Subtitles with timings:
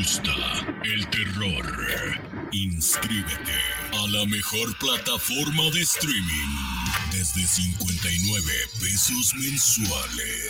[0.00, 0.32] gusta
[0.82, 1.66] el terror?
[2.52, 3.58] Inscríbete
[3.92, 6.56] a la mejor plataforma de streaming.
[7.12, 10.49] Desde 59 pesos mensuales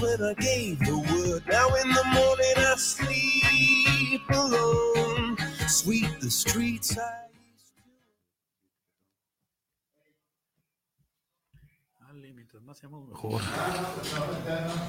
[0.00, 1.42] when I gave the word.
[1.46, 5.36] Now in the morning I sleep alone.
[5.68, 7.28] Sweep the streets I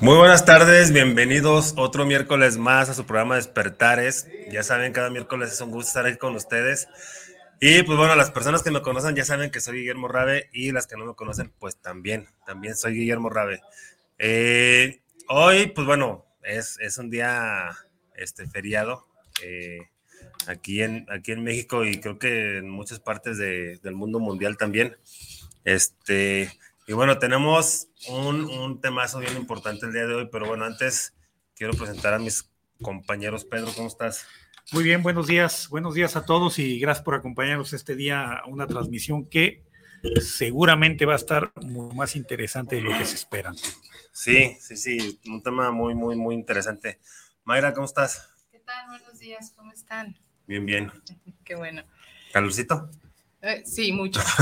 [0.01, 4.27] Muy buenas tardes, bienvenidos otro miércoles más a su programa Despertares.
[4.51, 6.87] Ya saben, cada miércoles es un gusto estar aquí con ustedes.
[7.61, 10.71] Y pues bueno, las personas que me conocen ya saben que soy Guillermo Rabe y
[10.71, 13.61] las que no me conocen, pues también, también soy Guillermo Rabe.
[14.19, 17.69] Eh, hoy, pues bueno, es, un día
[18.15, 19.07] este, feriado
[19.41, 19.79] eh,
[20.45, 24.97] aquí, en, aquí en México y creo que en muchas partes del mundo mundial también.
[25.63, 26.51] Este,
[26.85, 31.13] y bueno, tenemos un, un temazo bien importante el día de hoy, pero bueno, antes
[31.55, 33.45] quiero presentar a mis compañeros.
[33.45, 34.25] Pedro, ¿cómo estás?
[34.73, 38.45] Muy bien, buenos días, buenos días a todos y gracias por acompañarnos este día a
[38.47, 39.63] una transmisión que
[40.21, 41.51] seguramente va a estar
[41.93, 43.53] más interesante de lo que se espera.
[44.11, 46.99] Sí, sí, sí, un tema muy, muy, muy interesante.
[47.43, 48.29] Mayra, ¿cómo estás?
[48.51, 48.87] ¿Qué tal?
[48.87, 50.17] Buenos días, ¿cómo están?
[50.45, 50.91] Bien, bien.
[51.45, 51.83] Qué bueno.
[52.33, 52.89] ¿Calorcito?
[53.41, 54.21] Eh, sí, mucho.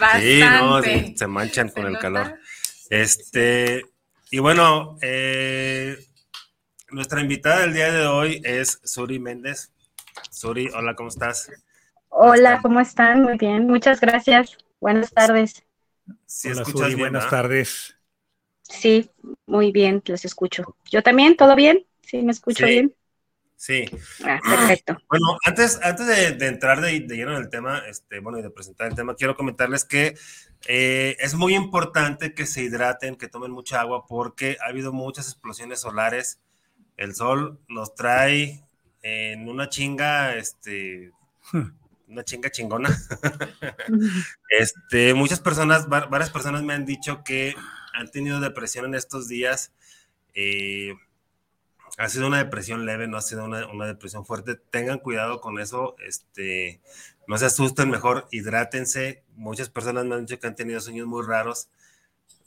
[0.20, 2.38] sí, no, se manchan con el calor.
[2.88, 3.84] Este,
[4.30, 5.96] y bueno, eh,
[6.90, 9.72] nuestra invitada del día de hoy es Suri Méndez.
[10.30, 11.50] Suri, hola, ¿cómo estás?
[12.12, 13.22] Hola, ¿cómo están?
[13.22, 14.58] Muy bien, muchas gracias.
[14.80, 15.64] Buenas tardes.
[16.26, 17.96] Sí, Hola, Suri, buenas tardes.
[18.62, 19.10] Sí,
[19.46, 20.76] muy bien, los escucho.
[20.90, 21.36] ¿Yo también?
[21.36, 21.86] ¿Todo bien?
[22.02, 22.94] ¿Sí me escucho bien?
[23.56, 23.84] Sí.
[24.24, 24.98] Ah, perfecto.
[25.08, 26.06] Bueno, antes, antes
[26.38, 29.36] de, entrar de, lleno en el tema, este, bueno, y de presentar el tema, quiero
[29.36, 30.14] comentarles que
[30.66, 35.26] eh, es muy importante que se hidraten, que tomen mucha agua, porque ha habido muchas
[35.26, 36.40] explosiones solares.
[36.96, 38.64] El sol nos trae
[39.02, 41.12] en una chinga, este,
[42.10, 42.90] una chinga chingona.
[44.58, 47.54] este, muchas personas, varias personas me han dicho que
[47.94, 49.72] han tenido depresión en estos días.
[50.34, 50.92] Eh,
[51.98, 54.54] ha sido una depresión leve, no ha sido una, depresión fuerte.
[54.54, 56.80] Tengan cuidado con eso, este,
[57.26, 59.22] no se asusten, mejor hidrátense.
[59.34, 61.68] Muchas personas me han dicho que han tenido sueños muy raros.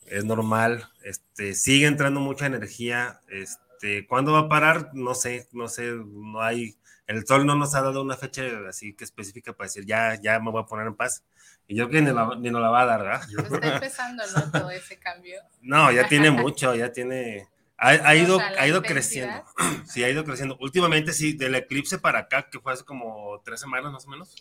[0.07, 3.21] Es normal, este, sigue entrando mucha energía.
[3.29, 4.91] Este, ¿Cuándo va a parar?
[4.93, 6.75] No sé, no sé, no hay,
[7.07, 10.39] el sol no nos ha dado una fecha así que específica para decir, ya, ya
[10.39, 11.23] me voy a poner en paz.
[11.67, 13.21] Y yo creo que ni, nos la va a dar, ¿verdad?
[13.53, 14.51] Está empezando, ¿no?
[14.51, 15.41] Todo ese cambio.
[15.61, 17.47] No, ya tiene mucho, ya tiene...
[17.77, 19.43] Ha, ido, ha ido creciendo.
[19.85, 20.57] Sí, ha ido creciendo.
[20.61, 24.35] Últimamente, sí, del eclipse para acá, que fue hace como tres semanas más o menos,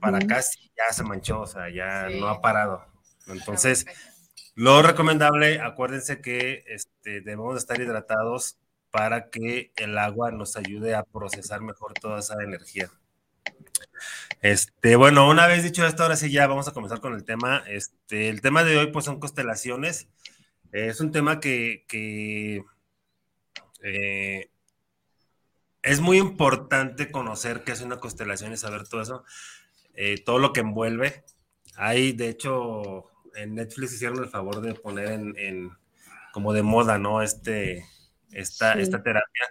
[0.00, 2.84] para acá sí, ya se manchó, o sea, ya no ha parado.
[3.28, 3.86] Entonces,
[4.54, 8.58] lo recomendable, acuérdense que este, debemos estar hidratados
[8.90, 12.90] para que el agua nos ayude a procesar mejor toda esa energía.
[14.40, 17.62] Este, bueno, una vez dicho esto, ahora sí ya vamos a comenzar con el tema.
[17.66, 20.08] Este, el tema de hoy, pues, son constelaciones.
[20.72, 21.84] es un tema que,
[23.82, 24.50] eh,
[25.82, 29.24] es muy importante conocer qué es una constelación y saber todo eso,
[29.94, 31.24] eh, todo lo que envuelve.
[31.76, 35.70] Hay, de hecho, en Netflix hicieron el favor de poner en,
[36.32, 37.22] como de moda, ¿no?
[37.22, 37.84] Este,
[38.32, 39.42] esta, esta terapia,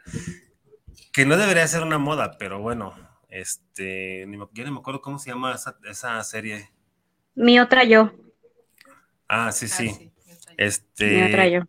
[1.11, 2.95] que no debería ser una moda, pero bueno,
[3.29, 5.55] este, ni me, yo ni me acuerdo cómo se llama
[5.89, 6.71] esa, serie.
[7.35, 8.13] Mi otra yo.
[9.27, 10.11] Ah, sí, ah, sí.
[10.57, 11.21] Este.
[11.21, 11.61] Mi otra yo.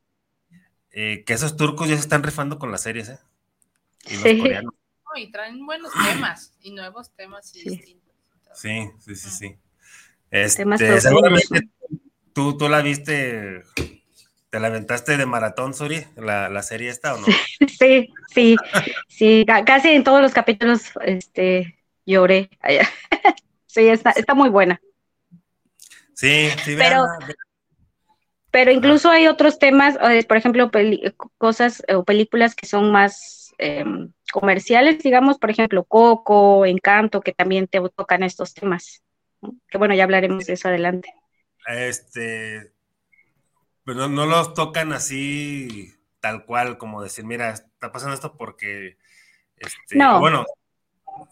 [0.91, 3.19] Eh, que esos turcos ya se están rifando con las series, ¿eh?
[4.07, 4.39] Y sí.
[4.39, 4.75] coreanos.
[5.17, 8.15] y traen buenos temas y nuevos temas y distintos.
[8.55, 9.57] Sí, sí, sí, sí.
[10.31, 11.69] Este, seguramente
[12.33, 13.63] tú, tú la viste
[14.51, 17.27] ¿Te la aventaste de maratón, Suri, la, la serie esta o no?
[17.79, 18.57] Sí, sí,
[19.09, 22.51] sí, casi en todos los capítulos este, lloré.
[23.71, 24.81] Sí, está, está muy buena.
[26.15, 27.07] Sí, sí, pero,
[28.51, 30.71] pero incluso hay otros temas, eh, por ejemplo,
[31.37, 37.69] cosas o películas que son más em, comerciales, digamos, por ejemplo, Coco, Encanto, que también
[37.69, 39.05] te tocan estos temas.
[39.69, 41.13] Que bueno, ya hablaremos de eso adelante.
[41.69, 42.73] Este,
[43.89, 48.99] pero no, los tocan así tal cual, como decir, mira, está pasando esto porque,
[49.57, 50.21] este, no.
[50.21, 50.45] bueno,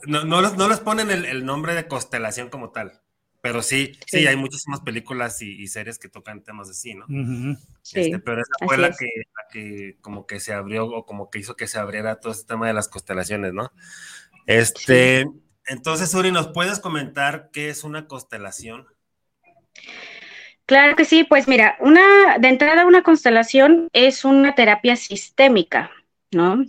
[0.06, 3.02] no, no, les, ponen el, nombre de constelación como tal.
[3.42, 7.04] Pero sí, sí, hay muchísimas películas y, series que tocan temas así, ¿no?
[7.92, 8.90] Este, pero esa fue la
[9.52, 12.68] que, como que se abrió o como que hizo que se abriera todo este tema
[12.68, 13.70] de las constelaciones, ¿no?
[14.46, 15.26] Este,
[15.66, 18.86] entonces, Uri, ¿nos puedes comentar qué es una constelación?
[20.66, 25.90] Claro que sí, pues mira, una, de entrada una constelación es una terapia sistémica,
[26.32, 26.64] ¿no?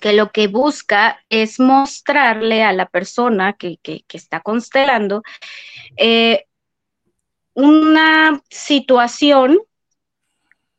[0.00, 3.78] que lo que busca es mostrarle a la persona que,
[4.12, 5.22] está constelando
[5.96, 6.46] eh,
[7.54, 9.58] una situación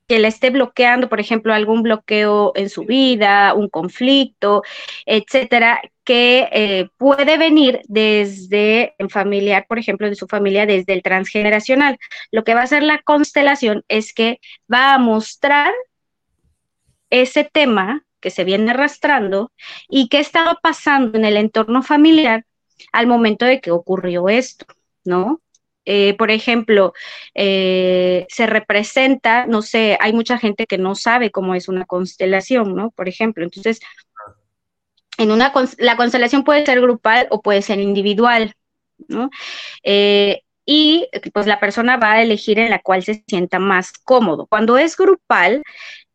[0.07, 4.63] que le esté bloqueando, por ejemplo, algún bloqueo en su vida, un conflicto,
[5.05, 11.03] etcétera, que eh, puede venir desde el familiar, por ejemplo, de su familia, desde el
[11.03, 11.97] transgeneracional.
[12.31, 14.39] Lo que va a hacer la constelación es que
[14.71, 15.71] va a mostrar
[17.09, 19.51] ese tema que se viene arrastrando
[19.89, 22.45] y qué estaba pasando en el entorno familiar
[22.91, 24.65] al momento de que ocurrió esto,
[25.05, 25.42] ¿no?
[25.85, 26.93] Eh, por ejemplo,
[27.33, 32.75] eh, se representa, no sé, hay mucha gente que no sabe cómo es una constelación,
[32.75, 32.91] ¿no?
[32.91, 33.79] Por ejemplo, entonces,
[35.17, 38.53] en una la constelación puede ser grupal o puede ser individual,
[39.07, 39.29] ¿no?
[39.83, 44.47] Eh, y pues la persona va a elegir en la cual se sienta más cómodo.
[44.47, 45.61] Cuando es grupal,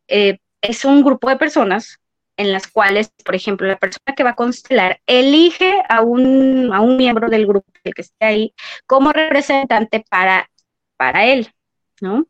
[0.06, 1.98] es un grupo de personas
[2.38, 6.80] en las cuales, por ejemplo, la persona que va a constelar elige a un, a
[6.80, 8.54] un miembro del grupo que esté ahí
[8.86, 10.48] como representante para,
[10.96, 11.52] para él,
[12.00, 12.26] ¿no?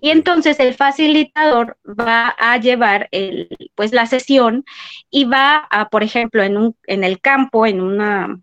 [0.00, 4.64] Y entonces el facilitador va a llevar el, pues la sesión
[5.10, 8.38] y va a, por ejemplo, en, un, en el campo, en una,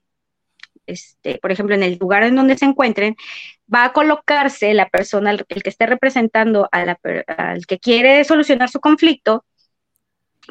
[0.88, 3.16] este, por ejemplo, en el lugar en donde se encuentren,
[3.74, 7.00] va a colocarse la persona, el, que esté representando a la,
[7.38, 9.46] al que quiere solucionar su conflicto,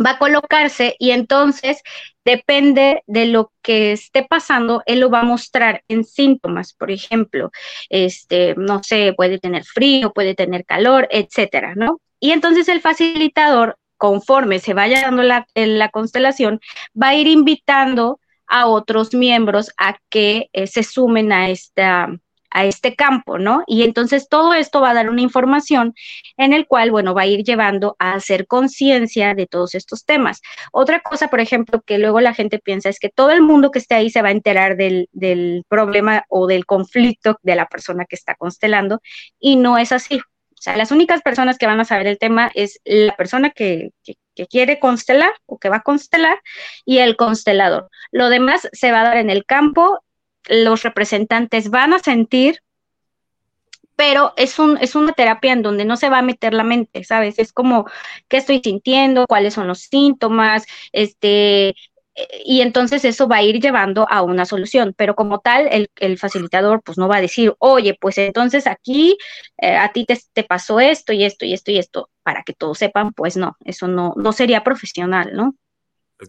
[0.04, 1.82] va a colocarse y entonces
[2.24, 7.50] depende de lo que esté pasando, él lo va a mostrar en síntomas, por ejemplo,
[7.88, 12.00] este, no sé, puede tener frío, puede tener calor, etcétera, ¿no?
[12.20, 16.60] Y entonces el facilitador, conforme se vaya dando la, la constelación,
[17.00, 22.08] va a ir invitando a otros miembros a que eh, se sumen a esta,
[22.50, 23.62] a este campo, ¿no?
[23.66, 25.94] Y entonces todo esto va a dar una información
[26.36, 30.40] en el cual, bueno, va a ir llevando a hacer conciencia de todos estos temas.
[30.72, 33.78] Otra cosa, por ejemplo, que luego la gente piensa es que todo el mundo que
[33.78, 35.08] esté ahí se va a enterar del,
[35.68, 39.00] problema o del conflicto de la persona que está constelando
[39.38, 40.18] y no es así.
[40.18, 43.90] O sea, las únicas personas que van a saber el tema es la persona que,
[44.04, 44.16] que,
[44.46, 46.40] quiere constelar o que va a constelar
[46.86, 47.90] y el constelador.
[48.10, 50.02] Lo demás se va a dar en el campo
[50.48, 52.62] los representantes van a sentir,
[53.96, 57.04] pero es, un, es una terapia en donde no se va a meter la mente,
[57.04, 57.38] ¿sabes?
[57.38, 57.86] Es como,
[58.28, 59.26] ¿qué estoy sintiendo?
[59.26, 60.64] ¿Cuáles son los síntomas?
[60.92, 61.74] Este,
[62.44, 66.82] y entonces eso va a ir llevando a una solución, pero como tal, el, facilitador
[66.82, 69.16] pues no va a decir, oye, pues entonces aquí
[69.58, 72.52] eh, a ti te, te, pasó esto y esto y esto y esto, para que
[72.52, 75.54] todos sepan, pues no, eso no, no sería profesional, ¿no?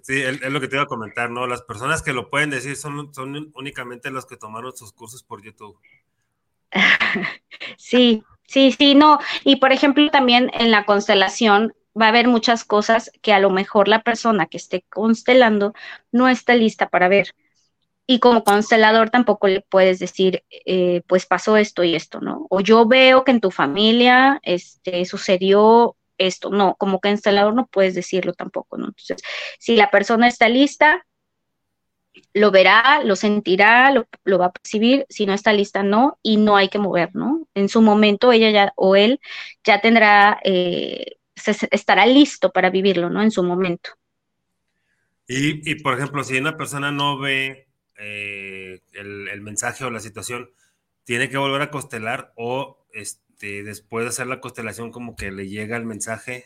[0.04, 1.48] Sí, es, lo que te iba a comentar, ¿no?
[1.48, 5.44] Las personas que lo pueden decir son, son únicamente los que tomaron sus cursos por
[5.44, 5.78] YouTube.
[7.78, 9.20] Sí, sí, sí, no.
[9.44, 13.50] Y por ejemplo, también en la constelación va a haber muchas cosas que a lo
[13.50, 15.74] mejor la persona que esté constelando
[16.12, 17.36] no está lista para ver.
[18.08, 22.48] Y como constelador tampoco le puedes decir, eh, pues pasó esto y esto, ¿no?
[22.50, 25.96] O yo veo que en tu familia este, sucedió
[26.28, 26.50] esto.
[26.50, 28.88] No, como que instalador no puedes decirlo tampoco, ¿no?
[28.88, 29.22] Entonces,
[29.60, 31.06] si la persona está lista,
[32.34, 36.58] lo verá, lo sentirá, lo, va a percibir, si no está lista, no, y no
[36.58, 37.48] hay que mover, ¿no?
[37.54, 39.20] En su momento ella ya o él
[39.64, 41.18] ya tendrá, eh,
[41.72, 43.22] estará listo para vivirlo, ¿no?
[43.22, 43.92] En su momento.
[45.28, 50.52] Y, por ejemplo, si una persona no ve eh, el, el, mensaje o la situación,
[51.06, 52.86] tiene que volver a constelar o
[53.42, 56.46] este, después de hacer la constelación como que le llega el mensaje?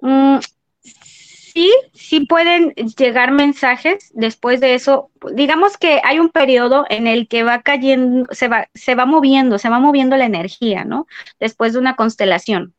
[0.00, 0.38] Mm,
[0.82, 5.10] sí, sí pueden llegar mensajes después de eso.
[5.34, 9.58] Digamos que hay un periodo en el que va cayendo, se va, se va moviendo,
[9.58, 11.08] se va moviendo la energía, ¿no?
[11.40, 12.74] Después de una constelación.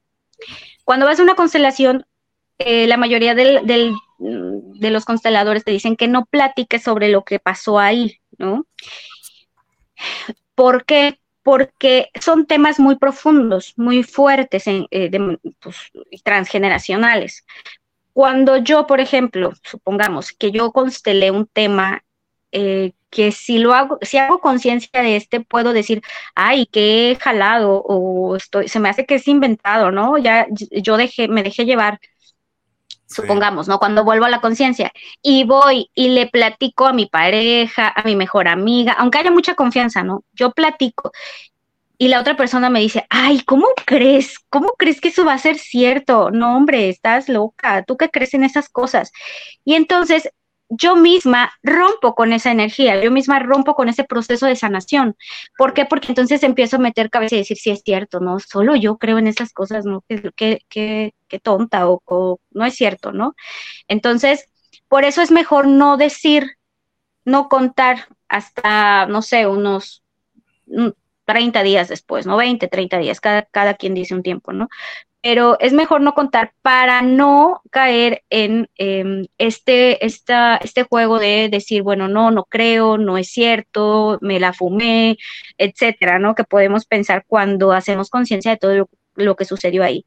[0.85, 2.05] Cuando vas a una constelación,
[2.59, 7.39] eh, la mayoría del, de los consteladores te dicen que no platiques sobre lo que
[7.39, 8.65] pasó ahí, ¿no?
[10.55, 11.19] ¿Por qué?
[11.47, 15.09] Porque son temas muy profundos, muy fuertes, eh,
[15.61, 15.77] pues,
[16.25, 17.45] transgeneracionales.
[18.11, 22.03] Cuando yo, por ejemplo, supongamos que yo constelé un tema
[22.51, 26.01] eh, que si lo hago, si hago conciencia de este, puedo decir,
[26.35, 30.17] ay, que he jalado o estoy, se me hace que es inventado, ¿no?
[30.17, 30.47] Ya
[30.83, 31.99] yo dejé, me dejé llevar,
[33.07, 33.79] supongamos, ¿no?
[33.79, 38.15] Cuando vuelvo a la conciencia y voy y le platico a mi pareja, a mi
[38.15, 40.23] mejor amiga, aunque haya mucha confianza, ¿no?
[40.33, 41.11] Yo platico
[41.97, 44.37] y la otra persona me dice, ay, ¿cómo crees?
[44.49, 46.29] ¿Cómo crees que eso va a ser cierto?
[46.31, 49.11] No, hombre, estás loca, ¿tú qué crees en esas cosas?
[49.65, 50.29] Y entonces
[50.69, 55.15] yo misma rompo con esa energía, yo misma rompo con ese proceso de sanación.
[55.57, 55.85] ¿Por qué?
[55.85, 58.39] Porque entonces empiezo a meter cabeza y decir, sí es cierto, ¿no?
[58.39, 60.03] Solo yo creo en esas cosas, ¿no?
[60.07, 63.35] Qué, qué, qué tonta o, no es cierto, ¿no?
[63.87, 64.49] Entonces,
[64.87, 66.57] por eso es mejor no decir,
[67.25, 70.03] no contar hasta, no sé, unos
[71.25, 72.37] 30 días después, ¿no?
[72.37, 74.69] 20, 30 días, cada, cada quien dice un tiempo, ¿no?
[75.21, 81.49] Pero es mejor no contar para no caer en em, este, esta, este juego de
[81.49, 85.17] decir, bueno, no, no creo, no es cierto, me la fumé,
[85.57, 86.35] etcétera, ¿no?
[86.35, 90.05] Que podemos pensar cuando hacemos conciencia de todo lo, lo que sucedió ahí.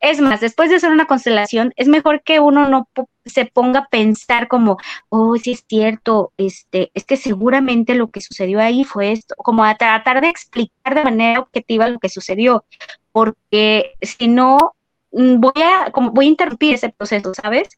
[0.00, 2.88] Es más, después de hacer una constelación, es mejor que uno no
[3.24, 8.20] se ponga a pensar como, oh, sí es cierto, este, es que seguramente lo que
[8.20, 12.64] sucedió ahí fue esto, como a tratar de explicar de manera objetiva lo que sucedió,
[13.12, 14.74] porque si no,
[15.12, 17.68] mm, voy a, como, voy a interrumpir ese proceso, ¿sabes?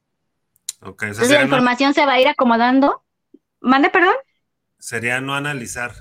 [0.84, 3.02] Entonces la información se va a ir acomodando.
[3.60, 4.14] ¿Mande, perdón?
[4.78, 5.92] Sería no analizar.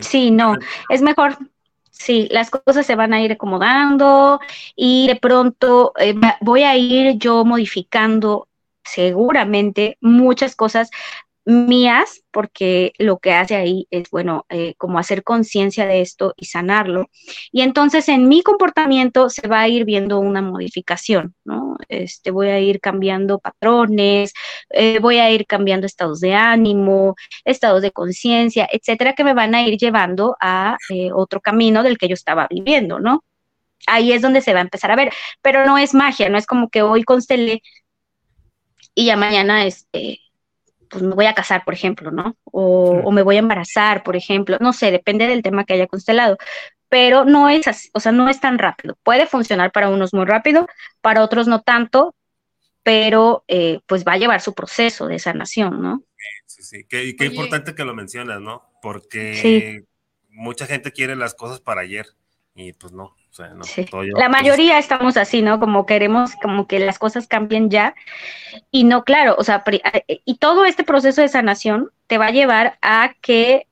[0.00, 0.32] sí.
[0.32, 0.56] no,
[0.88, 1.38] es mejor
[1.98, 4.38] Sí, las cosas se van a ir acomodando
[4.76, 8.48] y de pronto eh, voy a ir yo modificando
[8.84, 10.90] seguramente muchas cosas
[11.46, 16.46] mías, porque lo que hace ahí es, bueno, eh, como hacer conciencia de esto y
[16.46, 17.08] sanarlo.
[17.52, 21.76] Y entonces en mi comportamiento se va a ir viendo una modificación, ¿no?
[21.88, 24.34] Este, voy a ir cambiando patrones,
[24.70, 29.54] eh, voy a ir cambiando estados de ánimo, estados de conciencia, etcétera, que me van
[29.54, 33.22] a ir llevando a eh, otro camino del que yo estaba viviendo, ¿no?
[33.86, 35.12] Ahí es donde se va a empezar a ver,
[35.42, 37.62] pero no es magia, no es como que hoy constelé
[38.94, 40.20] y ya mañana este
[40.88, 42.36] pues me voy a casar, por ejemplo, ¿no?
[42.44, 46.36] O, me voy a embarazar, por ejemplo, no sé, depende del tema que haya constelado,
[46.88, 48.96] pero no es así, o sea, no es tan rápido.
[49.02, 50.66] Puede funcionar para unos muy rápido,
[51.00, 52.14] para otros no tanto,
[52.82, 56.02] pero eh, pues va a llevar su proceso de sanación, ¿no?
[56.46, 58.70] Sí, sí, qué, qué importante que lo mencionas, ¿no?
[58.80, 59.84] Porque
[60.30, 62.06] mucha gente quiere las cosas para ayer
[62.54, 63.16] y pues no.
[64.16, 65.60] La mayoría estamos así, ¿no?
[65.60, 67.94] Como queremos como que las cosas cambien ya
[68.70, 72.32] y no, claro, o sea, eh, y todo este proceso de sanación te va a
[72.32, 73.65] llevar a que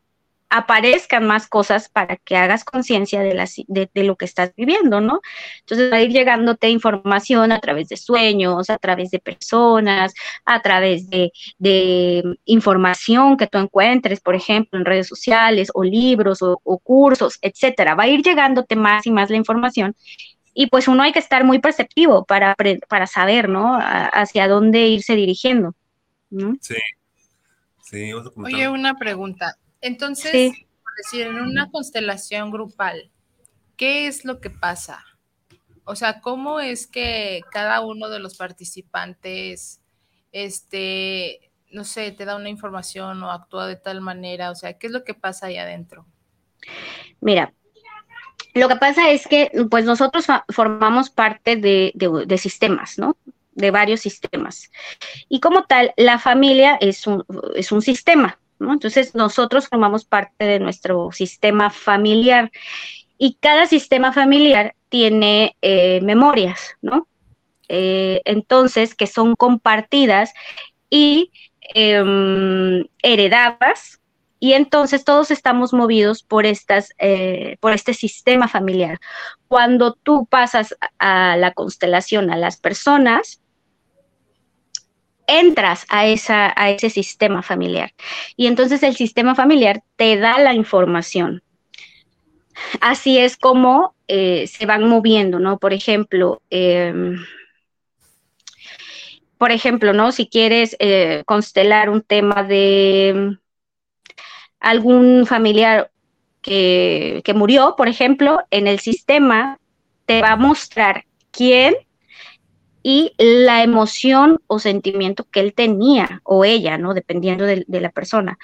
[0.55, 5.21] aparezcan más cosas para que hagas conciencia de, de, lo que estás viviendo, ¿no?
[5.61, 10.63] Entonces va a ir llegándote información a través de sueños, a través de personas, a
[10.63, 11.33] través de,
[12.45, 17.97] información que tú encuentres, por ejemplo, en redes sociales o libros o, cursos, etcétera.
[17.97, 19.97] Va a ir llegándote más y más la información
[20.55, 22.55] y pues uno hay que estar muy perceptivo para,
[22.89, 23.77] para saber, ¿no?
[23.77, 25.75] hacia dónde irse dirigiendo.
[26.61, 26.77] Sí.
[27.83, 29.57] Sí, Oye, una pregunta.
[29.85, 33.11] Entonces, por decir, en una constelación grupal,
[33.77, 35.05] ¿qué es lo que pasa?
[35.85, 39.83] O sea, ¿cómo es que cada uno de los participantes,
[40.33, 44.51] este, no sé, te da una información o actúa de tal manera?
[44.51, 46.07] O sea, ¿qué es lo que pasa ahí adentro?
[47.21, 47.53] Mira,
[48.55, 53.19] lo que pasa es que, pues nosotros formamos parte de, de, sistemas, ¿no?
[53.53, 54.71] De varios sistemas.
[55.29, 57.23] Y como tal, la familia es un,
[57.55, 62.51] es un sistema, entonces nosotros formamos parte de nuestro sistema familiar
[63.19, 67.07] y cada sistema familiar tiene eh, memorias, ¿no?
[67.69, 70.33] Eh, entonces, que son compartidas
[70.91, 71.31] y
[71.75, 74.01] em, heredadas
[74.39, 78.99] y entonces todos estamos movidos por estas, eh, por este sistema familiar.
[79.49, 83.41] Cuando tú pasas a la constelación a las personas,
[85.27, 87.93] entras a, esa, a ese sistema familiar.
[88.37, 91.43] Y entonces el sistema familiar te da la información.
[92.81, 95.59] Así es como eh, se van moviendo, ¿no?
[95.59, 97.17] Por ejemplo, em,
[99.39, 100.13] por ejemplo, ¿no?
[100.13, 103.39] Si quieres eh, constelar un tema de mm,
[104.61, 105.91] algún familiar
[106.43, 109.59] que, que murió, por ejemplo, en el sistema
[110.07, 111.75] te va a mostrar quién
[112.87, 116.93] y la emoción o sentimiento que él tenía o ella, ¿no?
[116.93, 118.39] Dependiendo de, la persona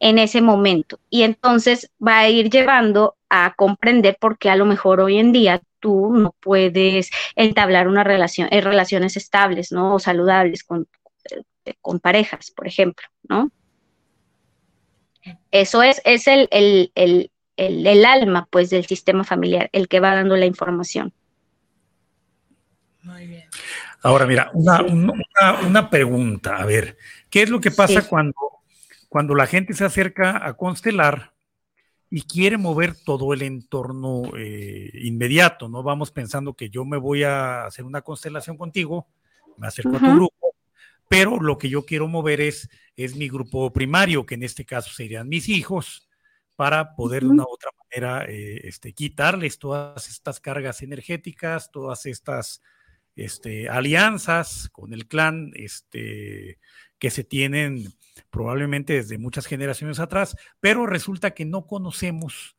[0.00, 1.00] en ese momento.
[1.08, 5.32] Y entonces va a ir llevando a comprender por qué a lo mejor hoy en
[5.32, 9.94] día tú no puedes entablar una relación, eh, relaciones estables, ¿no?
[9.94, 10.86] O saludables con,
[11.64, 13.50] eh, con parejas, por ejemplo, ¿no?
[15.50, 20.14] Eso es, es el, el, el, el, alma, pues, del sistema familiar, el que va
[20.14, 21.14] dando la información.
[23.02, 23.48] Muy bien.
[24.06, 26.96] Ahora, mira, una, pregunta, a ver,
[27.28, 28.36] ¿qué es lo que pasa cuando,
[29.08, 31.32] cuando la gente se acerca a constelar
[32.08, 35.82] y quiere mover todo el entorno eh, inmediato, ¿no?
[35.82, 39.08] Vamos pensando que yo me voy a hacer una constelación contigo,
[39.56, 40.54] me acerco a tu grupo,
[41.08, 44.92] pero lo que yo quiero mover es, es mi grupo primario, que en este caso
[44.92, 46.08] serían mis hijos,
[46.54, 52.06] para poder de una u otra manera eh, este, quitarles todas estas cargas energéticas, todas
[52.06, 52.62] estas
[53.16, 56.58] este, alianzas con el clan este,
[56.98, 57.94] que se tienen
[58.30, 62.56] probablemente desde muchas generaciones atrás, pero resulta que no conocemos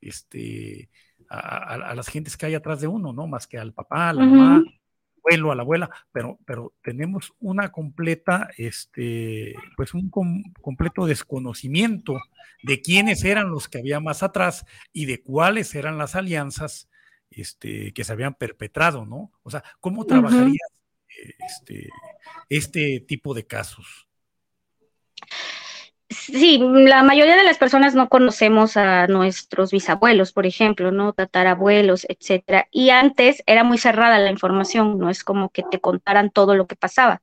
[0.00, 0.90] este,
[1.28, 3.26] a, las gentes que hay atrás de uno, ¿no?
[3.26, 4.78] Más que al papá, a la mamá, al
[5.18, 12.20] abuelo, a la abuela, pero, pero tenemos una completa, este, pues un completo desconocimiento
[12.62, 16.88] de quiénes eran los que había más atrás y de cuáles eran las alianzas
[17.36, 19.32] este, que se habían perpetrado, ¿no?
[19.42, 20.70] O sea, ¿cómo trabajarías
[21.38, 21.88] este,
[22.48, 24.08] este tipo de casos?
[26.08, 31.12] Sí, la mayoría de las personas no conocemos a nuestros bisabuelos, por ejemplo, ¿no?
[31.12, 32.68] Tatarabuelos, etcétera.
[32.70, 36.66] Y antes era muy cerrada la información, no es como que te contaran todo lo
[36.66, 37.22] que pasaba.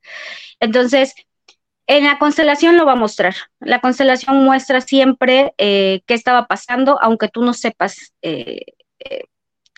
[0.60, 1.16] Entonces,
[1.88, 3.36] en la constelación lo va a mostrar.
[3.60, 8.66] La constelación muestra siempre eh, qué estaba pasando, aunque tú no sepas eh,
[9.00, 9.24] eh,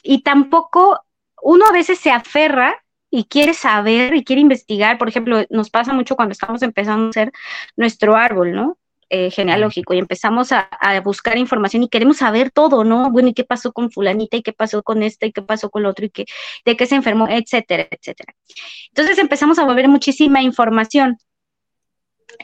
[0.03, 1.03] y tampoco
[1.41, 2.75] uno a veces se aferra
[3.09, 4.97] y quiere saber y quiere investigar.
[4.97, 7.31] Por ejemplo, nos pasa mucho cuando estamos empezando a hacer
[7.75, 8.77] nuestro árbol, ¿no?
[9.09, 10.67] Eh, genealógico y empezamos a,
[11.03, 13.11] buscar información y queremos saber todo, ¿no?
[13.11, 14.37] Bueno, ¿y qué pasó con fulanita?
[14.37, 15.27] ¿Y qué pasó con esta?
[15.27, 16.05] ¿Y qué pasó con el otro?
[16.05, 16.25] ¿Y qué,
[16.65, 17.27] de qué se enfermó?
[17.29, 18.33] Etcétera, etcétera.
[18.87, 21.19] Entonces empezamos a volver muchísima información.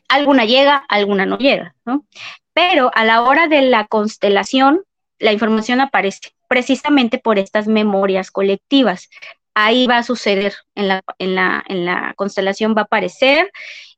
[0.07, 2.05] Alguna llega, alguna no llega, ¿no?
[2.53, 4.83] Pero a la hora de la constelación,
[5.17, 9.09] la información aparece precisamente por estas memorias colectivas.
[9.53, 13.51] Ahí va a suceder, en la, en la, en la constelación va a aparecer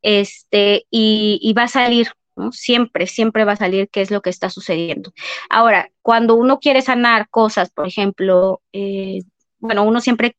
[0.04, 2.10] este, y, va a salir
[2.54, 5.12] Siempre, siempre va a salir qué es lo que está sucediendo.
[5.50, 9.20] Ahora, cuando uno quiere sanar cosas, por ejemplo, eh,
[9.60, 10.34] bueno, uno siempre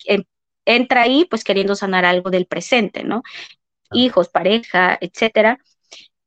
[0.64, 3.22] entra ahí pues queriendo sanar algo del presente, ¿no?
[3.92, 5.58] Hijos, pareja, etcétera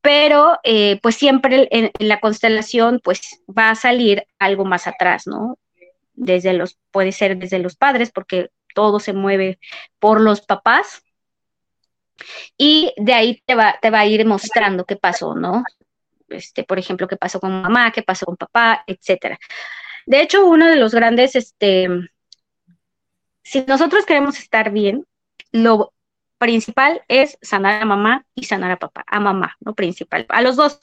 [0.06, 5.58] pero eh, pues siempre en, la constelación pues va a salir algo más atrás, ¿no?
[6.15, 9.60] Desde los, puede ser desde los padres, porque todo se mueve
[9.99, 11.04] por los papás,
[12.58, 15.63] y de ahí te va, te va a ir mostrando qué pasó, ¿no?
[16.30, 19.38] Este, por ejemplo, qué pasó con mamá, qué pasó con papá, etcétera.
[20.06, 21.88] De hecho, uno de los grandes, este,
[23.43, 25.06] si nosotros queremos estar bien,
[25.51, 25.93] lo
[26.38, 30.56] principal es sanar a mamá y sanar a papá, a mamá, no principal, a los
[30.56, 30.82] dos,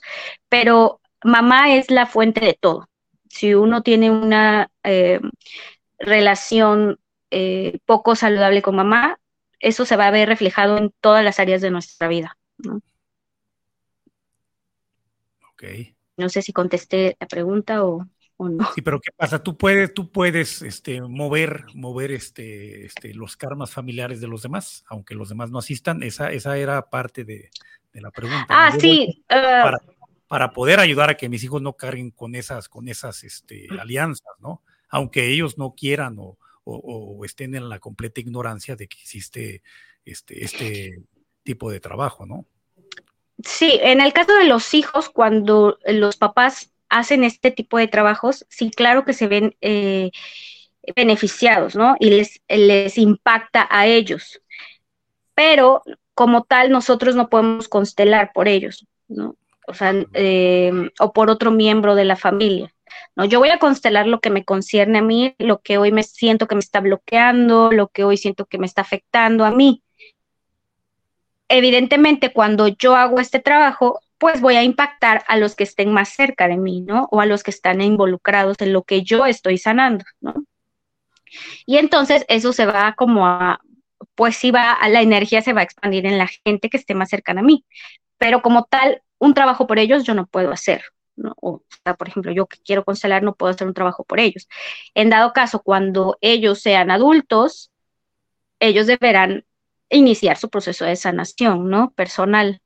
[0.49, 2.89] pero mamá es la fuente de todo.
[3.33, 5.19] Si uno tiene una eh,
[5.99, 6.99] relación
[7.31, 9.19] eh, poco saludable con mamá,
[9.59, 12.37] eso se va a ver reflejado en todas las áreas de nuestra vida.
[12.59, 12.83] ¿no?
[15.51, 15.65] Ok.
[16.19, 18.07] No sé si contesté la pregunta o...
[18.75, 19.43] Sí, pero ¿qué pasa?
[19.43, 24.85] Tú puedes, tú puedes este, mover, mover este, este, los karmas familiares de los demás,
[24.89, 26.03] aunque los demás no asistan.
[26.03, 27.49] Esa, esa era parte de,
[27.95, 28.47] la pregunta.
[28.51, 29.25] Ah, sí.
[29.27, 29.79] Para,
[30.53, 34.63] poder ayudar a que mis hijos no carguen con esas, con esas este, alianzas, ¿no?
[34.89, 36.39] Aunque ellos no quieran o,
[37.25, 39.63] estén en la completa ignorancia de que existe
[40.05, 41.03] este, este
[41.43, 42.47] tipo de trabajo, ¿no?
[43.45, 48.47] Sí, en el caso de los hijos, cuando los papás hacen este tipo de trabajos,
[48.49, 50.13] sí, claro que se ven eh,
[50.95, 51.97] beneficiados, ¿no?
[51.99, 54.41] Y les, les impacta a ellos.
[55.35, 55.83] Pero
[56.15, 59.37] como tal, nosotros no podemos constelar por ellos, ¿no?
[59.67, 62.73] O sea, em, o por otro miembro de la familia.
[63.17, 66.03] No, yo voy a constelar lo que me concierne a mí, lo que hoy me
[66.03, 69.83] siento que me está bloqueando, lo que hoy siento que me está afectando a mí.
[71.49, 76.11] Evidentemente, cuando yo hago este trabajo, pues voy a impactar a los que estén más
[76.11, 77.09] cerca de mí, ¿no?
[77.11, 80.45] O a los que están involucrados en lo que yo estoy sanando, ¿no?
[81.67, 83.61] Y entonces eso se va como a,
[84.15, 87.11] pues sí va, la energía se va a expandir en la gente que esté más
[87.11, 87.65] cercana a mí.
[88.19, 90.83] Pero como tal, un trabajo por ellos yo no puedo hacer.
[91.41, 94.49] O, sea, por ejemplo, yo que quiero constelar no puedo hacer un trabajo por ellos.
[94.95, 97.71] En dado caso, cuando ellos sean adultos,
[98.59, 99.45] ellos deberán
[99.91, 101.93] iniciar su proceso de sanación, ¿no?
[101.93, 102.61] Personal,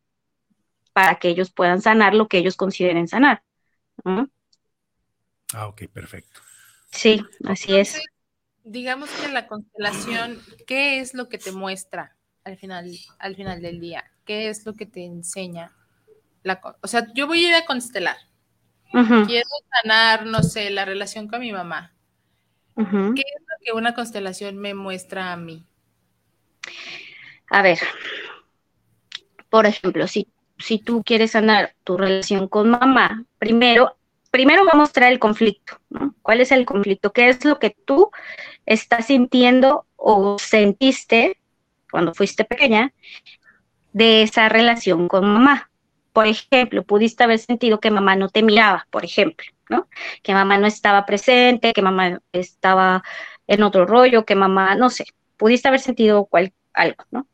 [0.94, 3.42] para que ellos puedan sanar lo que ellos consideren sanar.
[5.52, 6.40] Ah, ok, perfecto.
[6.90, 8.00] Sí, así es.
[8.64, 13.78] Digamos que la constelación, ¿qué es lo que te muestra al final, al final del
[13.78, 14.10] día?
[14.24, 15.76] ¿Qué es lo que te enseña?
[16.46, 18.16] La, o sea, yo voy a ir a constelar.
[18.92, 19.48] Quiero
[19.82, 21.92] sanar, no sé, la relación con mi mamá.
[22.76, 25.66] ¿Qué es lo que una constelación me muestra a mí?
[27.50, 27.78] A ver,
[29.50, 30.28] por ejemplo, si,
[30.58, 33.96] si tú quieres sanar tu relación con mamá, primero
[34.30, 36.14] primero va a mostrar el conflicto, ¿no?
[36.22, 37.12] ¿Cuál es el conflicto?
[37.12, 38.10] ¿Qué es lo que tú
[38.66, 41.38] estás sintiendo o sentiste
[41.90, 42.92] cuando fuiste pequeña
[43.94, 45.70] de esa relación con mamá?
[46.16, 49.86] Por ejemplo, pudiste haber sentido que mamá no te miraba, por ejemplo, ¿no?
[50.22, 53.02] Que mamá no estaba presente, que mamá estaba
[53.46, 55.04] en otro rollo, que mamá, no sé,
[55.36, 56.26] pudiste haber sentido
[56.72, 57.26] algo, ¿no?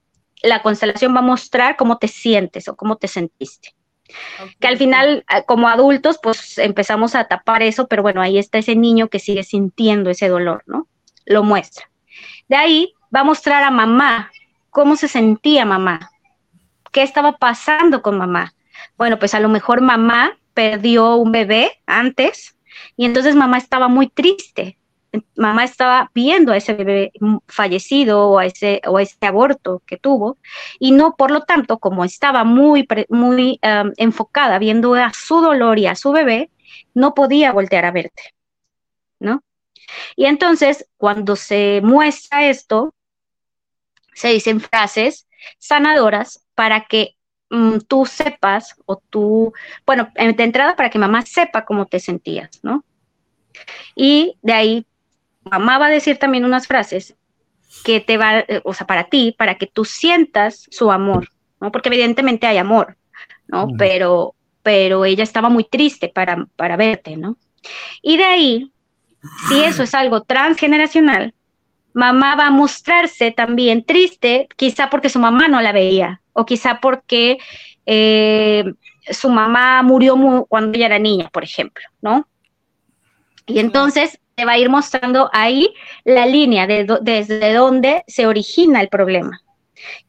[0.42, 3.77] La constelación va a mostrar cómo te sientes o cómo te sentiste.
[4.59, 8.59] Que al final, ah, como adultos, pues empezamos a tapar eso, pero bueno, ahí está
[8.59, 10.88] ese niño que sigue sintiendo ese dolor, ¿no?
[11.25, 11.88] Lo muestra.
[12.49, 14.33] De ahí va a mostrar a mamá
[14.71, 16.11] cómo se sentía mamá,
[16.90, 18.53] qué estaba pasando con mamá.
[18.97, 22.57] Bueno, pues a lo mejor mamá perdió un bebé antes
[22.97, 24.79] y entonces mamá estaba muy triste,
[25.37, 27.12] mamá estaba viendo a ese bebé
[27.47, 30.38] fallecido o a ese, o ese aborto que tuvo,
[30.79, 33.59] y no, por lo tanto, como estaba muy, muy
[33.97, 36.51] enfocada viendo a su dolor y a su bebé,
[36.95, 38.35] no podía voltear a verte,
[39.18, 39.42] ¿no?
[40.16, 42.95] Y entonces, cuando se muestra esto,
[44.14, 45.27] se dicen frases
[45.59, 47.16] sanadoras para que
[47.53, 49.53] mm, tú sepas o tú,
[49.87, 52.85] bueno, de entrada para que mamá sepa cómo te sentías, ¿no?
[53.95, 54.87] Y de ahí
[55.45, 57.15] mamá va a decir también unas frases
[57.85, 61.29] que te va, eh, o sea, para ti, para que tú sientas su amor,
[61.61, 61.73] ¿no?
[61.73, 62.97] Porque evidentemente hay amor,
[63.47, 63.69] ¿no?
[63.77, 67.37] Pero, pero ella estaba muy triste para, para verte, ¿no?
[68.03, 68.73] Y de ahí,
[69.49, 71.35] si eso es algo transgeneracional,
[71.93, 76.81] mamá va a mostrarse también triste, quizá porque su mamá no la veía, o quizá
[76.81, 77.38] porque
[77.87, 78.64] eh,
[79.11, 80.16] su mamá murió
[80.49, 82.27] cuando ella era niña, por ejemplo, ¿no?
[83.47, 88.81] Y entonces te va a ir mostrando ahí la línea de desde donde se origina
[88.81, 89.40] el problema.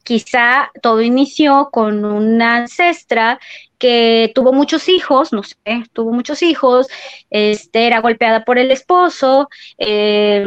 [0.04, 3.40] Quizá todo inició con una ancestra
[3.80, 5.58] que tuvo muchos hijos, no sé,
[5.94, 6.88] tuvo muchos hijos,
[7.30, 10.46] este, era golpeada por el esposo, eh,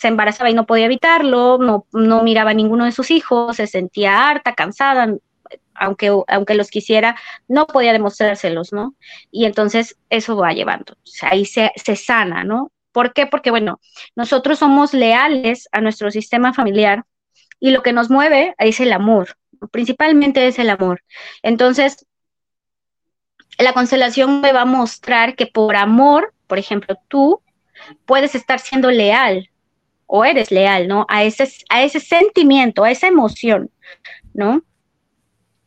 [0.00, 3.66] se embarazaba y no podía evitarlo, no, no miraba a ninguno de sus hijos, se
[3.66, 5.14] sentía harta, cansada,
[5.74, 7.16] aunque, aunque los quisiera,
[7.48, 8.94] no podía demostrárselos, ¿no?
[9.30, 12.72] Y entonces eso va llevando, ahí se, se sana, ¿no?
[12.92, 13.26] ¿Por qué?
[13.26, 13.78] Porque, bueno,
[14.16, 17.04] nosotros somos leales a nuestro sistema familiar
[17.60, 19.36] y lo que nos mueve es el amor,
[19.70, 21.02] principalmente es el amor.
[21.42, 22.06] Entonces,
[23.58, 27.42] la constelación me va a mostrar que por amor, por ejemplo, tú
[28.06, 29.49] puedes estar siendo leal
[30.12, 31.06] o eres leal, ¿no?
[31.08, 33.70] A ese, a ese sentimiento, a esa emoción,
[34.34, 34.62] ¿no?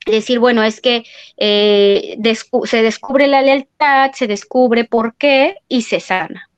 [0.05, 1.05] decir, bueno, es que
[1.37, 2.17] eh,
[2.65, 6.49] se descubre la lealtad, se descubre por qué y se sana.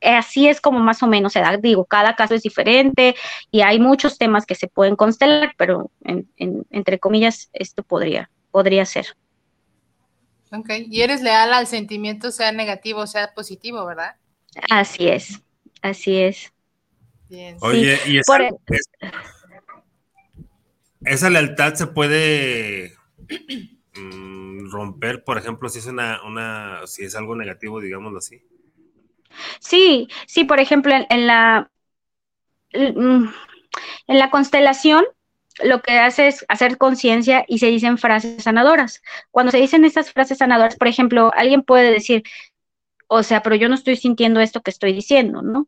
[0.00, 1.56] así es como más o menos se da.
[1.56, 3.16] Digo, cada caso es diferente
[3.50, 9.06] y hay muchos temas que se pueden constelar, pero entre comillas, esto podría, podría ser.
[10.52, 14.14] Ok, y eres leal al sentimiento, sea negativo, o sea positivo, ¿verdad?
[14.70, 15.40] Así es,
[15.82, 16.51] así es.
[17.32, 17.56] Bien.
[17.62, 18.38] Oye, y esa,
[21.06, 22.92] esa lealtad se puede
[23.94, 28.42] mm, romper, por ejemplo, si es una, una, si es algo negativo, digámoslo así.
[29.60, 31.70] Sí, sí, por ejemplo, en, la
[32.74, 33.24] mm,
[34.08, 35.06] en la constelación
[35.64, 39.00] lo que hace es hacer conciencia y se dicen frases sanadoras.
[39.30, 42.24] Cuando se dicen estas frases sanadoras, por ejemplo, alguien puede decir,
[43.06, 45.66] o sea, pero yo no estoy sintiendo esto que estoy diciendo, ¿no?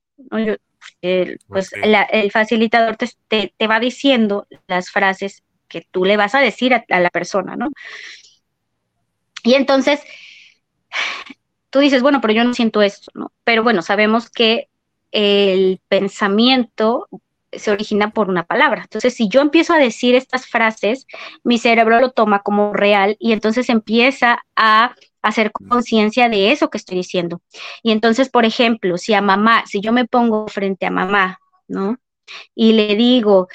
[1.02, 6.40] El, pues el facilitador te, te, va diciendo las frases que tú le vas a
[6.40, 7.68] decir a, la persona, ¿no?
[9.42, 10.00] Y entonces,
[11.70, 13.32] tú dices, bueno, pero yo no siento esto, ¿no?
[13.44, 14.68] Pero bueno, sabemos que
[15.10, 17.08] el pensamiento
[17.52, 18.82] se origina por una palabra.
[18.82, 21.06] Entonces, si yo empiezo a decir estas frases,
[21.42, 24.94] mi cerebro lo toma como real y entonces empieza a
[25.24, 27.40] hacer conciencia de eso que estoy diciendo.
[27.82, 31.98] Y entonces, por ejemplo, si a mamá, si yo me pongo frente a mamá, ¿no?
[32.54, 33.48] y le digo,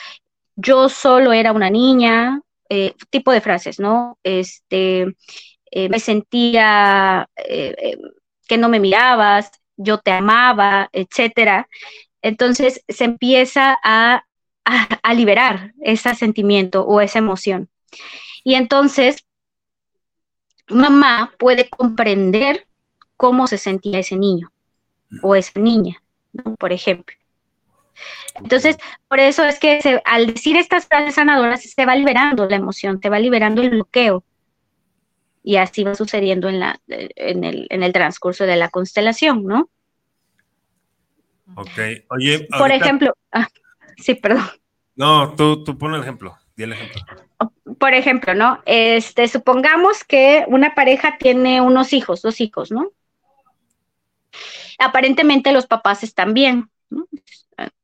[0.55, 4.17] yo solo era una niña, eh, tipo de frases, ¿no?
[4.23, 5.15] Este,
[5.71, 7.97] eh, me sentía eh,
[8.47, 11.67] que no me mirabas, yo te amaba, etcétera.
[12.21, 14.23] Entonces se empieza a,
[14.65, 17.69] a liberar ese sentimiento o esa emoción.
[18.43, 19.25] Y entonces
[20.69, 22.67] mamá puede comprender
[23.17, 24.51] cómo se sentía ese niño
[25.21, 26.01] o esa niña,
[26.57, 27.15] por ejemplo.
[28.35, 28.77] Entonces,
[29.07, 33.09] por eso es que al decir estas frases sanadoras se va liberando la emoción, te
[33.09, 34.23] va liberando el bloqueo.
[35.43, 39.69] Y así va sucediendo en, la, en, el, en el transcurso de la constelación, ¿no?
[41.55, 41.79] Ok,
[42.09, 42.47] oye.
[42.57, 43.47] Por ejemplo, ah,
[43.97, 44.45] sí, perdón.
[44.95, 47.01] No, tú, tú pon el ejemplo, di el ejemplo.
[47.77, 48.61] Por ejemplo, ¿no?
[48.65, 52.91] Este, supongamos que una pareja tiene unos hijos, dos hijos, ¿no?
[54.77, 57.07] Aparentemente los papás están bien, ¿no?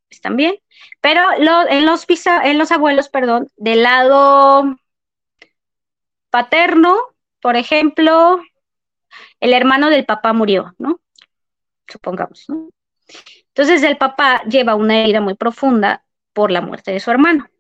[0.10, 0.56] Están bien,
[1.02, 1.22] pero
[1.70, 4.78] en, los en los abuelos, perdón, del lado
[6.30, 6.98] paterno,
[7.42, 8.42] por ejemplo,
[9.40, 11.00] el hermano del papá murió, ¿no?
[11.88, 12.70] Supongamos, ¿no?
[13.50, 17.55] Entonces el papá lleva una herida muy profunda por la muerte de su hermano, ¿no?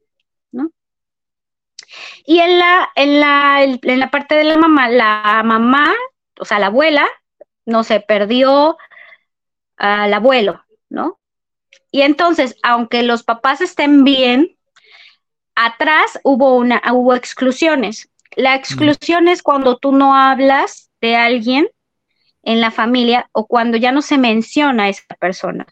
[2.25, 5.93] Y en la, en la, en la parte de la mamá, la mamá,
[6.39, 7.07] o sea, la abuela,
[7.65, 8.77] no se perdió
[9.77, 11.19] al abuelo, ¿no?
[11.91, 14.57] Y entonces, aunque los papás estén bien,
[15.55, 18.09] atrás hubo una, hubo exclusiones.
[18.35, 21.69] La exclusión es cuando tú no hablas de alguien
[22.43, 25.65] en la familia o cuando ya no se menciona a esa persona,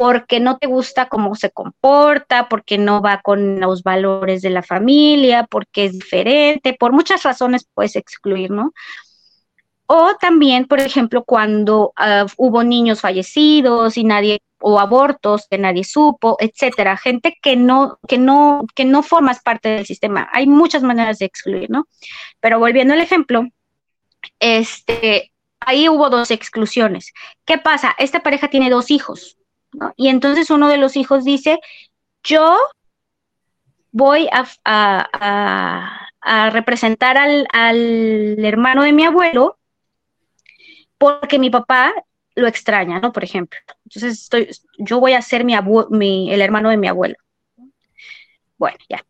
[0.00, 4.62] porque no te gusta cómo se comporta, porque no va con los valores de la
[4.62, 8.72] familia, porque es diferente, por muchas razones puedes excluir, ¿no?
[9.84, 15.84] O también, por ejemplo, cuando ah, hubo niños fallecidos y nadie o abortos que nadie
[15.84, 20.30] supo, etcétera, gente que no que no que no formas parte del sistema.
[20.32, 21.86] Hay muchas maneras de excluir, ¿no?
[22.40, 23.44] Pero volviendo al ejemplo,
[24.38, 27.12] este ahí hubo dos exclusiones.
[27.44, 27.94] ¿Qué pasa?
[27.98, 29.36] Esta pareja tiene dos hijos,
[29.96, 31.60] Y entonces uno de los hijos dice,
[32.22, 32.58] yo
[33.92, 36.06] voy a,
[36.52, 37.46] representar al,
[38.44, 39.58] hermano de mi abuelo
[40.98, 41.92] porque mi papá
[42.34, 43.12] lo extraña, ¿no?
[43.12, 43.58] Por ejemplo.
[43.84, 45.54] Entonces estoy, yo voy a ser mi,
[45.90, 47.16] mi el hermano de mi abuelo.
[48.58, 49.04] Bueno, ya.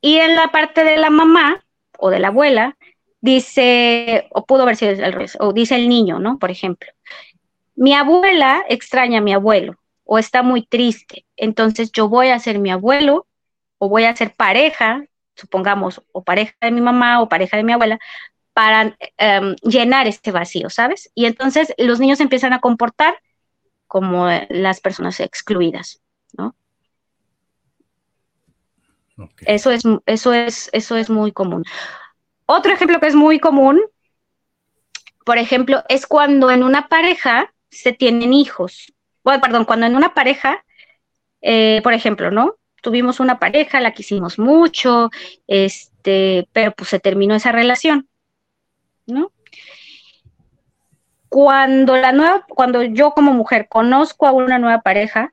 [0.00, 1.64] Y en la parte de la mamá
[1.98, 2.76] o de la abuela,
[3.20, 6.38] dice, o pudo haber sido al revés, o dice el niño, ¿no?
[6.38, 6.90] Por ejemplo,
[7.76, 12.58] mi abuela extraña a mi abuelo o está muy triste, entonces yo voy a ser
[12.58, 13.26] mi abuelo
[13.78, 17.72] o voy a ser pareja, supongamos, o pareja de mi mamá o pareja de mi
[17.72, 17.98] abuela,
[18.52, 21.10] para em, llenar este vacío, ¿sabes?
[21.14, 23.18] Y entonces los niños empiezan a comportar
[23.86, 26.00] como las personas excluidas,
[26.32, 26.54] ¿no?
[29.46, 31.64] Eso es, eso es, eso es muy común.
[32.46, 33.80] Otro ejemplo que es muy común,
[35.24, 38.92] por ejemplo, es cuando en una pareja se tienen hijos.
[39.24, 40.64] Bueno, perdón, cuando en una pareja,
[41.40, 42.56] eh, por ejemplo, ¿no?
[42.82, 45.10] Tuvimos una pareja, la quisimos mucho,
[45.46, 48.08] este, pero pues se terminó esa relación,
[49.06, 49.32] ¿no?
[51.28, 55.32] Cuando la nueva, cuando yo como mujer conozco a una nueva pareja,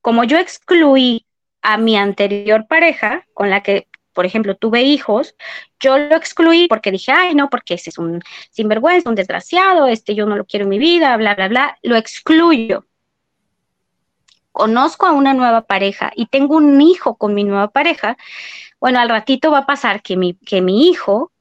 [0.00, 1.26] como yo excluí
[1.62, 5.34] a mi anterior pareja con la que por ejemplo, tuve hijos,
[5.80, 10.14] yo lo excluí porque dije, ay, no, porque ese es un sinvergüenza, un desgraciado, este
[10.14, 12.86] yo no lo quiero en mi vida, bla, bla, bla, lo excluyo.
[14.54, 18.16] Conozco a una nueva pareja y tengo un hijo con mi nueva pareja,
[18.78, 21.32] bueno, al ratito va a pasar que mi, que mi hijo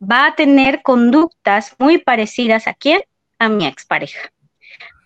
[0.00, 3.02] va a tener conductas muy parecidas a quién?
[3.40, 4.30] A mi expareja.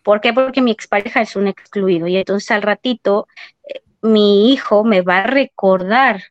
[0.02, 0.34] ¿Por qué?
[0.34, 3.26] Porque mi expareja es un excluido y entonces al ratito
[3.66, 6.22] eh, mi hijo me va a recordar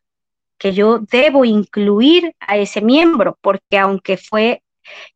[0.59, 4.61] que yo debo incluir a ese miembro, porque aunque fue,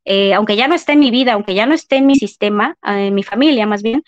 [0.04, 2.76] eh, aunque ya no está en mi vida, aunque ya no esté en mi sistema,
[2.84, 4.02] eh, en mi familia más bien,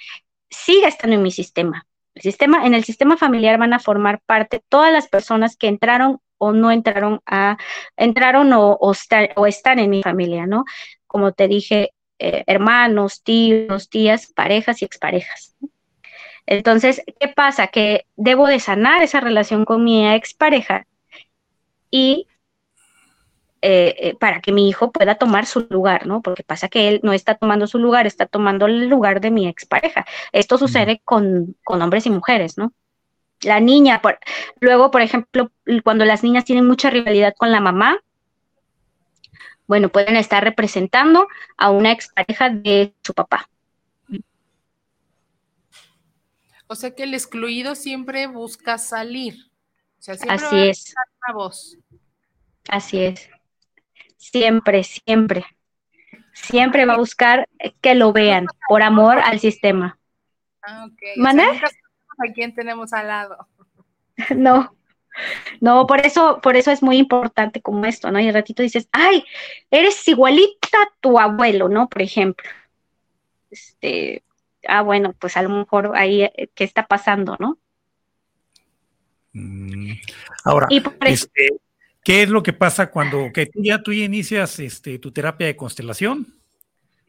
[0.50, 1.86] sigue estando en mi sistema.
[2.16, 6.20] El sistema, en el sistema familiar van a formar parte todas las personas que entraron
[6.40, 7.58] o no entraron a,
[7.96, 10.66] entraron o, o, están en mi familia, ¿no?
[11.06, 15.56] Como te dije, eh, hermanos, tíos, tías, parejas y exparejas.
[16.46, 17.68] Entonces, ¿qué pasa?
[17.68, 20.88] Que debo de sanar esa relación con mi expareja
[21.92, 22.28] y
[23.70, 26.22] eh, eh, para que mi hijo pueda tomar su lugar, ¿no?
[26.22, 29.46] Porque pasa que él no está tomando su lugar, está tomando el lugar de mi
[29.46, 30.06] expareja.
[30.32, 32.72] Esto sucede con, hombres y mujeres, ¿no?
[33.42, 34.02] La niña,
[34.62, 35.52] luego, por ejemplo,
[35.84, 37.98] cuando las niñas tienen mucha rivalidad con la mamá,
[39.68, 41.28] bueno, pueden estar representando
[41.58, 43.50] a una expareja de su papá.
[46.68, 49.52] O sea que el excluido siempre busca salir.
[50.00, 50.96] O sea, siempre Así es.
[51.28, 51.78] Una voz.
[52.70, 53.30] Así es.
[54.18, 55.46] Siempre, siempre.
[56.34, 57.48] Siempre va a buscar
[57.82, 59.98] que lo vean por amor al sistema.
[60.62, 61.02] Ah, ok.
[62.20, 63.48] ¿A quién tenemos al lado?
[64.36, 64.76] No,
[65.62, 68.20] no, por eso, por eso es muy importante como esto, ¿no?
[68.20, 69.24] Y el ratito dices, ay,
[69.72, 71.90] eres igualita a tu abuelo, ¿no?
[71.90, 72.48] Por ejemplo.
[73.50, 74.24] Este,
[74.68, 77.58] ah, bueno, pues a lo mejor ahí, eh, ¿qué está pasando, no?
[79.34, 79.94] Mm,
[80.46, 80.68] ahora,
[81.02, 81.50] este,
[82.08, 85.58] ¿qué es lo que pasa cuando que tú ya, tú inicias este, tu terapia de
[85.58, 86.26] constelación?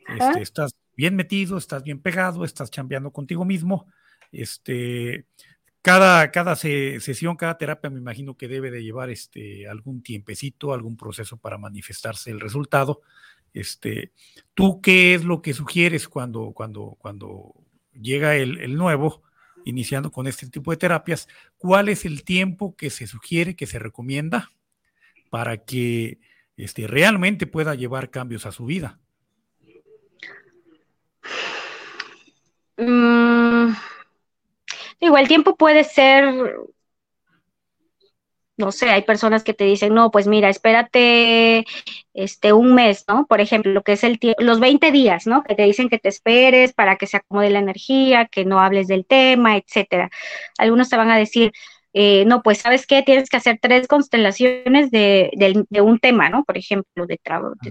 [0.09, 3.87] Este, estás bien metido, estás bien pegado, estás chambeando contigo mismo,
[4.33, 5.25] este,
[5.83, 10.97] cada, cada sesión, cada terapia me imagino que debe de llevar este, algún tiempecito, algún
[10.97, 13.03] proceso para manifestarse el resultado.
[13.55, 14.11] Este,
[14.53, 17.55] ¿Tú qué es lo que sugieres cuando, cuando, cuando
[17.93, 19.23] llega el, nuevo,
[19.65, 21.29] iniciando con este tipo de terapias?
[21.57, 24.51] ¿Cuál es el tiempo que se sugiere, que se recomienda
[25.31, 26.19] para que
[26.57, 28.99] este, realmente pueda llevar cambios a su vida?
[32.79, 33.75] Mm,
[35.01, 36.57] Igual el tiempo puede ser,
[38.57, 41.65] no sé, hay personas que te dicen, no, pues mira, espérate
[42.13, 43.27] este un mes, ¿no?
[43.27, 45.45] Por ejemplo, lo que es el los 20 días, ¿no?
[45.45, 48.89] Que te dicen que te esperes para que se acomode la energía, que no hables
[48.89, 50.11] del tema, etcétera.
[50.59, 51.53] Algunos te van a decir,
[51.93, 55.31] eh, no, pues sabes qué, tienes que hacer tres constelaciones de,
[55.81, 56.45] un tema, ¿no?
[56.45, 57.19] Por ejemplo, de,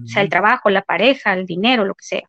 [0.05, 2.23] sea el trabajo, la pareja, el dinero, lo que sea.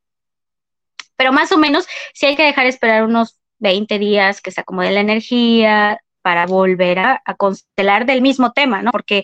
[1.16, 4.90] Pero más o menos, sí hay que dejar esperar unos 20 días que se acomode
[4.92, 8.90] la energía para volver a, constelar del mismo tema, ¿no?
[8.90, 9.22] Porque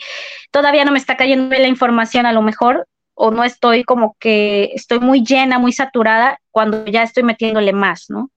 [0.51, 4.71] todavía no me está cayendo la información a lo mejor o no estoy como que
[4.75, 8.31] estoy muy llena, muy saturada cuando ya estoy metiéndole más, ¿no?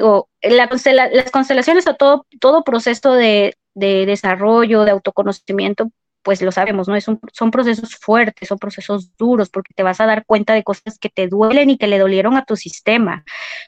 [0.00, 5.90] O las constelaciones o todo, todo proceso de, de desarrollo, de autoconocimiento,
[6.24, 6.96] pues lo sabemos, ¿no?
[6.96, 10.98] Es son procesos fuertes, son procesos duros, porque te vas a dar cuenta de cosas
[10.98, 13.24] que te duelen y que le dolieron a tu sistema.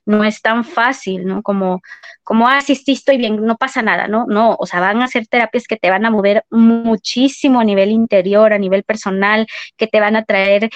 [0.06, 1.42] No es tan fácil, ¿no?
[1.42, 1.82] Como,
[2.24, 4.24] como ah, sí, sí, estoy bien, no pasa nada, ¿no?
[4.26, 7.90] No, o sea, van a ser terapias que te van a mover muchísimo a nivel
[7.90, 10.70] interior, a nivel personal, que te van a traer,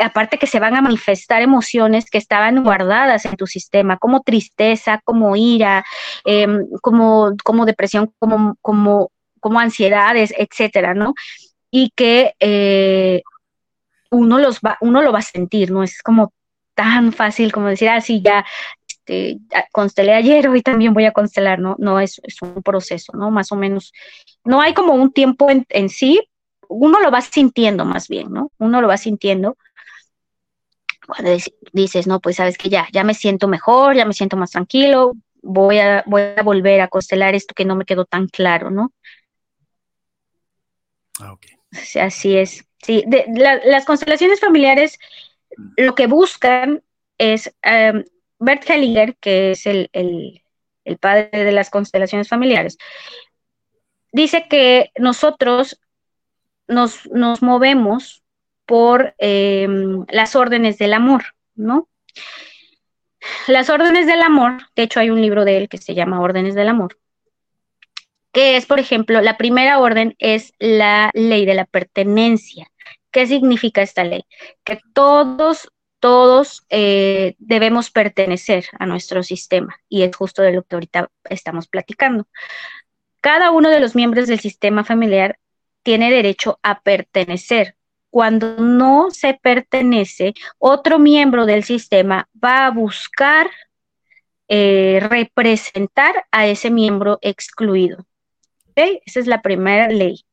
[0.00, 5.00] aparte que se van a manifestar emociones que estaban guardadas en tu sistema, como tristeza,
[5.04, 5.84] como ira,
[6.24, 11.14] em, como, como depresión, como, como como ansiedades, etcétera, ¿no?
[11.70, 13.22] Y que eh,
[14.10, 16.32] uno, los va, uno lo va a sentir, no es como
[16.74, 18.44] tan fácil como decir, ah, sí, ya
[19.10, 19.38] este,
[19.72, 21.76] constelé ayer, hoy también voy a constelar, ¿no?
[21.78, 23.30] No, es, es un proceso, ¿no?
[23.30, 23.92] Más o menos,
[24.44, 26.20] no hay como un tiempo en, sí,
[26.68, 28.52] uno lo va sintiendo más bien, ¿no?
[28.58, 29.56] Uno lo va sintiendo
[31.06, 31.36] cuando
[31.72, 35.14] dices, no, pues sabes que ya, ya me siento mejor, ya me siento más tranquilo,
[35.42, 38.92] voy a, voy a volver a constelar esto que no me quedó tan claro, ¿no?
[41.20, 41.36] Ah,
[42.00, 42.64] Así es.
[42.82, 43.04] Sí,
[43.34, 44.98] las constelaciones familiares
[45.76, 46.82] lo que buscan
[47.18, 48.02] es, um,
[48.38, 49.90] Bert Hellinger, que es el,
[50.98, 52.78] padre de las constelaciones familiares,
[54.12, 55.80] dice que nosotros
[56.66, 57.08] nos,
[57.42, 58.24] movemos
[58.66, 61.22] por em, las órdenes del amor,
[61.54, 61.88] ¿no?
[63.46, 66.54] Las órdenes del amor, de hecho hay un libro de él que se llama Órdenes
[66.54, 66.98] del Amor,
[68.32, 72.70] que es, por ejemplo, la primera orden es la ley de la pertenencia.
[73.10, 74.24] ¿Qué significa esta ley?
[74.64, 80.76] Que todos, todos eh, debemos pertenecer a nuestro sistema y es justo de lo que
[80.76, 82.28] ahorita estamos platicando.
[83.20, 85.38] Cada uno de los miembros del sistema familiar
[85.82, 87.76] tiene derecho a pertenecer.
[88.10, 93.50] Cuando no se pertenece, otro miembro del sistema va a buscar
[94.48, 98.04] eh, representar a ese miembro excluido.
[98.80, 100.24] Esa es la primera ley.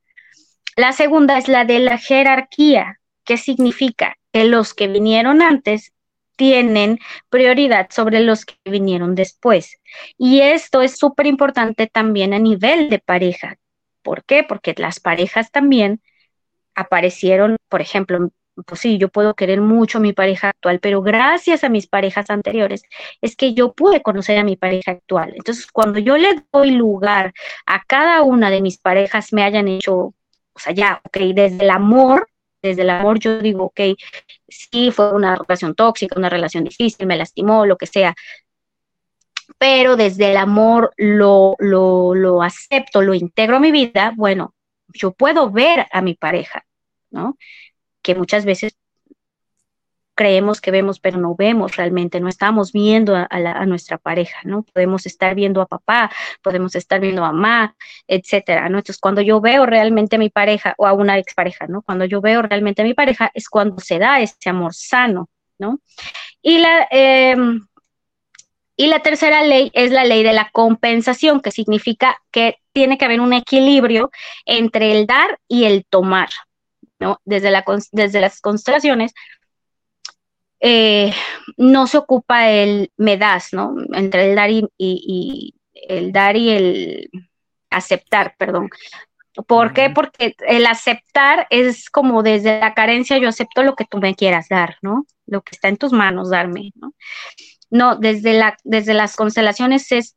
[0.75, 5.93] La segunda es la de la jerarquía, que significa que los que vinieron antes
[6.35, 9.79] tienen prioridad sobre los que vinieron después.
[10.17, 13.57] Y esto es súper importante también a nivel de pareja.
[14.03, 14.43] ¿Por qué?
[14.43, 16.01] Porque las parejas también
[16.75, 18.29] aparecieron, por ejemplo,
[18.65, 22.29] pues sí, yo puedo querer mucho a mi pareja actual, pero gracias a mis parejas
[22.29, 22.83] anteriores
[23.21, 25.33] es que yo pude conocer a mi pareja actual.
[25.35, 27.33] Entonces, cuando yo le doy lugar
[27.65, 31.69] a cada una de mis parejas me hayan hecho, o sea, ya, ok, desde el
[31.69, 32.29] amor,
[32.61, 33.81] desde el amor yo digo, ok,
[34.47, 38.15] sí, fue una relación tóxica, una relación difícil, me lastimó, lo que sea,
[39.57, 44.53] pero desde el amor lo, lo, lo acepto, lo integro a mi vida, bueno,
[44.93, 46.65] yo puedo ver a mi pareja,
[47.11, 47.37] ¿no?
[48.07, 48.77] Que muchas veces
[50.15, 54.63] creemos que vemos, pero no vemos realmente, no estamos viendo a, nuestra pareja, ¿no?
[54.63, 56.09] Podemos estar viendo a papá,
[56.41, 57.75] podemos estar viendo a mamá,
[58.07, 58.77] etcétera, ¿no?
[58.77, 61.81] Entonces, cuando yo veo realmente a mi pareja o a una expareja, ¿no?
[61.81, 65.27] Cuando yo veo realmente a mi pareja es cuando se da ese amor sano,
[65.59, 65.81] ¿no?
[66.41, 67.67] Y la, em,
[68.77, 73.03] y la tercera ley es la ley de la compensación, que significa que tiene que
[73.03, 74.11] haber un equilibrio
[74.45, 76.29] entre el dar y el tomar,
[76.99, 77.19] ¿no?
[77.25, 79.13] Desde, la, desde las constelaciones
[80.59, 81.13] eh,
[81.57, 83.75] no se ocupa el me das, ¿no?
[83.93, 87.09] Entre el dar y, el dar y el
[87.69, 88.69] aceptar, perdón.
[89.45, 89.91] ¿Por qué?
[89.91, 94.49] Porque el aceptar es como desde la carencia, yo acepto lo que tú me quieras
[94.49, 95.05] dar, ¿no?
[95.27, 96.93] Lo que está en tus manos, darme, ¿no?
[97.69, 100.15] No, desde, la, desde las constelaciones es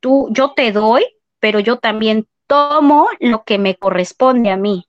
[0.00, 1.06] tú, yo te doy,
[1.40, 4.86] pero yo también tomo lo que me corresponde a mí,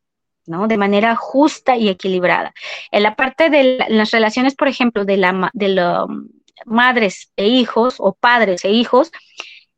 [0.67, 2.53] de manera justa y equilibrada.
[2.91, 5.67] En la parte de las relaciones, por ejemplo, de, la, de
[6.65, 9.11] madres e hijos o padres e hijos,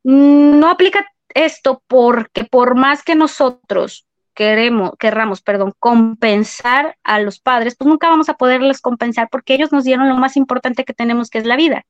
[0.03, 7.75] no aplica esto porque por más que nosotros queremos, querramos, perdón, compensar a los padres,
[7.75, 11.29] pues nunca vamos a poderles compensar porque ellos nos dieron lo más importante que tenemos,
[11.29, 11.85] que es la vida,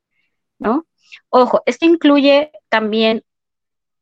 [0.57, 0.85] ¿no?
[1.29, 3.23] Ojo, esto incluye también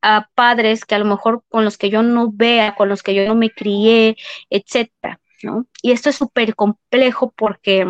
[0.01, 3.13] a padres que a lo mejor con los que yo no vea, con los que
[3.15, 4.17] yo no me crié,
[4.49, 5.65] etcétera, ¿no?
[5.81, 7.85] Y esto es súper complejo porque,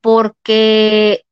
[0.00, 1.22] porque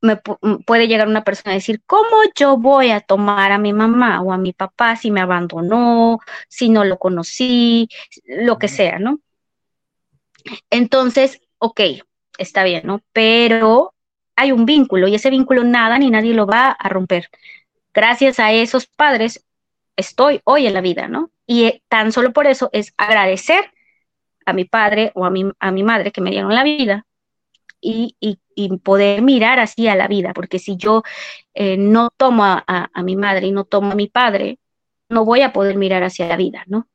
[0.00, 4.20] me puede llegar una persona a decir, ¿cómo yo voy a tomar a mi mamá
[4.22, 7.88] o a mi papá si me abandonó, si no lo conocí,
[8.24, 9.20] lo que sea, ¿no?
[10.70, 11.80] Entonces, ok,
[12.38, 13.00] está bien, ¿no?
[13.12, 13.94] Pero
[14.36, 17.30] hay un vínculo y ese vínculo nada ni nadie lo va a romper
[17.94, 19.46] gracias a esos padres
[19.96, 21.30] estoy hoy en la vida, ¿no?
[21.46, 23.70] Y eh, tan solo por eso es agradecer
[24.46, 27.06] a mi padre o a mi, a mi madre que me dieron la vida
[27.80, 28.16] y,
[28.82, 31.02] poder mirar así a la vida, porque si yo
[31.54, 34.58] eh, no tomo a, a, mi madre y no tomo a mi padre,
[35.08, 36.88] no voy a poder mirar hacia la vida, ¿no?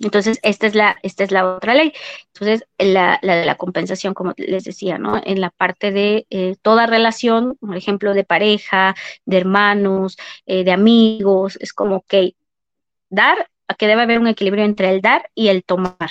[0.00, 1.92] Entonces, esta es la, esta es la otra ley.
[2.34, 5.20] Entonces, la, la, compensación, como les decía, ¿no?
[5.24, 8.94] En la parte de eh, toda relación, por ejemplo, de pareja,
[9.26, 12.34] de hermanos, eh, de amigos, es como que
[13.10, 16.10] dar, que debe haber un equilibrio entre el dar y el tomar,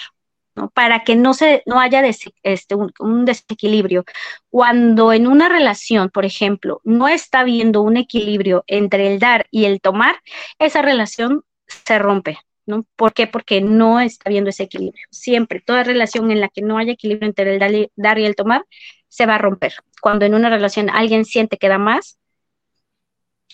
[0.56, 0.70] ¿no?
[0.70, 2.04] Para que no, se, no haya
[2.44, 4.06] este, un, un desequilibrio.
[4.50, 9.66] Cuando en una relación, por ejemplo, no está habiendo un equilibrio entre el dar y
[9.66, 10.16] el tomar,
[10.60, 12.40] esa relación se rompe,
[12.70, 12.86] ¿no?
[12.96, 13.28] ¿Por qué?
[13.28, 15.06] Porque no está habiendo ese equilibrio.
[15.12, 18.64] Siempre, toda relación en la que no haya equilibrio entre el dar y el tomar,
[19.10, 19.74] se va a romper.
[20.02, 22.20] Cuando en una relación alguien siente que da más,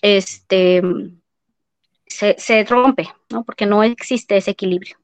[0.02, 0.82] este,
[2.06, 3.44] se, rompe, ¿no?
[3.44, 4.96] Porque no existe ese equilibrio.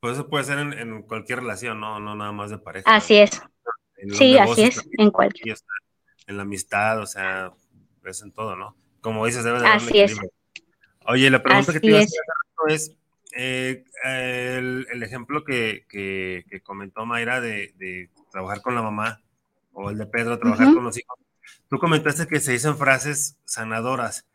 [0.00, 2.00] Pues eso puede ser en, cualquier relación, ¿no?
[2.00, 2.92] No nada más de pareja.
[2.92, 3.40] Así es.
[4.14, 5.56] Sí, así es, en cualquier.
[6.26, 7.52] En la amistad, o sea,
[8.04, 8.76] es en todo, ¿no?
[9.00, 10.18] Como dices, debe de Así es.
[11.06, 12.20] Oye, la pregunta que te iba a hacer
[12.68, 12.96] es,
[13.34, 15.86] eh, el, ejemplo que,
[16.62, 19.22] comentó Mayra de, trabajar con la mamá
[19.72, 21.18] o el de Pedro, trabajar con los hijos,
[21.68, 24.26] tú comentaste que se dicen frases sanadoras.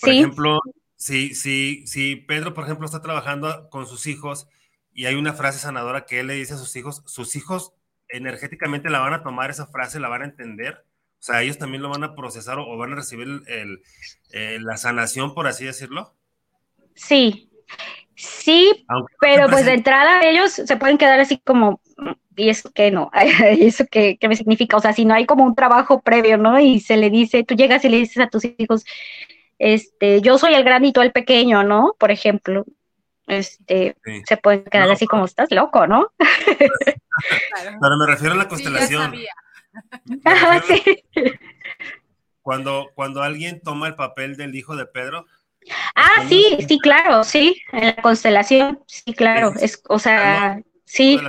[0.00, 0.60] Por ejemplo,
[0.96, 4.48] si, si, si Pedro, por ejemplo, está trabajando con sus hijos
[4.92, 7.72] y hay una frase sanadora que él le dice a sus hijos, sus hijos
[8.08, 10.84] energéticamente la van a tomar esa frase, la van a entender.
[11.18, 15.34] O sea, ellos también lo van a procesar o, van a recibir eh, la sanación,
[15.34, 16.14] por así decirlo.
[16.94, 17.48] Sí,
[18.22, 18.86] Sí,
[19.20, 21.80] pero pues de entrada ellos se pueden quedar así como,
[22.36, 23.10] ¿y eso qué no?
[23.58, 24.76] ¿Y eso qué, me significa?
[24.76, 26.60] O sea, si no hay como un trabajo previo, ¿no?
[26.60, 28.84] Y se le dice, tú llegas y le dices a tus hijos,
[29.58, 31.96] este, yo soy el grande y tú el pequeño, ¿no?
[31.98, 32.64] Por ejemplo,
[33.26, 36.12] este, se pueden quedar así como, estás loco, ¿no?
[37.80, 39.14] Pero me refiero a la constelación.
[42.42, 45.26] Cuando, cuando alguien toma el papel del hijo de Pedro,
[45.94, 51.20] Ah, sí, sí, claro, sí, en la constelación, sí, claro, es, o sea, sí.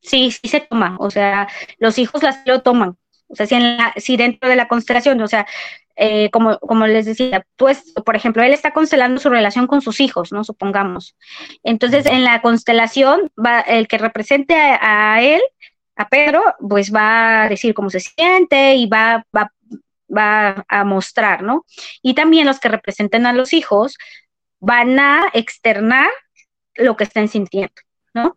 [0.00, 1.48] Sí, sí se toma, o sea,
[1.78, 2.96] los hijos las lo toman,
[3.28, 5.46] o sea, si, en la, si dentro de la constelación, o sea,
[5.96, 10.00] eh, como, como les decía, pues, por ejemplo, él está constelando su relación con sus
[10.00, 10.44] hijos, ¿no?
[10.44, 11.16] Supongamos.
[11.64, 15.42] Entonces, en la constelación, va, el que represente a, a él,
[15.96, 19.52] a Pedro, pues va a decir cómo se siente y va, va,
[20.14, 21.64] va a mostrar, ¿no?
[22.02, 23.96] Y también los que representen a los hijos
[24.60, 26.08] van a externar
[26.74, 27.74] lo que están sintiendo,
[28.14, 28.36] ¿no?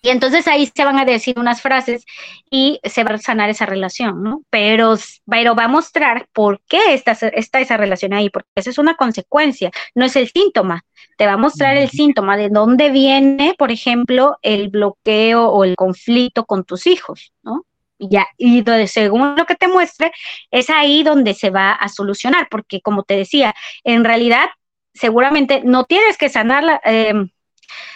[0.00, 2.04] Y entonces ahí se van a decir unas frases
[2.50, 4.42] y se va a sanar esa relación, ¿no?
[4.48, 4.94] Pero,
[5.28, 8.94] pero va a mostrar por qué está, está esa relación ahí, porque esa es una
[8.94, 10.84] consecuencia, no es el síntoma.
[11.16, 15.74] Te va a mostrar el síntoma de dónde viene, por ejemplo, el bloqueo o el
[15.74, 17.64] conflicto con tus hijos, ¿no?
[17.98, 20.12] Y ya, y según lo que te muestre,
[20.50, 24.48] es ahí donde se va a solucionar, porque como te decía, en realidad
[24.94, 26.80] seguramente no tienes que sanarla.
[26.84, 27.12] Eh,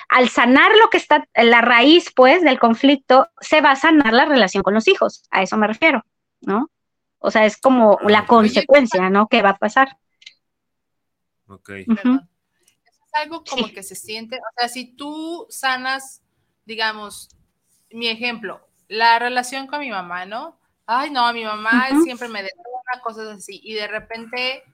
[0.09, 4.27] al sanar lo que está, la raíz, pues, del conflicto, se va a sanar la
[4.27, 5.25] relación con los hijos.
[5.31, 6.05] A eso me refiero,
[6.41, 6.71] ¿no?
[7.19, 9.29] O sea, es como la consecuencia, ¿no?
[9.29, 9.97] Que va a pasar.
[11.47, 11.71] Ok.
[11.71, 11.87] Es
[13.15, 16.23] algo como que se siente, o sea, si tú sanas,
[16.65, 17.29] digamos,
[17.91, 18.61] mi ejemplo,
[18.93, 20.59] la relación con mi mamá, ¿no?
[20.85, 24.65] Ay, no, mi mamá siempre me detona, cosas así, y de repente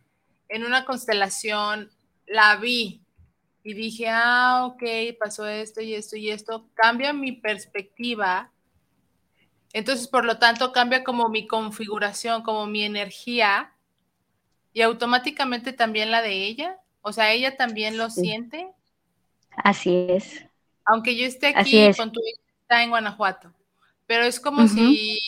[0.49, 1.89] en una constelación
[2.27, 3.01] la vi
[3.63, 4.83] y dije, ah, ok,
[5.21, 8.51] pasó esto y esto y esto, cambia mi perspectiva.
[9.73, 13.73] Entonces, por lo tanto, cambia como mi configuración, como mi energía
[14.73, 16.79] y automáticamente también la de ella.
[17.03, 18.69] O sea, ella también lo siente.
[19.57, 20.45] Así es.
[20.87, 23.53] Aunque yo esté aquí con tu hija está en Guanajuato.
[24.09, 25.21] Pero es como si,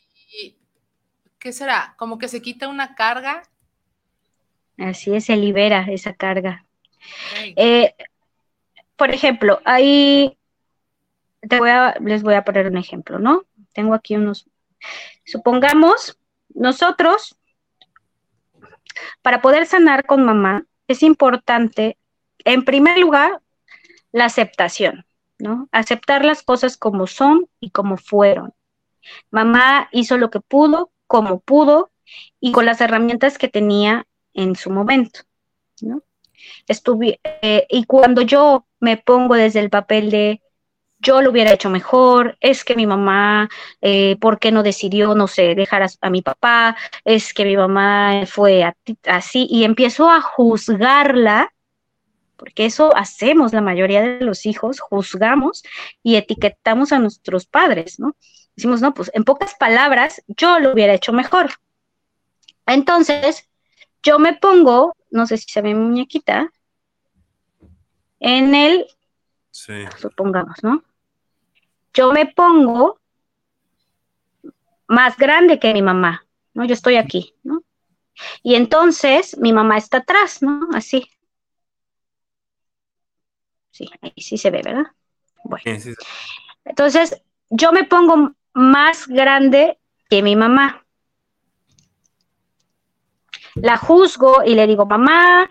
[1.39, 1.95] ¿qué será?
[1.99, 3.43] Como que se quita una carga.
[4.78, 6.64] Así es, se libera esa carga.
[7.57, 7.95] Eh,
[8.97, 10.39] por ejemplo, ahí
[11.47, 13.45] te voy a, les voy a poner un ejemplo, ¿no?
[13.74, 14.49] Tengo aquí unos,
[15.26, 16.18] supongamos,
[16.55, 17.37] nosotros,
[19.20, 21.99] para poder sanar con mamá, es importante,
[22.47, 23.43] en primer lugar,
[24.11, 25.05] la aceptación,
[25.39, 25.68] ¿no?
[25.70, 28.55] Aceptar las cosas como son y como fueron.
[29.30, 31.90] Mamá hizo lo que pudo, como pudo
[32.40, 35.20] y con las herramientas que tenía en su momento,
[35.80, 36.03] ¿no?
[36.66, 40.40] Estuve, eh, y cuando yo me pongo desde el papel de
[41.01, 43.48] yo lo hubiera hecho mejor, es que mi mamá,
[43.80, 46.76] eh, ¿por qué no decidió, no sé, dejar a, mi papá?
[47.05, 48.64] Es que mi mamá fue
[49.07, 51.53] así y empiezo a juzgarla,
[52.36, 55.62] porque eso hacemos la mayoría de los hijos, juzgamos
[56.03, 58.14] y etiquetamos a nuestros padres, ¿no?
[58.61, 61.48] Decimos, no, pues en pocas palabras, yo lo hubiera hecho mejor.
[62.66, 63.48] Entonces,
[64.02, 66.52] yo me pongo, no sé si se ve mi muñequita,
[68.18, 68.86] en el,
[69.50, 70.84] supongamos, ¿no?
[71.94, 73.00] Yo me pongo
[74.86, 76.66] más grande que mi mamá, ¿no?
[76.66, 77.62] Yo estoy aquí, ¿no?
[78.42, 80.68] Y entonces mi mamá está atrás, ¿no?
[80.74, 81.11] Así.
[83.70, 84.84] Sí, ahí sí se ve, ¿verdad?
[85.44, 85.80] Bueno.
[86.66, 89.78] Entonces, yo me pongo más grande
[90.09, 90.84] que mi mamá.
[93.55, 95.48] La juzgo y le digo, mamá,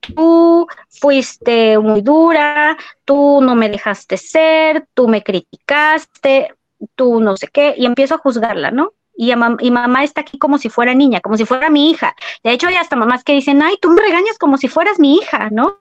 [0.00, 6.54] tú fuiste muy dura, tú no me dejaste ser, tú me criticaste,
[6.94, 8.92] tú no sé qué, y empiezo a juzgarla, ¿no?
[9.16, 12.16] Y, mamá está aquí como si fuera niña, como si fuera mi hija.
[12.42, 15.16] De hecho, hay hasta mamás que dicen, ay, tú me regañas como si fueras mi
[15.16, 15.76] hija, ¿no?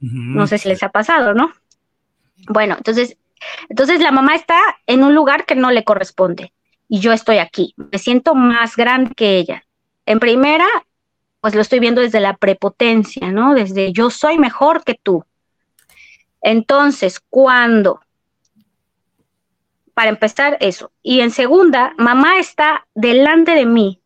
[0.00, 1.52] No sé si les ha pasado, ¿no?
[2.48, 3.16] Bueno, entonces,
[3.68, 6.52] entonces la mamá está en un lugar que no le corresponde
[6.88, 7.74] y yo estoy aquí.
[7.76, 9.64] Me siento más grande que ella.
[10.06, 10.66] En primera,
[11.40, 13.54] pues lo estoy viendo desde la prepotencia, ¿no?
[13.54, 15.24] Desde yo soy mejor que tú.
[16.42, 18.00] Entonces, cuando,
[19.94, 24.00] para empezar eso, y en segunda, mamá está delante de mí,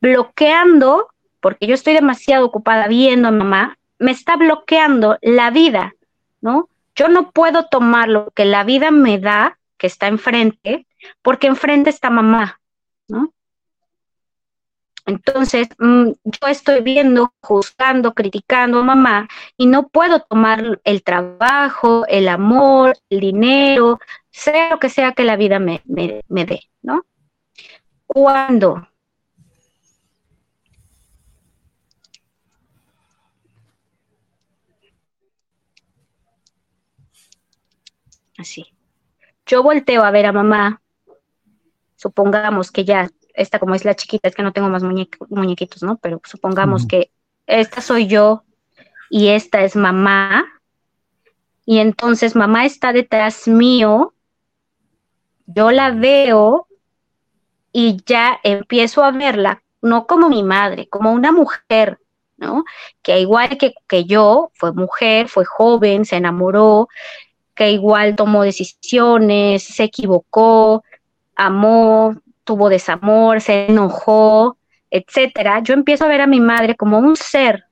[0.00, 1.08] bloqueando,
[1.40, 5.94] porque yo estoy demasiado ocupada viendo a mamá, me está bloqueando la vida,
[6.40, 6.68] ¿no?
[7.00, 10.86] Yo no puedo tomar lo que la vida me da, que está enfrente,
[11.22, 12.60] porque enfrente está mamá,
[13.08, 13.32] ¿no?
[15.06, 22.04] Entonces, mm, yo estoy viendo, juzgando, criticando a mamá y no puedo tomar el trabajo,
[22.06, 23.98] el amor, el dinero,
[24.30, 27.06] sea lo que sea que la vida me, me, me dé, ¿no?
[28.06, 28.89] Cuando
[38.40, 38.74] así.
[39.46, 40.80] Yo volteo a ver a mamá,
[41.96, 45.96] supongamos que ya esta como es la chiquita, es que no tengo más muñequitos, ¿no?
[45.98, 47.10] Pero supongamos que
[47.46, 48.44] esta soy yo
[49.08, 50.46] y esta es mamá,
[51.64, 54.14] y entonces mamá está detrás mío,
[55.46, 56.66] yo la veo
[57.72, 61.98] y ya empiezo a verla, no como mi madre, como una mujer,
[62.36, 62.64] ¿no?
[63.02, 66.88] Que igual que, que yo, fue mujer, fue joven, se enamoró,
[67.60, 70.82] que igual tomó decisiones, se equivocó,
[71.36, 74.56] amó, tuvo desamor, se enojó,
[74.90, 77.64] etcétera, yo empiezo a ver a mi madre como un ser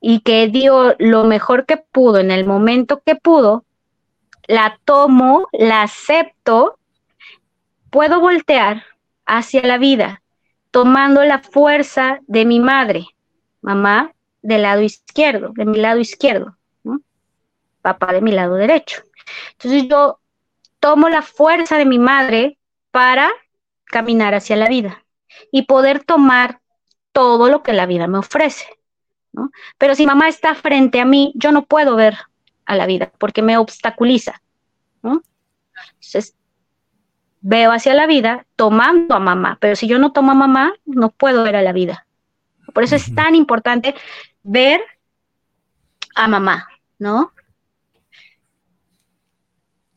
[0.00, 3.66] y que dio lo mejor que pudo en el momento que pudo
[4.48, 6.78] la tomo, la acepto,
[7.90, 8.84] puedo voltear
[9.26, 10.22] hacia la vida,
[10.70, 13.08] tomando la fuerza de mi madre,
[13.60, 16.56] mamá del lado izquierdo, de mi lado izquierdo,
[17.84, 19.02] papá de mi lado derecho.
[19.52, 20.18] Entonces yo
[20.80, 22.58] tomo la fuerza de mi madre
[22.90, 23.30] para
[23.84, 25.04] caminar hacia la vida
[25.52, 26.60] y poder tomar
[27.12, 28.64] todo lo que la vida me ofrece.
[29.76, 32.16] Pero si mamá está frente a mí, yo no puedo ver
[32.64, 34.40] a la vida porque me obstaculiza.
[35.02, 36.34] Entonces,
[37.42, 41.10] veo hacia la vida tomando a mamá, pero si yo no tomo a mamá, no
[41.10, 42.06] puedo ver a la vida.
[42.72, 43.94] Por eso es tan importante
[44.42, 44.80] ver
[46.14, 46.68] a mamá,
[46.98, 47.34] ¿no?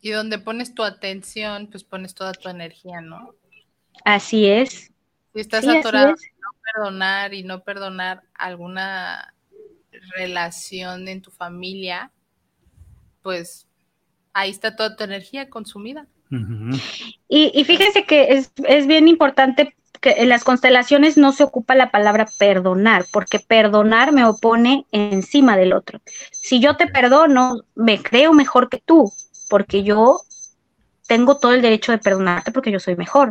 [0.01, 3.33] Y donde pones tu atención, pues pones toda tu energía, ¿no?
[4.05, 4.91] Así es.
[5.33, 9.33] Si estás atorado no perdonar y no perdonar alguna
[10.15, 12.11] relación en tu familia,
[13.21, 13.67] pues
[14.33, 16.07] ahí está toda tu energía consumida.
[17.29, 21.91] y, fíjense que es, es bien importante que en las constelaciones no se ocupa la
[21.91, 26.01] palabra perdonar, porque perdonar me opone encima del otro.
[26.31, 29.11] Si yo te perdono, me creo mejor que tú,
[29.49, 30.21] porque yo
[31.07, 33.29] tengo todo el derecho de perdonarte porque yo soy mejor.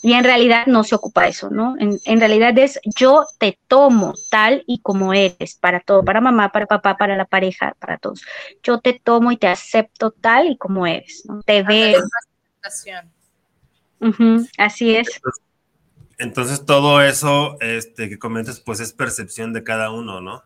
[0.00, 1.74] Y en realidad no se ocupa eso, ¿no?
[1.78, 6.66] En, realidad es yo te tomo tal y como eres, para todo, para mamá, para
[6.66, 8.22] papá, para la pareja, para todos.
[8.62, 11.42] Yo te tomo y te acepto tal y como eres, ¿no?
[11.42, 12.00] Te veo.
[14.56, 15.20] así es.
[16.18, 20.44] Entonces, todo eso este, que comentas, pues es percepción de cada uno, ¿no?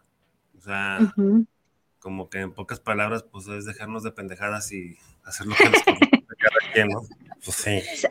[0.57, 0.99] O sea,
[2.03, 5.83] como que en pocas palabras, pues es dejarnos de pendejadas y hacer lo que nos
[5.85, 7.03] cada quien, ¿no?
[7.45, 7.81] Pues sí.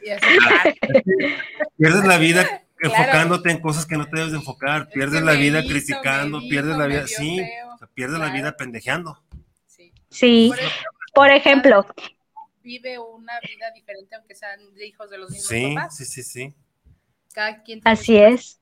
[1.77, 5.61] Pierdes la vida enfocándote en cosas que no te debes de enfocar, pierdes la vida
[5.61, 7.45] criticando, pierdes la vida, sí,
[7.93, 9.21] pierdes la vida pendejeando.
[10.09, 10.53] Sí,
[11.13, 11.85] por ejemplo.
[12.63, 16.55] Vive una vida diferente aunque sean hijos de los mismos sí, Sí, sí, sí.
[17.33, 18.61] Cada quien Así es.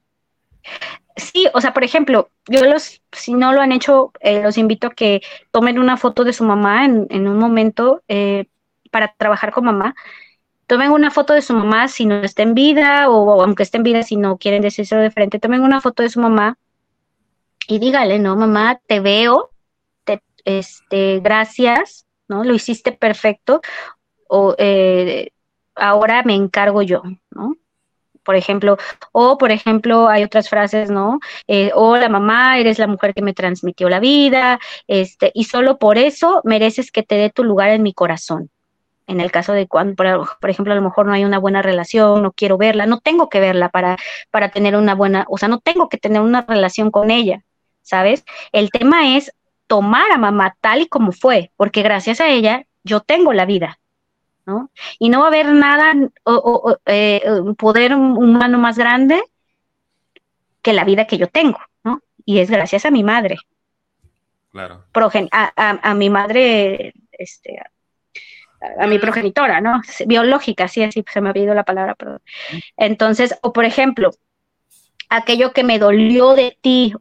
[1.15, 4.87] Sí, o sea, por ejemplo, yo los, si no lo han hecho, eh, los invito
[4.87, 8.45] a que tomen una foto de su mamá en, un momento eh,
[8.89, 9.95] para trabajar con mamá
[10.69, 13.83] tomen una foto de su mamá si no está en vida o, aunque esté en
[13.83, 16.59] vida si no quieren decírselo de frente, tomen una foto de su mamá
[17.67, 19.49] y dígale, no, mamá, te veo,
[20.03, 22.43] te, este, gracias, ¿no?
[22.43, 23.61] Lo hiciste perfecto,
[24.27, 25.31] o eh,
[25.73, 27.01] ahora me encargo yo,
[27.31, 27.55] ¿no?
[28.23, 28.77] Por ejemplo,
[29.11, 31.19] o por ejemplo, hay otras frases, ¿no?
[31.47, 35.97] Eh, hola mamá, eres la mujer que me transmitió la vida, este, y solo por
[35.97, 38.49] eso mereces que te dé tu lugar en mi corazón,
[39.07, 42.21] en el caso de cuando, por, ejemplo, a lo mejor no hay una buena relación,
[42.21, 43.97] no quiero verla, no tengo que verla para,
[44.31, 47.43] para tener una buena, o sea, no tengo que tener una relación con ella,
[47.81, 48.23] ¿sabes?
[48.51, 49.31] El tema es
[49.67, 53.78] tomar a mamá tal y como fue, porque gracias a ella yo tengo la vida,
[54.49, 54.71] ¿no?
[54.97, 55.93] Y no va a haber nada,
[56.23, 59.21] o, eh, un poder humano más grande
[60.61, 62.01] que la vida que yo tengo, ¿no?
[62.25, 63.37] Y es gracias a mi madre.
[64.51, 64.83] Claro.
[65.31, 67.61] a, a, a mi madre, este,
[68.79, 69.81] a mi progenitora, ¿no?
[70.05, 72.21] Biológica, sí, así se me ha olvidado la palabra, perdón.
[72.75, 74.11] Entonces, o por ejemplo,
[75.09, 76.93] aquello que me dolió de ti,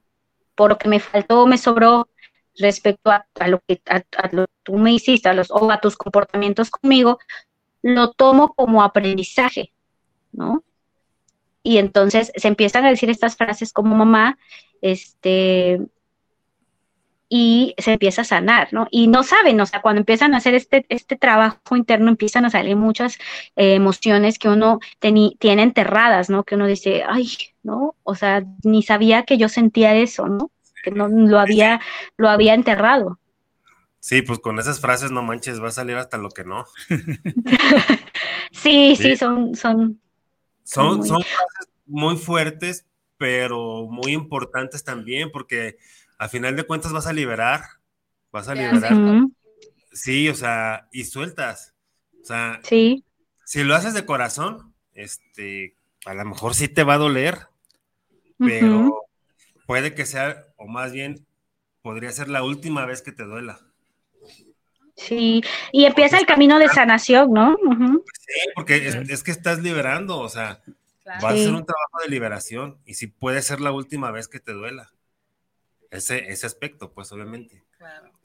[0.55, 2.09] por lo que me faltó o me sobró
[2.59, 3.81] respecto a, lo que
[4.63, 7.19] tú me hiciste, a los, o a tus comportamientos conmigo,
[7.83, 9.73] lo tomo como aprendizaje,
[10.33, 10.65] ¿no?
[11.63, 14.39] Y entonces se empiezan a decir estas frases como mamá,
[14.81, 15.81] este,
[17.29, 18.89] y se empieza a sanar, ¿no?
[18.91, 22.51] Y no saben, o sea, cuando empiezan a hacer este, este trabajo interno, empiezan a
[22.51, 23.19] salir muchas
[23.57, 26.45] eh, emociones que uno tiene enterradas, ¿no?
[26.45, 27.29] Que uno dice, ay,
[27.63, 27.97] ¿no?
[28.03, 30.51] O sea, ni sabía que yo sentía eso, ¿no?
[30.89, 31.81] Que no lo había,
[32.17, 33.19] lo había enterrado.
[34.01, 36.65] Sí, pues con esas frases, no manches, va a salir hasta lo que no.
[38.53, 40.01] sí, sí, son, son.
[40.63, 42.87] Son, son frases muy fuertes,
[43.17, 45.79] pero muy importantes también, porque
[46.19, 47.63] a final de cuentas vas a liberar,
[48.31, 48.93] vas a liberar.
[49.93, 51.75] Sí, o sea, y sueltas.
[52.23, 53.05] O sea, sí.
[53.45, 55.75] si lo haces de corazón, este,
[56.05, 57.49] a lo mejor sí te va a doler,
[58.39, 59.08] pero
[59.69, 61.27] puede que sea, o más bien,
[61.83, 63.61] podría ser la última vez que te duela.
[64.97, 65.43] Sí,
[65.73, 67.55] y empieza el camino de sanación, ¿no?
[68.19, 70.63] Sí, porque es, que estás liberando, o sea,
[71.23, 74.41] va a ser un trabajo de liberación y sí puede ser la última vez que
[74.41, 74.91] te duela
[75.91, 77.63] ese, ese aspecto, pues obviamente.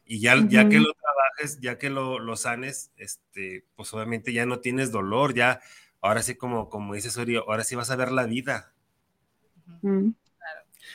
[0.05, 4.45] Y ya, ya que lo trabajes, ya que lo, lo, sanes, este, pues obviamente ya
[4.45, 5.59] no tienes dolor, ya,
[5.99, 8.71] ahora sí como, como dice Sorio, ahora sí vas a ver la vida.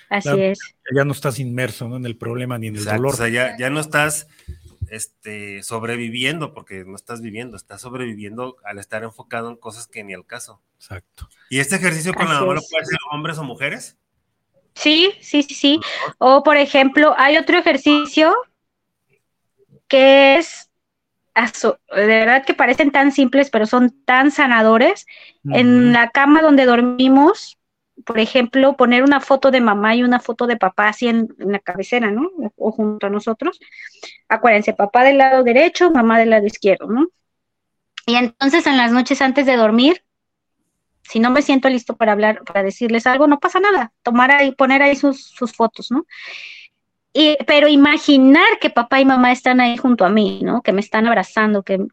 [0.09, 0.59] Así es.
[0.95, 3.15] Ya no estás inmerso en el problema ni en el dolor.
[3.15, 4.29] O sea, ya, ya no estás
[4.91, 10.15] este, sobreviviendo, porque no estás viviendo, estás sobreviviendo al estar enfocado en cosas que ni
[10.15, 10.63] al caso.
[10.77, 11.29] Exacto.
[11.51, 13.97] ¿Y este ejercicio con la mamá lo puede hacer hombres o mujeres?
[14.75, 15.81] Sí, sí, sí, sí.
[16.19, 18.35] O por ejemplo, hay otro ejercicio
[19.89, 20.71] que es,
[21.35, 25.07] de verdad que parecen tan simples, pero son tan sanadores.
[25.45, 27.58] En la cama donde dormimos,
[28.09, 31.59] por ejemplo, poner una foto de mamá y una foto de papá así en, la
[31.59, 32.31] cabecera, ¿no?
[32.57, 33.61] O, junto a nosotros.
[34.31, 37.09] Acuérdense, papá del lado derecho, mamá del lado izquierdo, ¿no?
[38.07, 40.03] Y entonces en las noches antes de dormir,
[41.03, 43.93] si no me siento listo para hablar, para decirles algo, no pasa nada.
[44.03, 46.07] Tomar ahí, poner ahí sus, sus fotos, ¿no?
[47.47, 50.63] Pero imaginar que papá y mamá están ahí junto a mí, ¿no?
[50.63, 51.89] Que me están abrazando, que,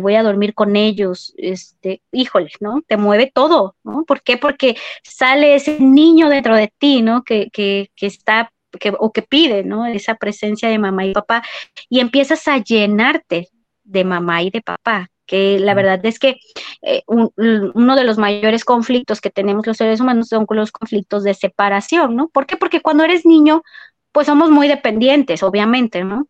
[0.00, 2.82] voy a dormir con ellos, este, híjole, ¿no?
[2.86, 4.04] Te mueve todo, ¿no?
[4.04, 4.36] ¿Por qué?
[4.36, 7.22] Porque sale ese niño dentro de ti, ¿no?
[7.24, 9.86] Que, que, que está, que, o que pide, ¿no?
[9.86, 11.42] Esa presencia de mamá y papá,
[11.88, 13.48] y empiezas a llenarte
[13.84, 16.38] de mamá y de papá, que la verdad es que
[16.82, 21.34] eh, uno de los mayores conflictos que tenemos los seres humanos son los conflictos de
[21.34, 22.28] separación, ¿no?
[22.28, 22.56] ¿Por qué?
[22.56, 23.62] Porque cuando eres niño,
[24.16, 26.26] pues somos muy dependientes, obviamente, ¿no?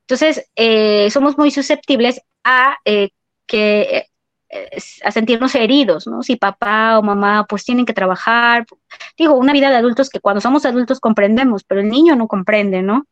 [0.00, 3.10] Entonces, eh, somos muy susceptibles a eh,
[3.46, 4.06] que
[4.50, 6.24] eh, a sentirnos heridos, ¿no?
[6.24, 8.66] Si papá o mamá pues tienen que trabajar,
[9.16, 12.82] digo, una vida de adultos que cuando somos adultos comprendemos, pero el niño no comprende,
[12.82, 13.06] ¿no?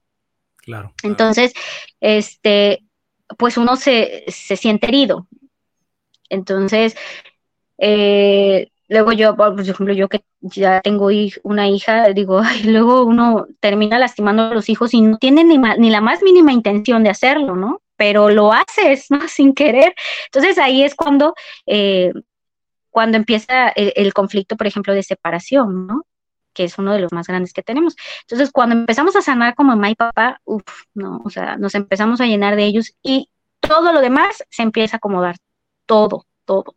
[0.57, 0.93] Claro.
[1.05, 1.53] Entonces,
[2.01, 2.83] este,
[3.39, 5.29] pues uno se, se siente herido.
[6.31, 6.97] Entonces,
[7.79, 11.09] eh, luego yo, por ejemplo, yo que ya tengo
[11.43, 15.91] una hija, digo, ay, luego uno termina lastimando a los hijos y no tiene ni,
[15.91, 17.83] la más mínima intención de hacerlo, ¿no?
[17.97, 19.21] Pero lo haces, ¿no?
[19.29, 19.95] Sin querer.
[20.27, 21.35] Entonces ahí es cuando,
[21.67, 22.13] eh,
[22.91, 26.03] cuando empieza el, conflicto, por ejemplo, de separación, ¿no?
[26.53, 27.97] que es uno de los más grandes que tenemos.
[28.23, 30.65] Entonces, cuando empezamos a sanar como mamá y papá, uff,
[30.95, 33.29] no, o sea, nos empezamos a llenar de ellos y
[33.61, 35.37] todo lo demás se empieza a acomodar,
[35.85, 36.75] todo, todo.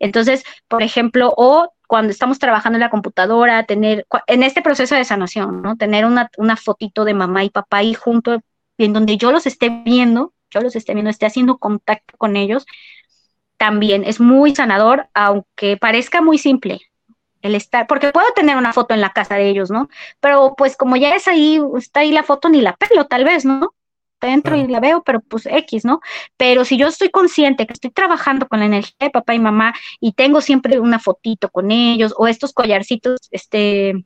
[0.00, 5.04] Entonces, por ejemplo, o cuando estamos trabajando en la computadora, tener, en este proceso de
[5.04, 5.76] sanación, ¿no?
[5.76, 8.40] Tener una, una fotito de mamá y papá ahí junto,
[8.78, 12.66] en donde yo los esté viendo, yo los esté viendo, esté haciendo contacto con ellos,
[13.56, 16.80] también es muy sanador, aunque parezca muy simple
[17.42, 19.88] el estar, porque puedo tener una foto en la casa de ellos, ¿no?
[20.20, 23.44] Pero pues como ya es ahí, está ahí la foto, ni la pelo tal vez,
[23.44, 23.74] ¿no?
[24.20, 26.00] Entro y la veo, pero pues X, ¿no?
[26.36, 29.74] Pero si yo estoy consciente que estoy trabajando con la energía de papá y mamá
[30.00, 34.04] y tengo siempre una fotito con ellos o estos collarcitos, este,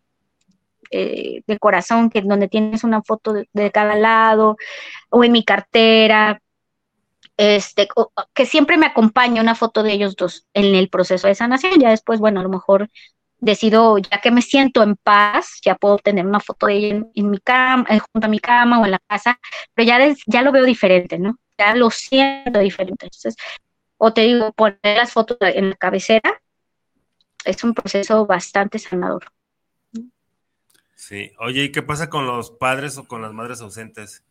[0.92, 4.56] eh, de corazón, que donde tienes una foto de, cada lado,
[5.10, 6.42] o en mi cartera,
[7.36, 7.88] este,
[8.34, 11.78] que siempre me acompaña una foto de ellos dos en el proceso de sanación.
[11.80, 12.90] Ya después, bueno, a lo mejor
[13.40, 17.30] decido, ya que me siento en paz, ya puedo tener una foto de ella en,
[17.30, 19.38] mi cama, eh, junto a mi cama o en la casa,
[19.74, 21.38] pero ya, ya lo veo diferente, ¿no?
[21.58, 23.06] Ya lo siento diferente.
[23.06, 23.36] Entonces,
[23.96, 26.40] o te digo, poner las fotos en la cabecera
[27.44, 29.24] es un proceso bastante sanador.
[30.94, 34.22] Sí, oye, ¿y qué pasa con los padres o con las madres ausentes?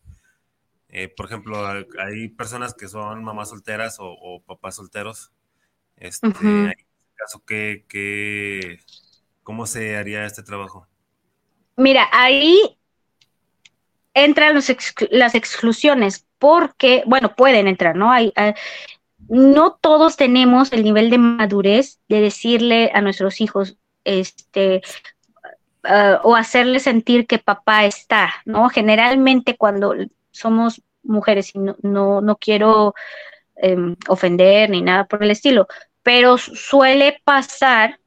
[0.88, 1.66] Eh, por ejemplo,
[1.98, 5.32] hay personas que son mamás solteras o, papás solteros.
[5.96, 6.28] Este,
[7.20, 8.78] caso, ¿qué,
[9.42, 10.86] cómo se haría este trabajo?
[11.76, 12.78] Mira, ahí
[14.14, 14.54] entran
[15.10, 18.10] las exclusiones, porque, bueno, pueden entrar, ¿no?
[18.10, 18.32] Hay,
[19.28, 24.82] no todos tenemos el nivel de madurez de decirle a nuestros hijos, este,
[25.84, 28.68] ah, o hacerle sentir que papá está, ¿no?
[28.70, 29.94] Generalmente cuando
[30.30, 31.76] somos mujeres y no,
[32.20, 32.94] no, quiero
[33.56, 35.66] em, ofender ni nada por el estilo,
[36.02, 38.00] pero suele pasar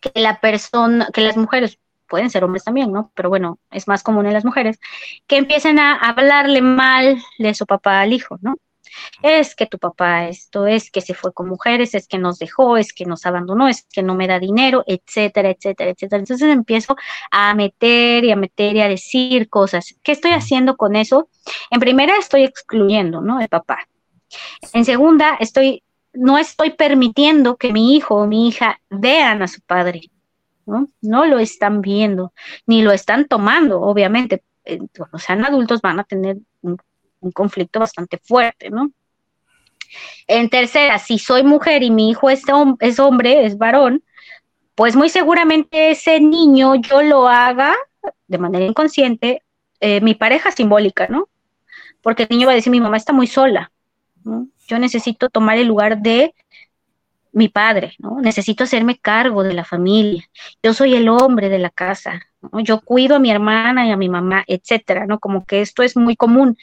[0.00, 3.10] que la persona, que las mujeres, pueden ser hombres también, ¿no?
[3.14, 4.78] Pero bueno, es más común en las mujeres,
[5.26, 8.56] que empiecen a hablarle mal de su papá al hijo, ¿no?
[9.22, 12.76] Es que tu papá esto, es que se fue con mujeres, es que nos dejó,
[12.76, 16.20] es que nos abandonó, es que no me da dinero, etcétera, etcétera, etcétera.
[16.20, 16.96] Entonces empiezo
[17.30, 19.96] a meter y a meter y a decir cosas.
[20.02, 21.28] ¿Qué estoy haciendo con eso?
[21.70, 23.40] En primera estoy excluyendo, ¿no?
[23.40, 23.88] El papá.
[24.72, 25.83] En segunda, estoy
[26.14, 30.10] no estoy permitiendo que mi hijo o mi hija vean a su padre,
[30.66, 30.88] ¿no?
[31.02, 32.32] No lo están viendo,
[32.66, 34.42] ni lo están tomando, obviamente.
[34.64, 36.78] Eh, cuando sean adultos van a tener un,
[37.32, 38.90] conflicto bastante fuerte, ¿no?
[40.26, 42.42] En tercera, si soy mujer y mi hijo es,
[42.98, 44.02] hombre, es varón,
[44.74, 47.74] pues muy seguramente ese niño yo lo haga
[48.26, 49.42] de manera inconsciente,
[49.80, 51.28] eh, mi pareja simbólica, ¿no?
[52.02, 53.72] Porque el niño va a decir, mi mamá está muy sola,
[54.22, 54.48] ¿no?
[54.66, 56.34] Yo necesito tomar el lugar de
[57.34, 58.20] mi padre, ¿no?
[58.20, 60.24] Necesito hacerme cargo de la familia.
[60.62, 62.22] Yo soy el hombre de la casa.
[62.62, 65.18] Yo cuido a mi hermana y a mi mamá, etcétera, ¿no?
[65.18, 66.56] Como que esto es muy común.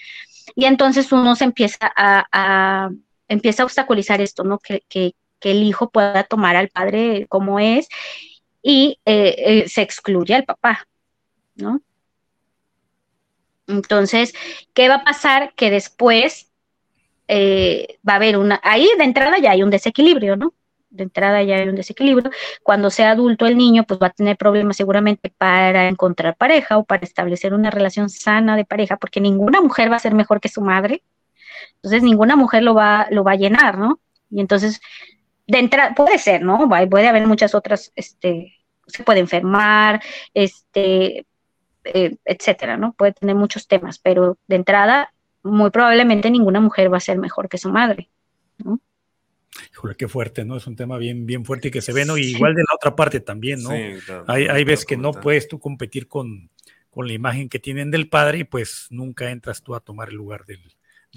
[0.55, 2.89] y entonces uno se empieza a,
[3.27, 4.59] empieza a obstaculizar esto, ¿no?
[4.59, 7.87] Que, que, el hijo pueda tomar al padre como es
[8.61, 10.87] y eh, eh, se excluye al papá,
[11.55, 11.81] ¿no?
[13.67, 14.33] Entonces,
[14.73, 15.53] ¿qué va a pasar?
[15.55, 16.50] Que después
[17.33, 20.53] eh, va a haber una, ahí de entrada ya hay un desequilibrio, ¿no?
[20.89, 22.29] De entrada ya hay un desequilibrio.
[22.61, 26.83] Cuando sea adulto el niño, pues va a tener problemas seguramente para encontrar pareja o
[26.83, 30.49] para establecer una relación sana de pareja, porque ninguna mujer va a ser mejor que
[30.49, 31.03] su madre.
[31.75, 34.01] Entonces, ninguna mujer lo va, lo va a llenar, ¿no?
[34.29, 34.81] Y entonces,
[35.47, 36.67] de entrada, puede ser, ¿no?
[36.89, 38.57] Puede haber muchas otras, este,
[38.87, 40.01] se puede enfermar,
[40.33, 41.25] este,
[41.85, 42.91] eh, etcétera, ¿no?
[42.91, 45.13] Puede tener muchos temas, pero de entrada
[45.43, 48.09] muy probablemente ninguna mujer va a ser mejor que su madre.
[48.63, 48.79] ¿no?
[49.73, 50.57] Híjole, qué fuerte, ¿no?
[50.57, 52.17] Es un tema bien, bien fuerte y que se ve, ¿no?
[52.17, 53.71] Y igual de la otra parte también, ¿no?
[54.27, 56.49] hay, hay veces que no puedes tú competir con,
[56.89, 60.15] con, la imagen que tienen del padre y pues nunca entras tú a tomar el
[60.15, 60.61] lugar del,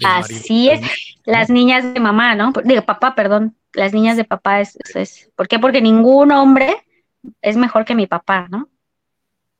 [0.03, 0.81] Así es,
[1.23, 2.51] las niñas de mamá, ¿no?
[2.63, 5.59] Digo, papá, perdón, las niñas de papá es, es, ¿por qué?
[5.59, 6.75] Porque ningún hombre
[7.41, 8.69] es mejor que mi papá, ¿no?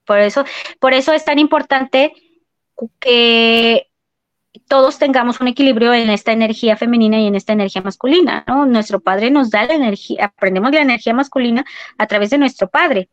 [0.06, 0.46] Por eso,
[0.80, 2.14] por eso es tan importante
[3.00, 3.88] que
[4.68, 8.66] todos tengamos un equilibrio en esta energía femenina y en esta energía masculina, ¿no?
[8.66, 11.66] Nuestro padre nos da la energía, aprendemos la energía masculina
[11.98, 13.10] a través de nuestro padre,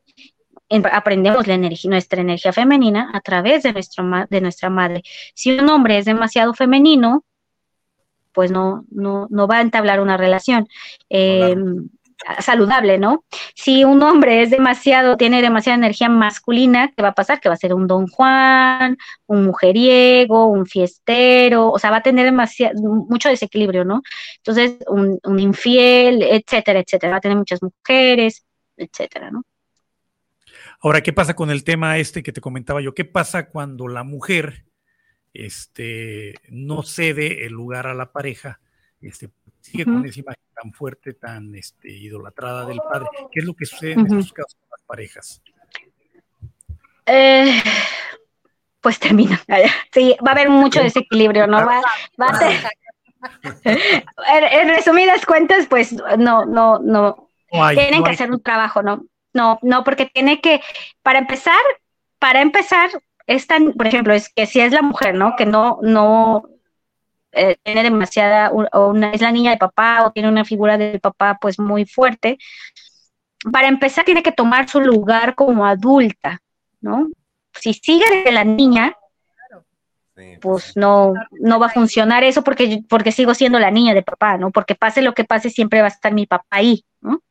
[0.92, 5.02] aprendemos la energía, nuestra energía femenina a través de, nuestro, de nuestra madre.
[5.34, 7.24] Si un hombre es demasiado femenino,
[8.32, 10.68] pues no, no, no va a entablar una relación.
[11.10, 11.54] Eh,
[12.40, 13.24] saludable, ¿no?
[13.54, 17.40] Si un hombre es demasiado, tiene demasiada energía masculina, ¿qué va a pasar?
[17.40, 18.96] Que va a ser un don Juan,
[19.26, 24.02] un mujeriego, un fiestero, o sea, va a tener demasiado, mucho desequilibrio, ¿no?
[24.38, 28.44] Entonces, un, un infiel, etcétera, etcétera, va a tener muchas mujeres,
[28.76, 29.42] etcétera, ¿no?
[30.80, 32.92] Ahora, ¿qué pasa con el tema este que te comentaba yo?
[32.92, 34.64] ¿Qué pasa cuando la mujer
[35.32, 38.58] este, no cede el lugar a la pareja?
[39.00, 39.30] Este,
[39.62, 43.08] sigue con esa imagen tan fuerte, tan este, idolatrada del padre.
[43.30, 45.42] ¿Qué es lo que sucede en estos casos con las parejas?
[47.06, 47.62] Eh,
[48.80, 49.40] pues termina.
[49.92, 51.64] Sí, va a haber mucho desequilibrio, ¿no?
[51.66, 51.80] Va,
[52.26, 52.52] a ser...
[54.52, 57.28] en, resumidas cuentas, pues no, no, no.
[57.74, 59.04] Tienen que hacer un trabajo, ¿no?
[59.34, 60.60] No, no, porque tiene que,
[61.02, 61.60] para empezar,
[62.18, 62.90] para empezar,
[63.26, 65.36] es tan, por ejemplo, es que si es la mujer, ¿no?
[65.36, 66.42] Que no, no,
[67.32, 71.00] eh, tiene demasiada, o una, es la niña de papá o tiene una figura del
[71.00, 72.38] papá pues muy fuerte,
[73.50, 76.40] para empezar tiene que tomar su lugar como adulta,
[76.80, 77.08] ¿no?
[77.54, 78.96] Si sigue de la niña,
[80.14, 84.02] pues, pues no, no va a funcionar eso porque, porque sigo siendo la niña de
[84.02, 84.50] papá, ¿no?
[84.50, 87.22] Porque pase lo que pase, siempre va a estar mi papá ahí, ¿no?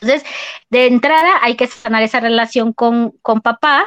[0.00, 0.24] Entonces,
[0.70, 3.86] de entrada hay que sanar esa relación con, con papá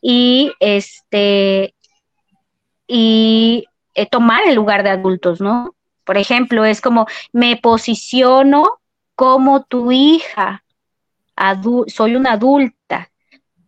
[0.00, 1.74] y este
[2.86, 3.66] y
[4.00, 5.74] eh, tomar el lugar de adultos, ¿no?
[6.04, 8.80] Por ejemplo, es como me posiciono
[9.14, 10.64] como tu hija,
[11.86, 13.10] soy una adulta,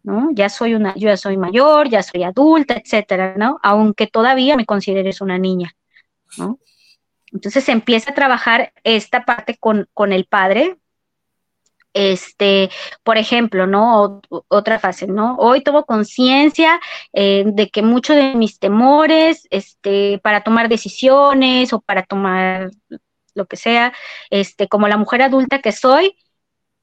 [0.03, 0.31] ¿no?
[0.33, 3.61] Ya soy una, yo ya soy mayor, ya soy adulta, etcétera, ¿no?
[3.63, 5.75] Aunque todavía me consideres una niña,
[6.39, 6.59] ¿no?
[7.33, 10.79] Entonces se empieza a trabajar esta parte con, con el padre,
[11.95, 12.71] este,
[13.03, 14.21] por ejemplo, ¿no?
[14.49, 15.37] otra fase, ¿no?
[15.37, 16.81] Hoy tomo conciencia
[17.13, 22.71] eh, de que muchos de mis temores, este, para tomar decisiones o para tomar
[23.35, 23.93] lo que sea,
[24.31, 26.17] este, como la mujer adulta que soy,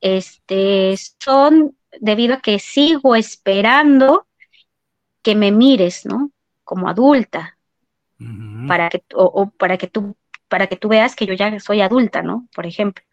[0.01, 4.27] este, son debido a que sigo esperando
[5.21, 6.31] que me mires, ¿no?
[6.63, 7.57] Como adulta,
[8.67, 10.15] para que, o para que tú
[10.49, 12.47] para que tú veas que yo ya soy adulta, ¿no?
[12.53, 13.05] Por ejemplo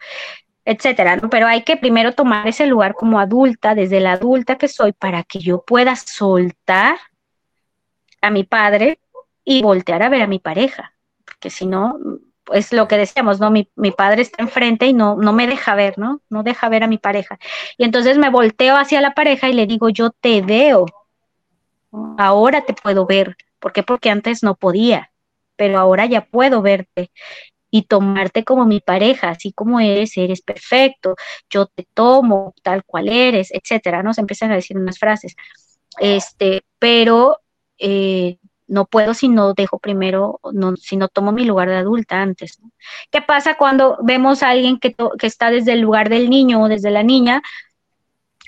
[0.66, 1.30] etcétera, ¿no?
[1.30, 5.22] Pero hay que primero tomar ese lugar como adulta, desde la adulta que soy, para
[5.22, 6.98] que yo pueda soltar
[8.20, 8.98] a mi padre
[9.44, 10.92] y voltear a ver a mi pareja,
[11.24, 11.98] porque si no,
[12.52, 13.50] es lo que decíamos, ¿no?
[13.52, 16.20] Mi, mi, padre está enfrente y no, no me deja ver, ¿no?
[16.28, 17.38] No deja ver a mi pareja.
[17.78, 20.86] Y entonces me volteo hacia la pareja y le digo, yo te veo,
[22.18, 23.36] ahora te puedo ver.
[23.60, 23.84] ¿Por qué?
[23.84, 25.12] Porque antes no podía,
[25.54, 27.12] pero ahora ya puedo verte
[27.76, 31.14] y tomarte como mi pareja, así como eres, eres perfecto,
[31.50, 34.14] yo te tomo tal cual eres, etcétera, ¿no?
[34.14, 35.36] Se empiezan a decir unas frases.
[36.00, 37.38] Este, pero
[37.78, 42.22] eh, no puedo si no dejo primero, no, si no tomo mi lugar de adulta
[42.22, 42.58] antes.
[43.10, 46.68] ¿Qué pasa cuando vemos a alguien que, que está desde el lugar del niño o
[46.68, 47.42] desde la niña?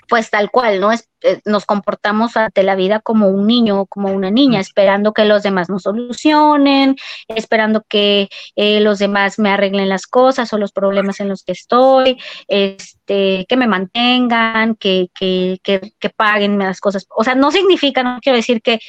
[0.09, 0.91] Pues tal cual, ¿no?
[0.91, 5.13] Es, eh, nos comportamos ante la vida como un niño o como una niña, esperando
[5.13, 6.95] que los demás nos solucionen,
[7.27, 11.51] esperando que eh, los demás me arreglen las cosas o los problemas en los que
[11.51, 17.07] estoy, este, que me mantengan, que, que, que, que paguen las cosas.
[17.15, 18.79] O sea, no significa, no quiero decir que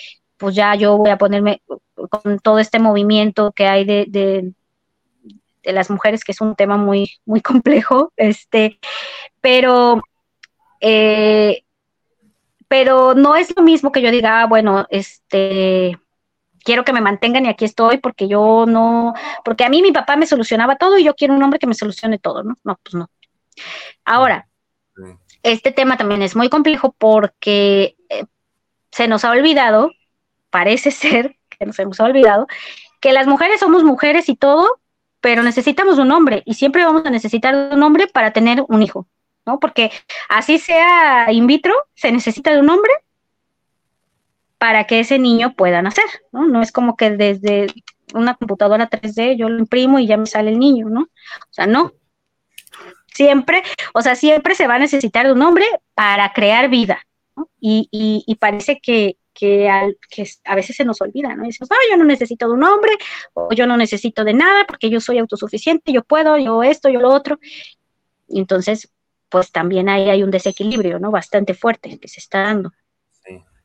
[0.40, 1.62] pues ya yo voy a ponerme
[2.08, 4.54] con todo este movimiento que hay de, de,
[5.64, 8.78] las mujeres, que es un tema muy, muy complejo, este,
[9.40, 10.02] pero,
[10.80, 11.64] eh,
[12.68, 15.98] pero no es lo mismo que yo diga, ah, bueno, este,
[16.64, 19.14] quiero que me mantengan y aquí estoy porque yo no,
[19.44, 21.74] porque a mí mi papá me solucionaba todo y yo quiero un hombre que me
[21.74, 22.56] solucione todo, ¿no?
[22.64, 23.10] No, pues no.
[24.04, 24.48] Ahora,
[25.42, 28.24] este tema también es muy complejo porque eh,
[28.90, 29.90] se nos ha olvidado,
[30.50, 32.46] parece ser que nos hemos olvidado,
[33.00, 34.80] que las mujeres somos mujeres y todo,
[35.20, 39.06] pero necesitamos un hombre y siempre vamos a necesitar un hombre para tener un hijo,
[39.46, 39.58] ¿no?
[39.58, 39.90] Porque
[40.28, 42.92] así sea in vitro, se necesita de un hombre
[44.58, 46.46] para que ese niño pueda nacer, ¿no?
[46.46, 47.68] No es como que desde
[48.14, 51.02] una computadora 3D yo lo imprimo y ya me sale el niño, ¿no?
[51.02, 51.92] O sea, no.
[53.14, 53.62] Siempre,
[53.94, 55.64] o sea, siempre se va a necesitar de un hombre
[55.94, 57.48] para crear vida, ¿no?
[57.58, 61.46] Y, y, parece que, que, a veces se nos olvida, ¿no?
[61.46, 62.92] Y no, yo no necesito de un hombre,
[63.32, 67.00] o yo no necesito de nada porque yo soy autosuficiente, yo puedo, yo esto, yo
[67.00, 67.38] lo otro.
[68.28, 68.90] Entonces,
[69.30, 71.10] pues también ahí hay un desequilibrio, ¿no?
[71.10, 72.72] Bastante fuerte que se está dando.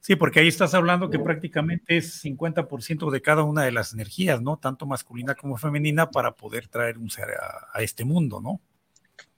[0.06, 4.40] Sí, porque ahí estás hablando que prácticamente es 50% de cada una de las energías,
[4.40, 4.58] ¿no?
[4.58, 7.30] Tanto masculina como femenina para poder traer un ser
[7.74, 8.62] a, este mundo, ¿no?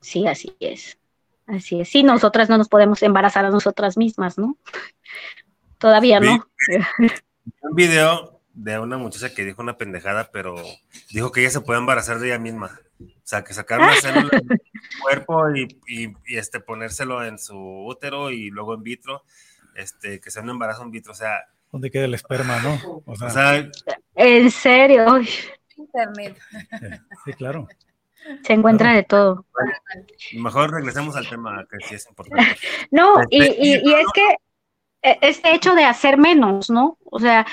[0.02, 0.98] Sí, así es.
[1.46, 1.88] Así es.
[1.88, 4.58] Sí, nosotras no nos podemos embarazar a nosotras mismas, ¿no?
[5.78, 6.46] Todavía no.
[7.62, 10.56] Un video de una muchacha que dijo una pendejada, pero
[11.14, 12.78] dijo que ella se puede embarazar de ella misma.
[13.28, 14.62] O sea, que sacar una célula del
[15.02, 19.26] cuerpo y, y, este, ponérselo en su útero y luego en vitro
[19.76, 21.44] este, que sea un embarazo in vitro, o sea...
[21.70, 23.04] ¿Dónde queda el esperma, no?
[23.06, 23.70] O sea,
[24.16, 25.20] en serio.
[25.76, 26.38] Internet.
[27.26, 27.68] Sí, claro.
[28.44, 29.46] Se encuentra de todo.
[30.32, 32.58] mejor regresemos al tema que sí es importante.
[32.92, 34.38] No, y, este, y, y, es que
[35.02, 36.98] e, este hecho de hacer menos, ¿no?
[37.04, 37.46] O sea,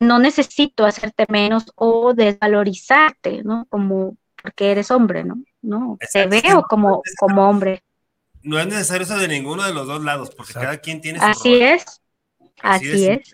[0.00, 3.64] no necesito hacerte menos o desvalorizarte, ¿no?
[3.70, 4.16] Como
[4.48, 5.42] porque eres hombre, ¿no?
[5.60, 7.82] No, te veo como, como hombre
[8.42, 11.24] no es necesario eso de ninguno de los dos lados, porque cada quien tiene su
[11.24, 11.84] Así es.
[12.62, 13.30] Así, es.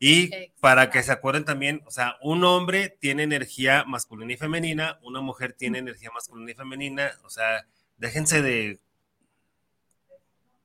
[0.00, 0.30] Y
[0.60, 5.20] para que se acuerden también, o sea, un hombre tiene energía masculina y femenina, una
[5.20, 8.80] mujer tiene energía masculina y femenina, o sea, déjense de...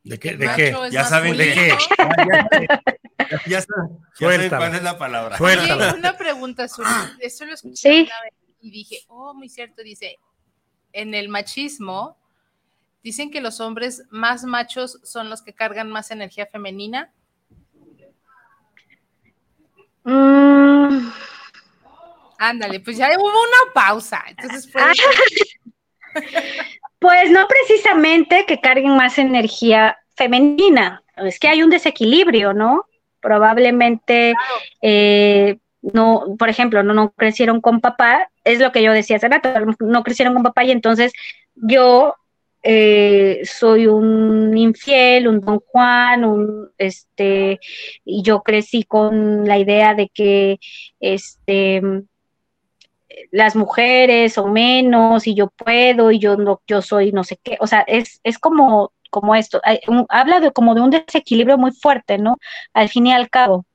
[0.03, 0.35] ¿De qué?
[0.37, 0.75] ¿De qué?
[0.91, 1.77] Ya saben de qué.
[3.47, 5.37] Ya, saben, cuál es la palabra.
[5.97, 6.85] una pregunta, Sur.
[7.19, 8.07] Eso lo escuché
[8.63, 10.17] y dije, oh, muy cierto, dice,
[10.91, 12.17] en el machismo,
[13.03, 17.11] Dicen que los hombres más machos son los que cargan más energía femenina.
[20.05, 21.09] Mm.
[22.39, 24.23] Ándale, pues ya hubo una pausa.
[24.29, 24.71] Entonces
[26.99, 31.03] pues no precisamente que carguen más energía femenina.
[31.17, 32.85] Es que hay un desequilibrio, ¿no?
[33.19, 34.33] Probablemente
[34.81, 39.27] eh, no, por ejemplo, no, no crecieron con papá, es lo que yo decía hace
[39.27, 41.13] rato, no crecieron con papá y entonces
[41.55, 42.15] yo
[42.63, 47.59] eh, soy un infiel, un don Juan, un, este,
[48.05, 50.59] y yo crecí con la idea de que,
[50.99, 51.81] este,
[53.31, 57.57] las mujeres o menos y yo puedo y yo no, yo soy no sé qué,
[57.59, 59.61] o sea, es, es como, como esto,
[60.09, 62.37] habla de como de un desequilibrio muy fuerte, ¿no?
[62.73, 63.65] Al fin y al cabo.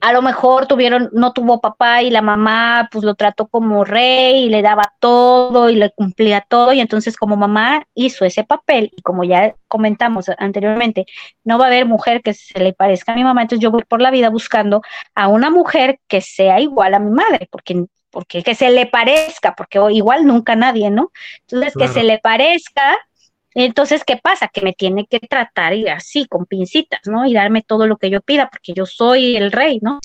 [0.00, 4.44] A lo mejor tuvieron, no tuvo papá y la mamá pues lo trató como rey
[4.44, 8.90] y le daba todo y le cumplía todo y entonces como mamá hizo ese papel
[8.96, 11.06] y como ya comentamos anteriormente,
[11.44, 13.84] no va a haber mujer que se le parezca a mi mamá, entonces yo voy
[13.84, 14.82] por la vida buscando
[15.14, 19.54] a una mujer que sea igual a mi madre, porque porque que se le parezca,
[19.56, 21.10] porque igual nunca nadie, ¿no?
[21.48, 22.98] Entonces que se le parezca
[23.54, 24.48] entonces, ¿qué pasa?
[24.48, 27.26] Que me tiene que tratar y así, con pincitas, ¿no?
[27.26, 30.00] Y darme todo lo que yo pida, porque yo soy el rey, ¿no?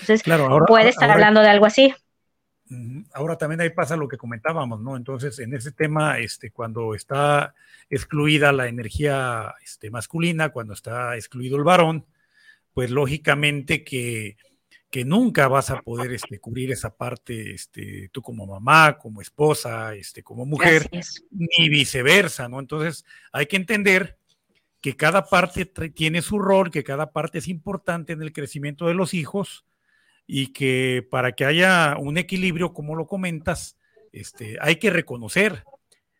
[0.00, 0.22] Entonces,
[0.66, 1.94] puede estar hablando de algo así.
[3.12, 4.96] Ahora también ahí pasa lo que comentábamos, ¿no?
[4.96, 7.54] Entonces, en ese tema, este, cuando está
[7.90, 12.06] excluida la energía este, masculina, cuando está excluido el varón,
[12.72, 14.38] pues lógicamente que
[14.92, 19.94] que nunca vas a poder este, cubrir esa parte, este, tú como mamá, como esposa,
[19.94, 20.90] este, como mujer,
[21.30, 22.60] ni viceversa, ¿no?
[22.60, 24.18] Entonces hay que entender
[24.82, 28.92] que cada parte tiene su rol, que cada parte es importante en el crecimiento de
[28.92, 29.64] los hijos
[30.26, 33.78] y que para que haya un equilibrio, como lo comentas,
[34.12, 35.64] este, hay que reconocer,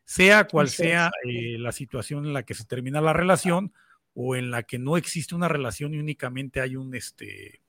[0.07, 3.75] sea cual sea eh, la situación en la que se termina la relación
[4.15, 7.62] o en la que no existe una relación y únicamente hay un, este,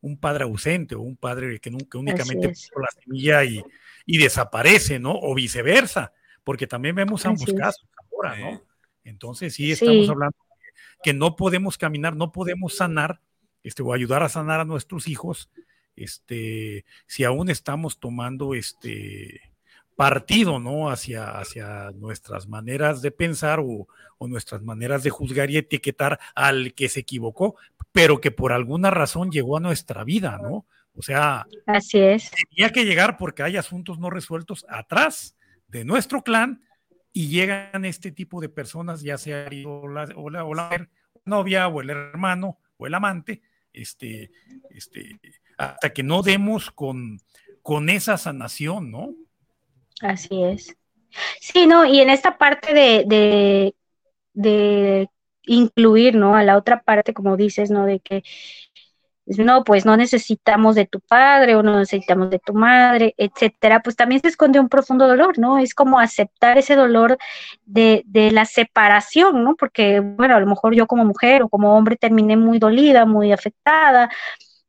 [0.00, 3.62] un padre ausente o un padre que, nunca, únicamente puso la semilla y,
[4.06, 5.14] desaparece, ¿no?
[5.14, 6.12] O viceversa,
[6.44, 8.62] porque también vemos ambos casos ahora, ¿no?
[9.04, 10.36] Entonces sí estamos hablando
[11.02, 13.20] que no podemos caminar, no podemos sanar,
[13.62, 15.50] este, o ayudar a sanar a nuestros hijos,
[15.96, 19.40] este, si aún estamos tomando este
[19.96, 20.90] partido, ¿no?
[20.90, 23.88] Hacia, hacia nuestras maneras de pensar o,
[24.18, 27.56] o, nuestras maneras de juzgar y etiquetar al que se equivocó,
[27.96, 30.66] pero que por alguna razón llegó a nuestra vida, ¿no?
[30.94, 32.30] O sea, así es.
[32.50, 35.34] Tenía que llegar porque hay asuntos no resueltos atrás
[35.68, 36.62] de nuestro clan
[37.14, 40.88] y llegan este tipo de personas, ya sea la, o la, o la
[41.24, 43.40] novia o el hermano o el amante,
[43.72, 44.30] este,
[44.68, 45.18] este,
[45.56, 47.18] hasta que no demos con,
[47.62, 49.14] con esa sanación, ¿no?
[50.02, 50.76] Así es.
[51.40, 53.74] Sí, no, y en esta parte de, de,
[54.34, 55.08] de
[55.46, 56.36] incluir, ¿no?
[56.36, 57.86] A la otra parte, como dices, ¿no?
[57.86, 58.22] De que
[59.26, 63.96] no, pues no necesitamos de tu padre o no necesitamos de tu madre, etcétera, pues
[63.96, 65.58] también se esconde un profundo dolor, ¿no?
[65.58, 67.18] Es como aceptar ese dolor
[67.64, 69.56] de, de, la separación, ¿no?
[69.56, 73.32] Porque, bueno, a lo mejor yo como mujer o como hombre terminé muy dolida, muy
[73.32, 74.08] afectada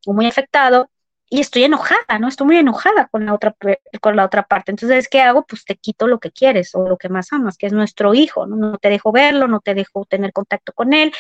[0.08, 0.90] o muy afectado
[1.30, 2.28] y estoy enojada, ¿no?
[2.30, 3.56] Estoy muy enojada con la otra
[4.02, 4.72] con la otra parte.
[4.72, 5.46] Entonces, ¿qué hago?
[5.46, 8.48] Pues te quito lo que quieres o lo que más amas, que es nuestro hijo,
[8.48, 8.56] ¿no?
[8.56, 11.12] No te dejo verlo, no te dejo tener contacto con él.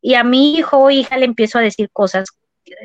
[0.00, 2.28] Y a mi hijo o hija le empiezo a decir cosas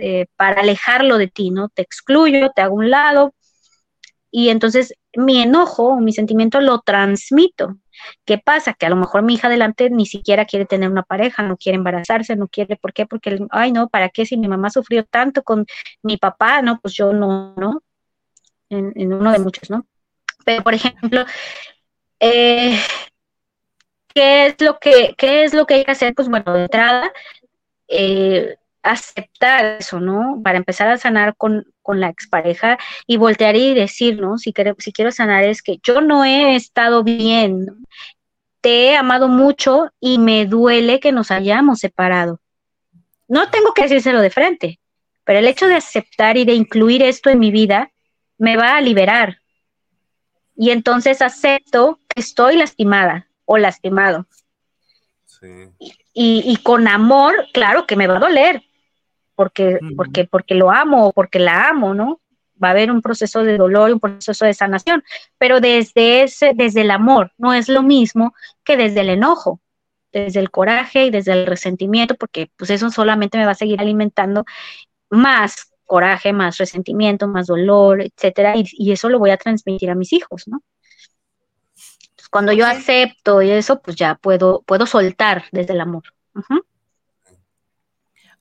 [0.02, 1.70] eh, para alejarlo de ti, ¿no?
[1.70, 3.35] Te excluyo, te hago un lado.
[4.38, 7.78] Y entonces mi enojo o mi sentimiento lo transmito.
[8.26, 8.74] ¿Qué pasa?
[8.74, 11.78] Que a lo mejor mi hija adelante ni siquiera quiere tener una pareja, no quiere
[11.78, 13.06] embarazarse, no quiere, ¿por qué?
[13.06, 14.26] Porque, ay, no, ¿para qué?
[14.26, 15.66] Si mi mamá sufrió tanto con
[16.04, 17.82] mi papá, no, pues yo no, ¿no?
[18.70, 19.88] En, uno de muchos, ¿no?
[20.44, 21.24] Pero, por ejemplo,
[22.20, 22.78] eh,
[24.14, 26.14] ¿qué, es lo que, ¿qué es lo que hay que hacer?
[26.14, 27.10] Pues bueno, de entrada,
[27.88, 30.42] eh, aceptar eso, ¿no?
[30.44, 32.78] Para empezar a sanar con, con la expareja
[33.08, 34.38] y voltear y decir, ¿no?
[34.38, 37.66] Si, quiero, si quiero sanar es que yo no he estado bien,
[38.62, 42.40] te he amado mucho y me duele que nos hayamos separado.
[43.28, 44.80] No tengo que decírselo de frente,
[45.24, 47.92] pero el hecho de aceptar y de incluir esto en mi vida
[48.38, 49.40] me va a liberar.
[50.56, 54.28] Y entonces acepto que estoy lastimada o lastimado.
[55.80, 58.64] Y, y, con amor, claro que me va a doler,
[59.36, 62.22] porque, porque, porque lo amo o porque la amo, ¿no?
[62.62, 65.04] Va a haber un proceso de dolor y un proceso de sanación,
[65.38, 68.34] pero desde ese, desde el amor, no es lo mismo
[68.64, 69.60] que desde el enojo,
[70.14, 73.82] desde el coraje y desde el resentimiento, porque pues eso solamente me va a seguir
[73.82, 74.46] alimentando
[75.10, 80.14] más coraje, más resentimiento, más dolor, etcétera, y, eso lo voy a transmitir a mis
[80.14, 80.62] hijos, ¿no?
[82.32, 86.04] cuando yo acepto y eso, pues ya puedo, puedo soltar desde el amor.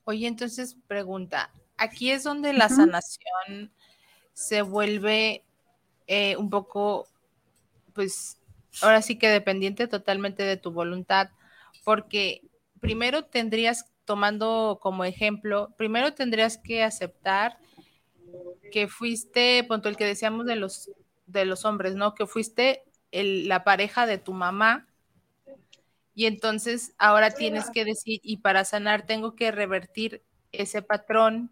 [0.05, 3.71] Oye, entonces pregunta, aquí es donde la sanación
[4.33, 5.43] se vuelve
[6.05, 7.07] eh, un poco,
[7.93, 8.37] pues,
[8.81, 11.29] ahora sí que dependiente totalmente de tu voluntad,
[11.83, 12.41] porque
[12.79, 17.57] primero tendrías, tomando como ejemplo, primero tendrías que aceptar
[18.71, 20.91] que fuiste, punto el que decíamos de los,
[21.25, 22.13] de los hombres, ¿no?
[22.13, 24.87] Que fuiste la pareja de tu mamá
[26.15, 31.51] y entonces ahora tienes que decir, y para sanar tengo que revertir ese patrón.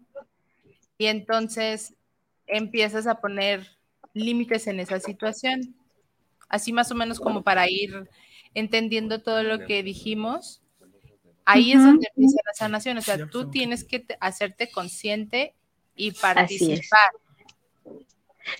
[0.96, 1.94] Y entonces
[2.46, 3.68] empiezas a poner
[4.14, 5.76] límites en esa situación.
[6.48, 8.08] Así más o menos como para ir
[8.54, 10.62] entendiendo todo lo que dijimos.
[11.44, 12.96] Ahí es donde empieza la sanación.
[12.96, 15.54] O sea, tú tienes que hacerte consciente
[15.94, 17.10] y participar.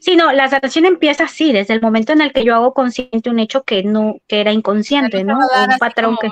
[0.01, 3.31] Sí, no, la sanación empieza así, desde el momento en el que yo hago consciente
[3.31, 5.39] un hecho que no, que era inconsciente, ¿no?
[5.39, 6.31] Un patrón que.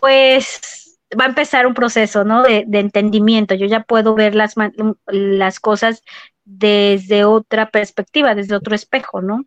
[0.00, 2.42] Pues va a empezar un proceso, ¿no?
[2.42, 3.54] De, de, entendimiento.
[3.54, 4.54] Yo ya puedo ver las,
[5.06, 6.02] las cosas
[6.44, 9.44] desde otra perspectiva, desde otro espejo, ¿no?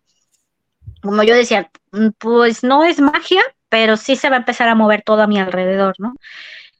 [1.01, 4.75] Como yo decía, mm, pues no es magia, pero sí se va a empezar a
[4.75, 6.13] mover todo a mi alrededor, ¿no?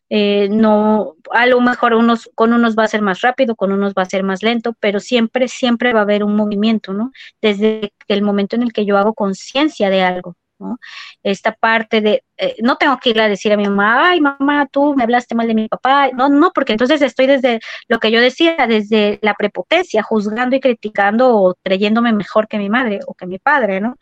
[0.10, 3.93] Eh, no, a lo mejor unos, con unos va a ser más rápido, con unos
[3.93, 7.12] va a ser más lento, pero siempre, siempre va a haber un movimiento, ¿no?
[7.42, 10.78] Desde el momento en el que yo hago conciencia de algo, ¿no?
[11.24, 14.67] Esta parte de, eh, no tengo que ir a decir a mi mamá, ay mamá,
[14.71, 18.12] tú me hablaste mal de mi papá, no, no, porque entonces estoy desde lo que
[18.12, 23.16] yo decía, desde la prepotencia, juzgando y criticando o creyéndome mejor que mi madre o
[23.16, 23.96] que mi padre, ¿no?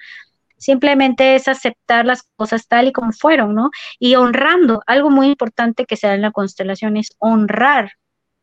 [0.64, 3.70] Simplemente es aceptar las cosas tal y como fueron, ¿no?
[4.00, 4.82] Y honrando.
[4.88, 7.92] Algo muy importante que se da en la constelación es honrar,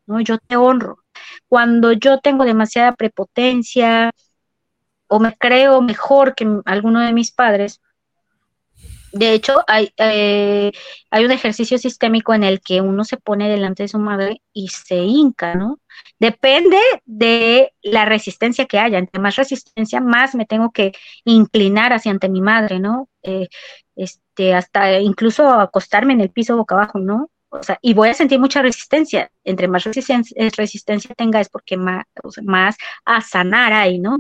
[0.06, 0.20] ¿no?
[0.20, 0.98] Yo te honro.
[1.48, 4.10] Cuando yo tengo demasiada prepotencia
[5.09, 7.80] o me creo mejor que alguno de mis padres,
[9.12, 10.73] de hecho, hay, eh,
[11.11, 14.69] hay un ejercicio sistémico en el que uno se pone delante de su madre y
[14.69, 15.81] se hinca, ¿no?
[16.19, 19.03] Depende de la resistencia que haya.
[19.19, 20.93] más resistencia, más me tengo que
[21.24, 23.09] inclinar hacia ante mi madre, ¿no?
[23.23, 23.49] Eh,
[23.97, 27.31] este, hasta incluso acostarme en el piso boca abajo, ¿no?
[27.51, 29.31] O sea, y voy a sentir mucha resistencia.
[29.45, 32.05] Entre más resistencia, resistencia tenga es porque más,
[32.45, 34.19] más a sanar ahí, ¿no?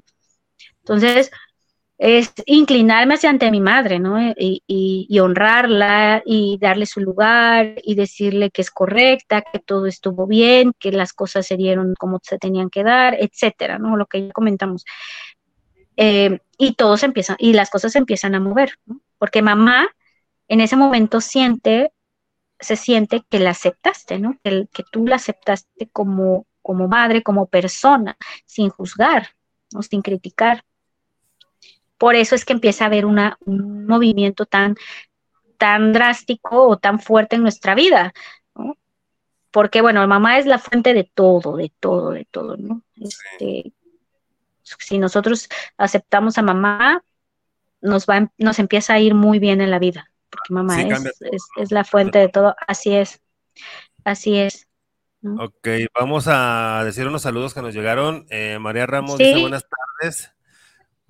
[0.80, 1.30] Entonces,
[2.02, 4.18] es inclinarme hacia ante mi madre, ¿no?
[4.34, 10.26] Y, y, honrarla y darle su lugar y decirle que es correcta, que todo estuvo
[10.26, 13.98] bien, que las cosas se dieron como se tenían que dar, etcétera, ¿no?
[13.98, 14.86] Lo que ya comentamos.
[15.98, 19.02] Eh, y todos empiezan, y las cosas empiezan a mover, ¿no?
[19.18, 19.86] Porque mamá
[20.48, 21.92] en ese momento siente,
[22.60, 24.38] se siente que la aceptaste, ¿no?
[24.42, 28.16] Que, que tú la aceptaste como, como madre, como persona,
[28.46, 29.28] sin juzgar,
[29.74, 29.82] ¿no?
[29.82, 30.64] Sin criticar.
[32.00, 34.74] Por eso es que empieza a haber una, un movimiento tan,
[35.58, 38.14] tan drástico o tan fuerte en nuestra vida,
[38.54, 38.78] ¿no?
[39.50, 42.80] Porque, bueno, mamá es la fuente de todo, de todo, de todo, ¿no?
[42.98, 43.74] Este,
[44.62, 47.04] si nosotros aceptamos a mamá,
[47.82, 51.04] nos, va, nos empieza a ir muy bien en la vida, porque mamá es,
[51.58, 53.20] es, la fuente de todo, así es,
[54.04, 54.66] así es.
[55.22, 55.68] Ok,
[56.00, 58.24] vamos a decir unos saludos que nos llegaron.
[58.30, 60.32] Eh, María Ramos dice buenas tardes.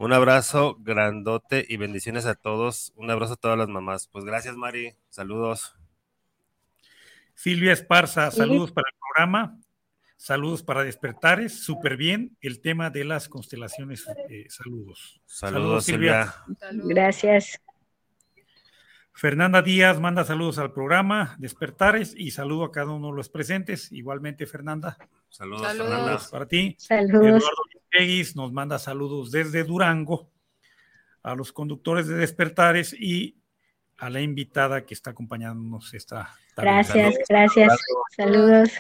[0.01, 2.95] Un abrazo grandote y bendiciones a todos.
[2.97, 4.09] Un abrazo a todas las mamás.
[4.09, 4.95] Pues gracias, Mari.
[5.11, 5.77] Saludos.
[7.35, 9.61] Silvia Esparza, saludos para el programa.
[10.17, 14.07] Saludos para Despertares, súper bien el tema de las constelaciones.
[14.31, 15.21] Eh, saludos.
[15.27, 15.85] saludos.
[15.85, 16.35] Silvia.
[16.73, 17.61] Gracias.
[19.13, 23.93] Fernanda Díaz manda saludos al programa Despertares y saludo a cada uno de los presentes.
[23.93, 24.97] Igualmente, Fernanda.
[25.31, 26.29] Saludos, saludos.
[26.29, 26.77] para ti.
[26.79, 27.43] Saludos.
[27.43, 27.71] Eduardo
[28.35, 30.31] nos manda saludos desde Durango
[31.23, 33.37] a los conductores de Despertares y
[33.97, 36.71] a la invitada que está acompañándonos esta tarde.
[36.71, 37.79] Gracias, gracias.
[38.17, 38.71] Saludos.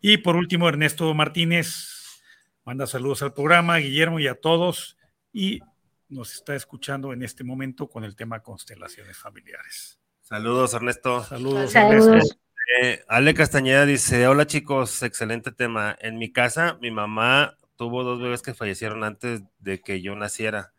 [0.00, 2.20] Y por último, Ernesto Martínez
[2.64, 4.98] manda saludos al programa, Guillermo y a todos.
[5.32, 5.60] Y
[6.08, 9.98] nos está escuchando en este momento con el tema constelaciones familiares.
[10.22, 11.24] Saludos, Ernesto.
[11.24, 12.36] Saludos, Ernesto.
[12.66, 15.96] Eh, Ale Castañeda dice, hola chicos, excelente tema.
[16.00, 20.72] En mi casa, mi mamá tuvo dos bebés que fallecieron antes de que yo naciera,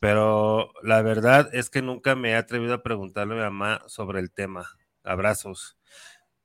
[0.00, 4.20] pero la verdad es que nunca me he atrevido a preguntarle a mi mamá sobre
[4.20, 4.68] el tema.
[5.04, 5.76] Abrazos.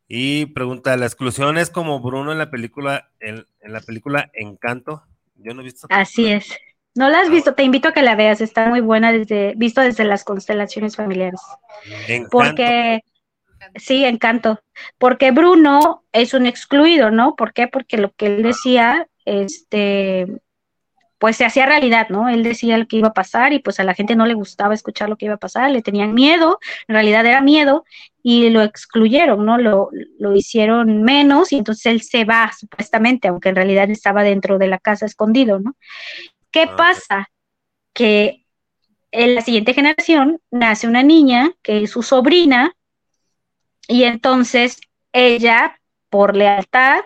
[0.08, 5.04] Y pregunta, ¿la exclusión es como Bruno en la película, en, la película Encanto?
[5.36, 5.88] Yo no he visto.
[5.90, 6.50] Así es.
[6.96, 9.54] No la has ah, visto, te invito a que la veas, está muy buena desde,
[9.56, 11.42] visto desde las constelaciones familiares.
[12.32, 13.02] Porque,
[13.78, 14.62] sí, encanto.
[14.98, 17.36] Porque Bruno es un excluido, ¿no?
[17.36, 17.68] ¿Por qué?
[17.68, 20.28] Porque lo que él decía, este,
[21.20, 22.30] pues se hacía realidad, ¿no?
[22.30, 24.74] Él decía lo que iba a pasar y pues a la gente no le gustaba
[24.74, 27.86] escuchar lo que iba a pasar, le tenían miedo, en realidad era miedo
[28.22, 29.58] y lo excluyeron, ¿no?
[29.58, 29.90] Lo,
[30.20, 34.68] lo hicieron menos y entonces él se va supuestamente, aunque en realidad estaba dentro de
[34.68, 35.76] la casa escondido, ¿no?
[36.52, 37.30] ¿Qué ah, pasa?
[37.94, 38.46] Que
[39.12, 42.76] en la siguiente generación nace una niña que es su sobrina
[43.88, 44.80] y entonces
[45.14, 47.00] ella, por lealtad,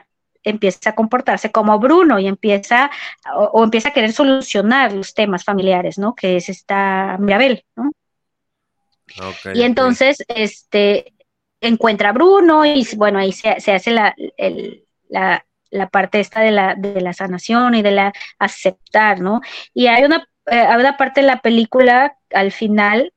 [0.43, 2.89] empieza a comportarse como Bruno y empieza
[3.35, 6.15] o, empieza a querer solucionar los temas familiares, ¿no?
[6.15, 7.91] Que es esta Mirabel, ¿no?
[9.53, 11.13] y entonces, este,
[11.59, 14.15] encuentra a Bruno y bueno, ahí se, hace la,
[15.09, 19.41] la, la parte esta de la, de la sanación y de la aceptar, ¿no?
[19.73, 23.13] Y hay una, eh, hay una parte de la película al final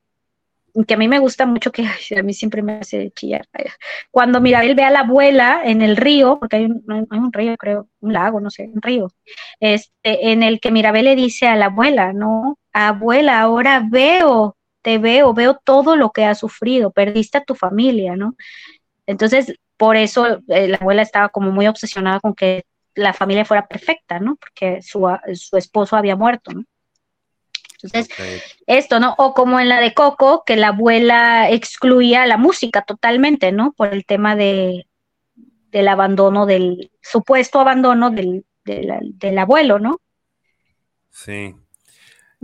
[0.83, 1.85] que a mí me gusta mucho, que
[2.19, 3.47] a mí siempre me hace chillar.
[4.11, 7.89] Cuando Mirabel ve a la abuela en el río, porque hay un, un río, creo,
[8.01, 9.11] un lago, no sé, un río,
[9.61, 12.59] este, en el que Mirabel le dice a la abuela, ¿no?
[12.73, 18.17] Abuela, ahora veo, te veo, veo todo lo que has sufrido, perdiste a tu familia,
[18.17, 18.35] ¿no?
[19.07, 22.65] Entonces, por eso eh, la abuela estaba como muy obsesionada con que
[22.95, 24.37] la familia fuera perfecta, ¿no?
[24.37, 26.65] Porque su, su esposo había muerto, ¿no?
[27.85, 29.15] Entonces, esto, ¿no?
[29.19, 33.73] O como en la de Coco, que la abuela excluía la música totalmente, ¿no?
[33.73, 34.87] Por el tema de,
[35.71, 40.01] del abandono, del supuesto abandono del, del, abuelo, ¿no?
[41.11, 41.55] Sí.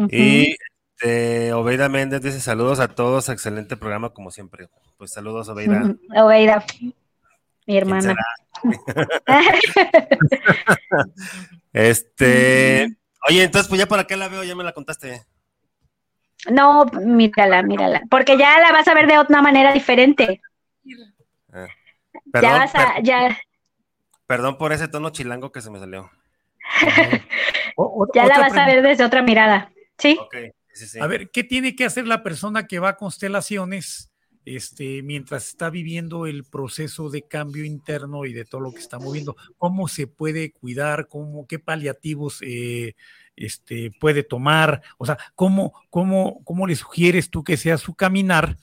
[0.09, 0.57] Y
[0.97, 4.69] este, Obeida Méndez dice saludos a todos, excelente programa como siempre.
[4.99, 5.95] Pues saludos, Obeida.
[6.17, 6.65] Obeida
[7.67, 8.15] mi hermana.
[11.73, 15.25] este, oye, entonces pues ya para qué la veo, ya me la contaste.
[16.51, 20.41] No, mírala, mírala, porque ya la vas a ver de otra manera diferente.
[21.53, 21.67] Ah,
[22.33, 23.39] perdón, ya vas a, ya.
[24.27, 26.11] Perdón por ese tono chilango que se me salió.
[28.15, 30.19] ya la vas a ver desde otra mirada, ¿sí?
[31.01, 34.10] A ver, ¿qué tiene que hacer la persona que va a constelaciones
[34.45, 38.99] este, mientras está viviendo el proceso de cambio interno y de todo lo que está
[38.99, 42.95] moviendo, cómo se puede cuidar, cómo, qué paliativos eh,
[43.37, 48.57] este, puede tomar, o sea, cómo, cómo, cómo le sugieres tú que sea su caminar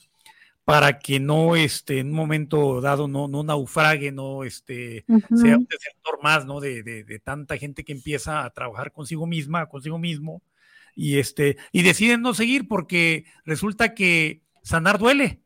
[0.64, 5.66] para que no este, en un momento dado no, no naufrague, no este, sea un
[5.66, 6.60] desertor más ¿no?
[6.60, 10.42] De, de, tanta gente que empieza a trabajar consigo misma, consigo mismo,
[10.94, 15.40] y, este, y deciden no seguir porque resulta que sanar duele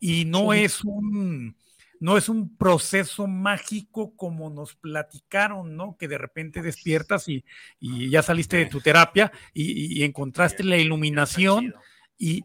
[0.00, 1.54] y no es un
[2.00, 5.98] no es un proceso mágico como nos platicaron, ¿no?
[5.98, 7.44] Que de repente despiertas y,
[7.78, 11.74] y ya saliste de tu terapia y, y encontraste la iluminación
[12.16, 12.42] y,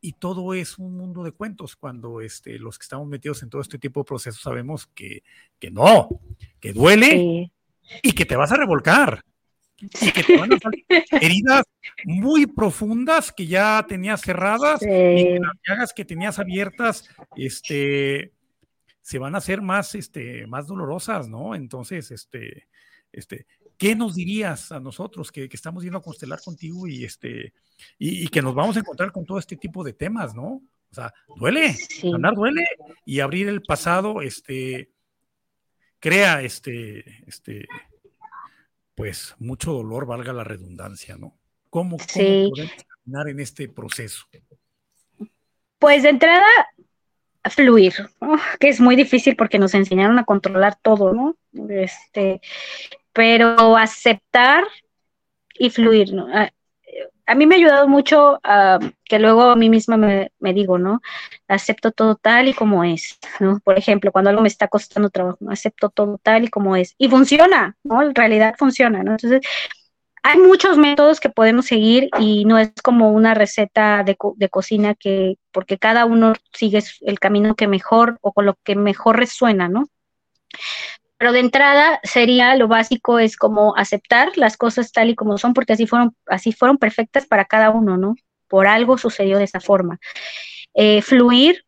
[0.00, 3.60] y todo es un mundo de cuentos cuando este, los que estamos metidos en todo
[3.60, 5.22] este tipo de procesos sabemos que,
[5.58, 6.08] que no,
[6.58, 7.52] que duele
[8.02, 9.22] y que te vas a revolcar
[9.78, 10.84] y que te van a salir
[11.20, 11.64] heridas
[12.04, 18.32] muy profundas que ya tenías cerradas y que las llagas que tenías abiertas este,
[19.02, 21.54] se van a hacer más, este, más dolorosas, ¿no?
[21.54, 22.68] Entonces, este,
[23.12, 23.46] este,
[23.78, 27.52] ¿qué nos dirías a nosotros que, estamos yendo a constelar contigo y, este,
[27.98, 30.62] y, que nos vamos a encontrar con todo este tipo de temas, ¿no?
[30.90, 32.10] O sea, duele, sí.
[32.34, 32.66] duele
[33.04, 34.90] y abrir el pasado, este,
[35.98, 37.66] crea, este, este,
[38.96, 41.38] pues mucho dolor, valga la redundancia, ¿no?
[41.70, 42.58] ¿Cómo, podemos
[43.04, 44.24] caminar en este proceso?
[45.78, 46.46] Pues de entrada,
[47.50, 47.92] fluir,
[48.58, 51.36] que es muy difícil porque nos enseñaron a controlar todo, ¿no?
[51.68, 52.40] Este,
[53.12, 54.64] pero aceptar
[55.58, 56.26] y fluir, ¿no?
[57.26, 61.00] A, mí me ha ayudado mucho uh, que luego a mí misma me, digo, ¿no?
[61.48, 63.60] Acepto todo tal y como es, ¿no?
[63.60, 66.94] Por ejemplo, cuando algo me está costando trabajo, acepto todo tal y como es.
[66.98, 68.02] Y funciona, ¿no?
[68.02, 69.12] En realidad funciona, ¿no?
[69.12, 69.40] Entonces,
[70.22, 74.94] hay muchos métodos que podemos seguir y no es como una receta de, de, cocina
[74.94, 79.68] que, porque cada uno sigue el camino que mejor o con lo que mejor resuena,
[79.68, 79.88] ¿no?
[81.18, 85.54] Pero de entrada sería lo básico es como aceptar las cosas tal y como son,
[85.54, 88.16] porque así fueron, así fueron perfectas para cada uno, ¿no?
[88.48, 89.98] Por algo sucedió de esa forma.
[90.74, 91.64] Eh, fluir,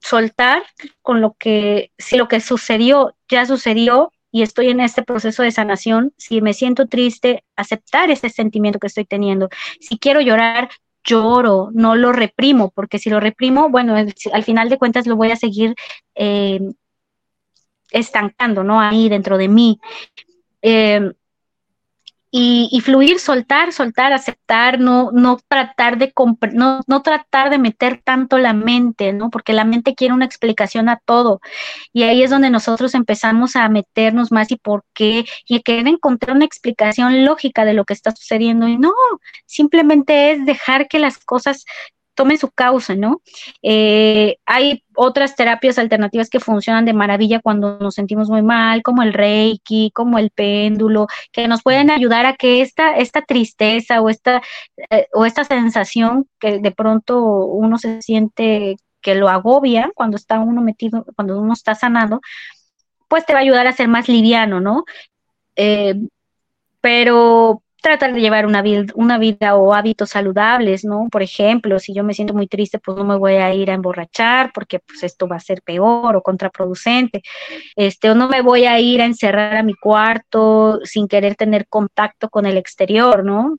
[0.00, 0.62] soltar
[1.02, 5.50] con lo que, si lo que sucedió ya sucedió y estoy en este proceso de
[5.50, 9.48] sanación, si me siento triste, aceptar ese sentimiento que estoy teniendo.
[9.80, 10.68] Si quiero llorar,
[11.04, 15.30] lloro, no lo reprimo, porque si lo reprimo, bueno, al final de cuentas lo voy
[15.30, 15.74] a seguir
[16.14, 16.60] eh,
[17.98, 18.80] estancando, ¿no?
[18.80, 19.80] Ahí dentro de mí.
[20.62, 21.12] Eh,
[22.38, 26.12] y, fluir, soltar, soltar, aceptar, no, no tratar de
[26.52, 29.30] no, no tratar de meter tanto la mente, ¿no?
[29.30, 31.40] Porque la mente quiere una explicación a todo.
[31.94, 36.36] Y ahí es donde nosotros empezamos a meternos más y por qué, y querer encontrar
[36.36, 38.68] una explicación lógica de lo que está sucediendo.
[38.68, 38.92] Y no,
[39.46, 41.64] simplemente es dejar que las cosas
[42.16, 43.22] tomen su causa, ¿no?
[43.62, 49.02] Eh, hay otras terapias alternativas que funcionan de maravilla cuando nos sentimos muy mal, como
[49.02, 54.08] el reiki, como el péndulo, que nos pueden ayudar a que esta, esta tristeza o
[54.08, 54.42] esta,
[54.90, 60.40] eh, o esta sensación que de pronto uno se siente que lo agobia cuando está
[60.40, 62.20] uno metido, cuando uno está sanando,
[63.08, 64.84] pues te va a ayudar a ser más liviano, ¿no?
[65.54, 65.94] Eh,
[66.80, 71.08] pero tratar de llevar una vida, o hábitos saludables, ¿no?
[71.10, 73.74] Por ejemplo, si yo me siento muy triste, pues no me voy a ir a
[73.74, 77.22] emborrachar porque pues esto va a ser peor o contraproducente.
[77.76, 81.68] Este, o no me voy a ir a encerrar a mi cuarto sin querer tener
[81.68, 83.58] contacto con el exterior, ¿no?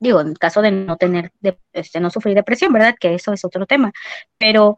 [0.00, 2.94] Digo, en caso de no tener, de, este, no sufrir depresión, ¿verdad?
[2.98, 3.92] Que eso es otro tema.
[4.38, 4.76] Pero,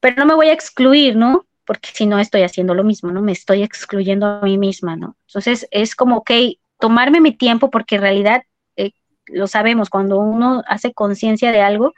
[0.00, 1.46] pero no me voy a excluir, ¿no?
[1.66, 3.20] Porque si no estoy haciendo lo mismo, ¿no?
[3.20, 5.16] Me estoy excluyendo a mí misma, ¿no?
[5.26, 6.30] Entonces es como, ok,
[6.78, 8.42] tomarme mi tiempo porque en realidad
[8.76, 8.92] eh,
[9.26, 11.94] lo sabemos, cuando uno hace conciencia de algo,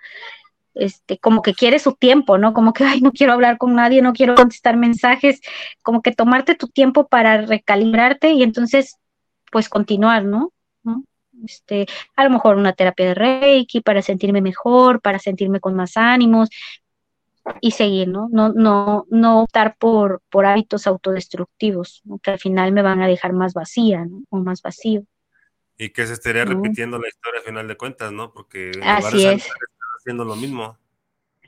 [0.74, 2.52] este, como que quiere su tiempo, ¿no?
[2.52, 5.40] Como que, ay, no quiero hablar con nadie, no quiero contestar mensajes,
[5.82, 8.97] como que tomarte tu tiempo para recalibrarte y entonces,
[9.51, 10.52] pues continuar, ¿no?
[11.47, 11.86] Este,
[12.16, 16.51] a lo mejor una terapia de Reiki para sentirme mejor, para sentirme con más ánimos
[17.61, 18.29] y seguir, ¿no?
[18.31, 23.33] No, no, no optar por, por hábitos autodestructivos, que al final me van a dejar
[23.33, 24.23] más vacía, ¿no?
[24.31, 25.05] O más vacío.
[25.79, 28.33] Y que se estaría repitiendo la historia al final de cuentas, ¿no?
[28.33, 29.49] Porque Así es.
[29.99, 30.77] haciendo lo mismo.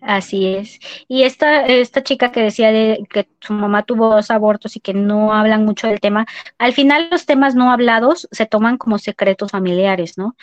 [0.02, 0.80] Así es.
[1.06, 4.94] Y esta, esta chica que decía de que su mamá tuvo dos abortos y que
[4.94, 6.26] no hablan mucho del tema,
[6.58, 10.34] al final los temas no hablados se toman como secretos familiares, ¿no?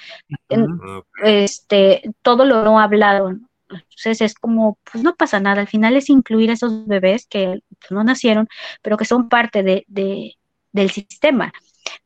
[1.24, 3.49] Este, todo lo no hablado, ¿no?
[3.70, 7.62] Entonces es como, pues no pasa nada, al final es incluir a esos bebés que
[7.80, 8.48] pues, no nacieron,
[8.82, 9.86] pero que son parte de,
[10.72, 11.54] del sistema.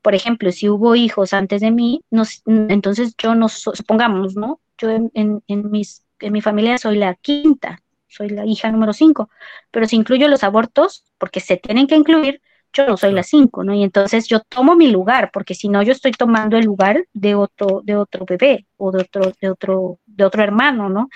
[0.02, 2.02] Por ejemplo, si hubo hijos antes de mí,
[2.46, 4.60] entonces yo no, supongamos, ¿no?
[4.78, 9.30] Yo en, en, mis, en mi familia soy la quinta, soy la hija número cinco,
[9.72, 12.42] pero si incluyo los abortos, porque se tienen que incluir,
[12.74, 13.74] yo no soy la cinco, ¿no?
[13.74, 17.36] Y entonces yo tomo mi lugar, porque si no yo estoy tomando el lugar de
[17.36, 21.08] otro, de otro bebé o de otro, de otro, de otro hermano, ¿no?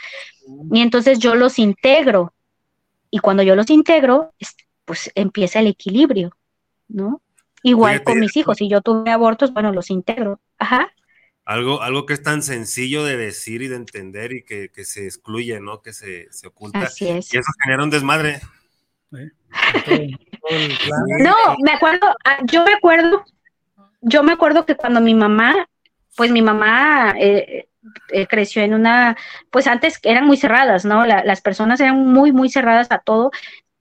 [0.72, 2.34] Y entonces yo los integro.
[3.10, 4.34] Y cuando yo los integro,
[4.86, 6.32] pues empieza el equilibrio,
[6.88, 7.22] ¿no?
[7.64, 10.40] Igual con mis hijos, si yo tuve abortos, bueno, los integro.
[10.58, 10.92] Ajá.
[11.44, 15.60] Algo, algo que es tan sencillo de decir y de entender y que, se excluye,
[15.60, 15.82] ¿no?
[15.82, 16.80] Que se, se oculta.
[16.80, 17.34] Así es.
[17.34, 18.42] Y eso genera un desmadre.
[19.12, 19.20] no,
[21.64, 23.24] me acuerdo, ah, yo me acuerdo,
[24.02, 25.68] yo me acuerdo que cuando mi mamá,
[26.16, 27.67] pues mi mamá eh,
[28.10, 29.18] eh, creció en una,
[29.52, 31.06] pues antes eran muy cerradas, ¿no?
[31.06, 33.32] las personas eran muy, muy cerradas a todo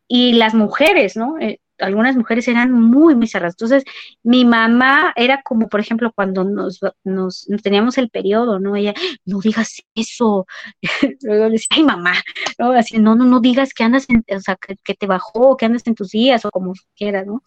[0.09, 1.39] y las mujeres, ¿no?
[1.41, 3.55] Eh, algunas mujeres eran muy, muy cerradas.
[3.55, 3.85] Entonces,
[4.23, 8.77] mi mamá era como, por ejemplo, cuando nos, nos, teníamos el periodo, ¿no?
[8.77, 10.47] Ella, no digas eso.
[11.23, 12.15] Luego decía, ay, mamá,
[12.59, 12.73] ¿no?
[12.73, 15.87] Así, no, no, no digas que andas, en, o sea, que, te bajó, que andas
[15.87, 17.43] en tus días o como quieras, ¿no?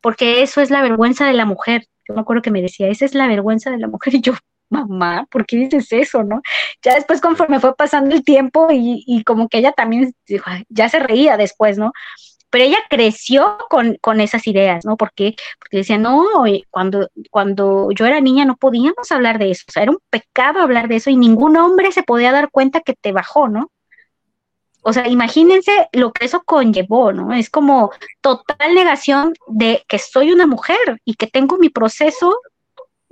[0.00, 1.86] Porque eso es la vergüenza de la mujer.
[2.08, 4.14] Yo me acuerdo que me decía, esa es la vergüenza de la mujer.
[4.14, 4.34] Y yo,
[4.72, 6.42] mamá, ¿por qué dices eso, no?
[6.82, 10.14] Ya después, conforme fue pasando el tiempo y, y como que ella también
[10.68, 11.92] ya se reía después, ¿no?
[12.52, 14.98] pero ella creció con, con esas ideas, ¿no?
[14.98, 16.22] Porque, porque decía, no,
[16.70, 20.60] cuando, cuando yo era niña no podíamos hablar de eso, o sea, era un pecado
[20.60, 23.70] hablar de eso y ningún hombre se podía dar cuenta que te bajó, ¿no?
[24.82, 27.32] O sea, imagínense lo que eso conllevó, ¿no?
[27.32, 27.90] Es como
[28.20, 32.36] total negación de que soy una mujer y que tengo mi proceso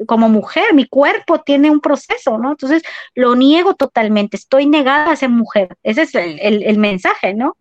[0.07, 2.53] como mujer, mi cuerpo tiene un proceso, ¿no?
[2.53, 2.83] Entonces
[3.15, 5.77] lo niego totalmente, estoy negada a ser mujer.
[5.83, 7.57] Ese es el, el mensaje, ¿no?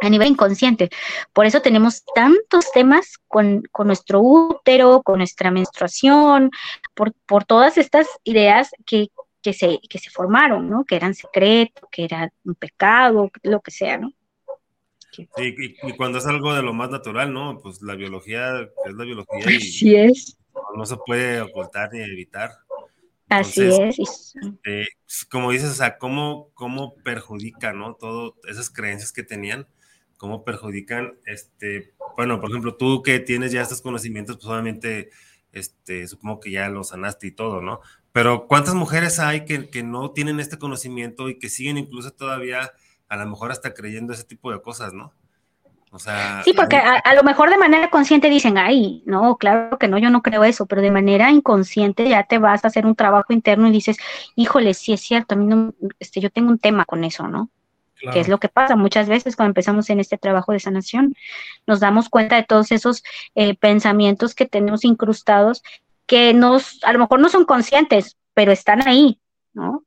[0.00, 0.90] a nivel inconsciente.
[1.32, 6.50] Por eso tenemos tantos temas con, nuestro útero, con nuestra menstruación,
[6.94, 9.08] por, por todas estas ideas que,
[9.42, 10.84] que, se, que se formaron, ¿no?
[10.84, 14.12] Que eran secretos, que era un pecado, lo que sea, ¿no?
[15.10, 17.58] Sí, y, cuando es algo de lo más natural, ¿no?
[17.60, 19.50] Pues la biología es la biología.
[19.50, 20.38] Y Así es.
[20.76, 22.50] No, se puede ocultar ni evitar.
[23.28, 24.34] Así es.
[24.36, 24.88] Este,
[25.30, 27.96] como dices, o sea, ¿cómo, cómo perjudica, ¿no?
[28.48, 29.66] Esas creencias que tenían
[30.18, 35.10] cómo perjudican, este, bueno, por ejemplo, tú que tienes ya estos conocimientos, pues obviamente,
[35.52, 37.80] este, supongo que ya los sanaste y todo, ¿no?
[38.12, 42.72] Pero ¿cuántas mujeres hay que, que no tienen este conocimiento y que siguen incluso todavía,
[43.08, 45.14] a lo mejor hasta creyendo ese tipo de cosas, ¿no?
[45.90, 49.78] O sea, sí, porque a, a, lo mejor de manera consciente dicen, ay, no, claro
[49.78, 52.84] que no, yo no creo eso, pero de manera inconsciente ya te vas a hacer
[52.84, 53.96] un trabajo interno y dices,
[54.36, 57.50] híjole, sí es cierto, a mí no, este, yo tengo un tema con eso, ¿no?
[58.12, 61.14] que es lo que pasa muchas veces cuando empezamos en este trabajo de sanación.
[61.66, 63.02] Nos damos cuenta de todos esos
[63.34, 65.62] eh, pensamientos que tenemos incrustados
[66.06, 69.20] que nos, a lo mejor no son conscientes, pero están ahí,
[69.52, 69.84] ¿no?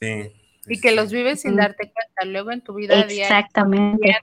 [0.00, 0.32] Sí.
[0.66, 2.24] Y que los vives sin darte cuenta.
[2.26, 4.02] Luego en tu vida Exactamente.
[4.02, 4.22] diaria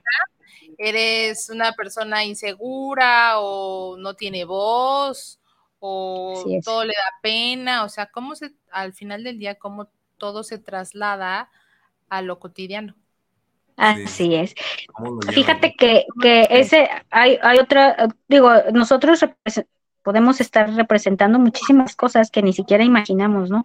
[0.78, 5.40] eres una persona insegura o no tiene voz
[5.78, 10.42] o todo le da pena, o sea, cómo se, al final del día, cómo todo
[10.42, 11.50] se traslada
[12.08, 12.94] a lo cotidiano.
[13.76, 14.54] Así es.
[15.32, 19.24] Fíjate que, que ese, hay, hay otra, digo, nosotros
[20.04, 23.64] podemos estar representando muchísimas cosas que ni siquiera imaginamos, ¿no?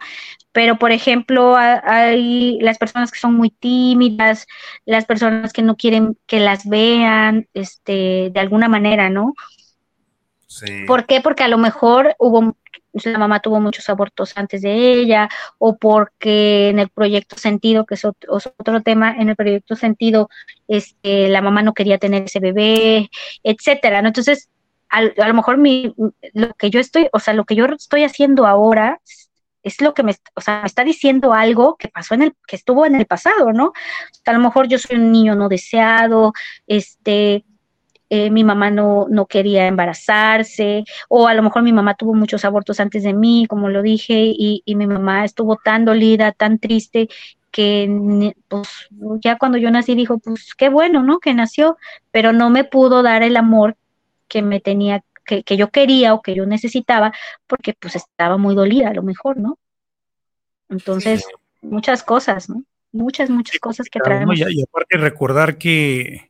[0.51, 4.47] Pero, por ejemplo, hay las personas que son muy tímidas,
[4.85, 9.33] las personas que no quieren que las vean, este, de alguna manera, ¿no?
[10.47, 10.85] Sí.
[10.87, 11.21] ¿Por qué?
[11.21, 12.55] Porque a lo mejor hubo
[12.93, 17.95] la mamá tuvo muchos abortos antes de ella, o porque en el proyecto sentido, que
[17.95, 20.29] es otro, tema, en el proyecto sentido,
[20.67, 23.09] este, la mamá no quería tener ese bebé,
[23.43, 24.09] etcétera, ¿no?
[24.09, 24.49] Entonces,
[24.89, 25.93] a, lo mejor mi,
[26.33, 28.99] lo que yo estoy, o sea, lo que yo estoy haciendo ahora
[29.63, 32.55] es lo que me, o sea, me está diciendo algo que pasó en el, que
[32.55, 33.73] estuvo en el pasado, ¿no?
[34.25, 36.33] a lo mejor yo soy un niño no deseado,
[36.67, 37.43] este,
[38.09, 42.43] eh, mi mamá no, no quería embarazarse, o a lo mejor mi mamá tuvo muchos
[42.45, 47.09] abortos antes de mí, como lo dije, y, mi mamá estuvo tan dolida, tan triste,
[47.51, 48.69] que pues
[49.21, 51.19] ya cuando yo nací dijo, pues qué bueno, ¿no?
[51.19, 51.77] Que nació,
[52.11, 53.75] pero no me pudo dar el amor
[54.29, 57.11] que me tenía, que, que yo quería o que yo necesitaba,
[57.47, 59.57] porque pues estaba muy dolida a lo mejor, ¿no?
[60.69, 61.25] Entonces,
[61.61, 62.63] muchas cosas, ¿no?
[62.91, 64.39] Muchas, muchas cosas que traemos.
[64.39, 66.29] y aparte recordar que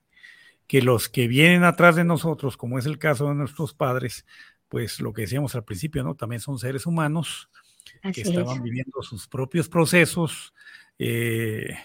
[0.69, 4.27] que los que vienen atrás de nosotros, como es el caso de nuestros padres,
[4.67, 6.13] pues lo que decíamos al principio, ¿no?
[6.13, 7.49] También son seres humanos
[8.13, 10.53] que estaban viviendo sus propios procesos,
[10.99, 11.75] eh,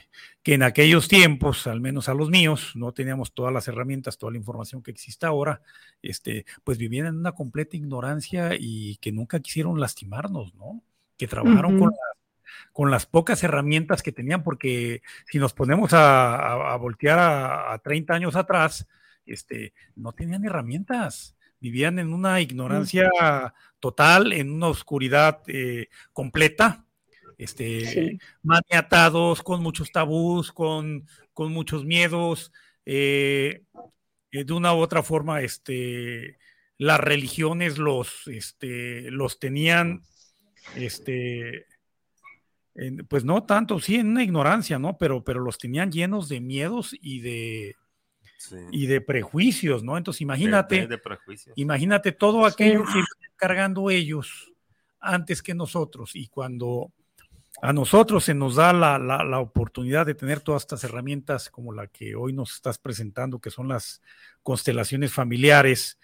[0.43, 4.33] que en aquellos tiempos, al menos a los míos, no teníamos todas las herramientas, toda
[4.33, 5.63] la información que existe ahora,
[6.03, 10.83] este, pues vivían en una completa ignorancia y que nunca quisieron lastimarnos, ¿no?
[11.17, 11.93] Que trabajaron con
[12.73, 18.37] con las pocas herramientas que tenían, porque si nos ponemos a, voltear a, 30 años
[18.37, 18.89] atrás,
[19.27, 23.09] este, no tenían herramientas, vivían en una ignorancia
[23.81, 26.84] total, en una oscuridad eh, completa,
[27.39, 32.53] este, maniatados, con muchos tabús, con, con muchos miedos,
[32.87, 33.63] eh,
[34.31, 36.39] de una u otra forma, este,
[36.79, 40.03] las religiones los, este, los tenían,
[40.75, 41.67] este,
[43.09, 44.99] pues no tanto, sí, en una ignorancia, ¿no?
[44.99, 47.77] Pero, pero los tenían llenos de miedos y de,
[48.73, 49.97] y de prejuicios, ¿no?
[49.97, 50.89] Entonces imagínate,
[51.55, 54.53] imagínate todo aquello que están cargando ellos
[55.01, 56.93] antes que nosotros y cuando
[57.63, 61.87] a nosotros se nos da la, la, oportunidad de tener todas estas herramientas como la
[61.87, 64.03] que hoy nos estás presentando, que son las
[64.43, 65.99] constelaciones familiares,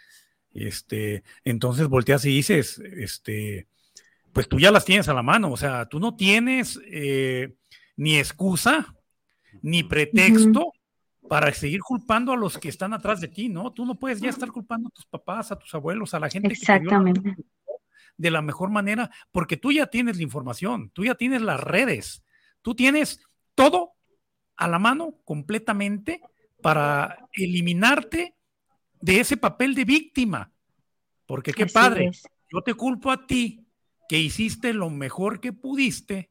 [0.53, 3.67] este, entonces volteas y dices, este,
[4.33, 7.55] pues tú ya las tienes a la mano, o sea, tú no tienes eh,
[7.97, 8.95] ni excusa
[9.63, 10.73] ni pretexto
[11.29, 13.73] para seguir culpando a los que están atrás de ti, ¿no?
[13.73, 16.49] Tú no puedes ya estar culpando a tus papás, a tus abuelos, a la gente
[16.49, 17.37] Exactamente.
[17.37, 17.43] que
[18.21, 22.23] de la mejor manera, porque tú ya tienes la información, tú ya tienes las redes,
[22.61, 23.23] tú tienes
[23.55, 23.95] todo
[24.57, 26.21] a la mano completamente
[26.61, 28.35] para eliminarte
[29.01, 30.53] de ese papel de víctima.
[31.25, 32.11] Porque qué padre,
[32.53, 33.65] yo te culpo a ti
[34.07, 36.31] que hiciste lo mejor que pudiste,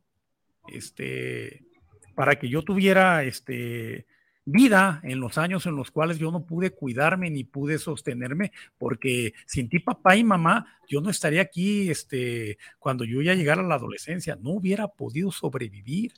[0.68, 1.66] este,
[2.14, 4.06] para que yo tuviera este,
[4.52, 9.34] vida en los años en los cuales yo no pude cuidarme ni pude sostenerme, porque
[9.46, 13.68] sin ti, papá y mamá, yo no estaría aquí este, cuando yo ya llegara a
[13.68, 16.14] la adolescencia, no hubiera podido sobrevivir.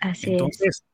[0.00, 0.84] Así Entonces,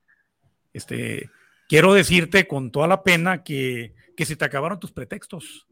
[0.72, 1.30] este,
[1.68, 5.66] quiero decirte con toda la pena que, que se te acabaron tus pretextos,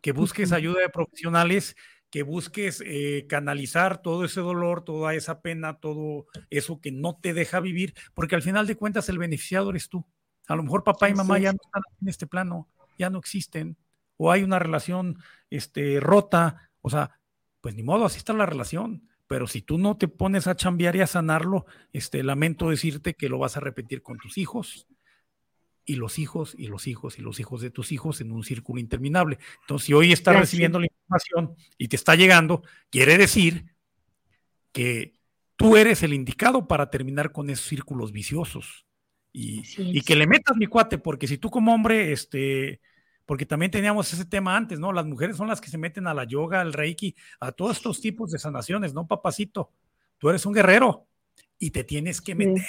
[0.00, 1.76] que busques ayuda de profesionales
[2.10, 7.34] que busques eh, canalizar todo ese dolor, toda esa pena, todo eso que no te
[7.34, 10.06] deja vivir, porque al final de cuentas el beneficiado eres tú.
[10.48, 12.68] A lo mejor papá y mamá ya no están en este plano,
[12.98, 13.76] ya no existen,
[14.16, 15.18] o hay una relación
[15.50, 17.20] este, rota, o sea,
[17.60, 19.08] pues ni modo, así está la relación.
[19.26, 23.28] Pero si tú no te pones a chambear y a sanarlo, este, lamento decirte que
[23.28, 24.86] lo vas a repetir con tus hijos,
[25.88, 28.78] y los hijos y los hijos y los hijos de tus hijos en un círculo
[28.78, 29.38] interminable.
[29.62, 33.64] Entonces, si hoy estás recibiendo la información y te está llegando, quiere decir
[34.70, 35.16] que
[35.56, 38.84] tú eres el indicado para terminar con esos círculos viciosos.
[39.32, 42.80] Y, que le metas mi cuate, porque si tú como hombre, este,
[43.26, 44.92] porque también teníamos ese tema antes, ¿no?
[44.92, 48.00] Las mujeres son las que se meten a la yoga, al reiki, a todos estos
[48.00, 49.70] tipos de sanaciones, ¿no, papacito?
[50.18, 51.06] Tú eres un guerrero
[51.58, 52.64] y te tienes que meter,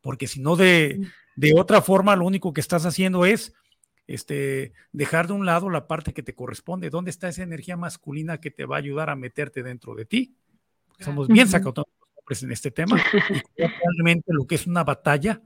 [0.00, 1.00] porque si no de,
[1.36, 3.54] de otra forma lo único que estás haciendo es
[4.08, 6.90] este, dejar de un lado la parte que te corresponde.
[6.90, 10.34] ¿Dónde está esa energía masculina que te va a ayudar a meterte dentro de ti?
[10.98, 11.86] Somos bien sacados
[12.42, 13.00] en este tema
[13.56, 15.40] y realmente lo que es una batalla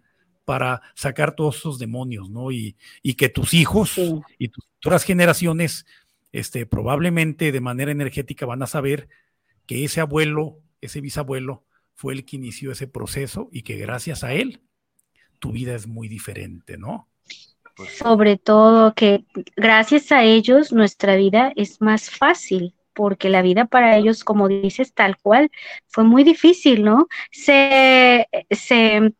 [0.44, 2.50] para sacar todos esos demonios, ¿no?
[2.50, 2.76] Y,
[3.16, 3.96] que tus hijos
[4.38, 5.86] y tus futuras generaciones,
[6.32, 9.08] este, probablemente de manera energética van a saber
[9.66, 11.64] que ese abuelo, ese bisabuelo,
[11.94, 14.62] fue el que inició ese proceso y que gracias a él
[15.38, 17.08] tu vida es muy diferente, ¿no?
[17.76, 19.24] Pues Sobre todo que
[19.56, 24.94] gracias a ellos nuestra vida es más fácil, porque la vida para ellos, como dices,
[24.94, 25.50] tal cual,
[25.88, 27.08] fue muy difícil, ¿no?
[27.30, 29.14] Se, se,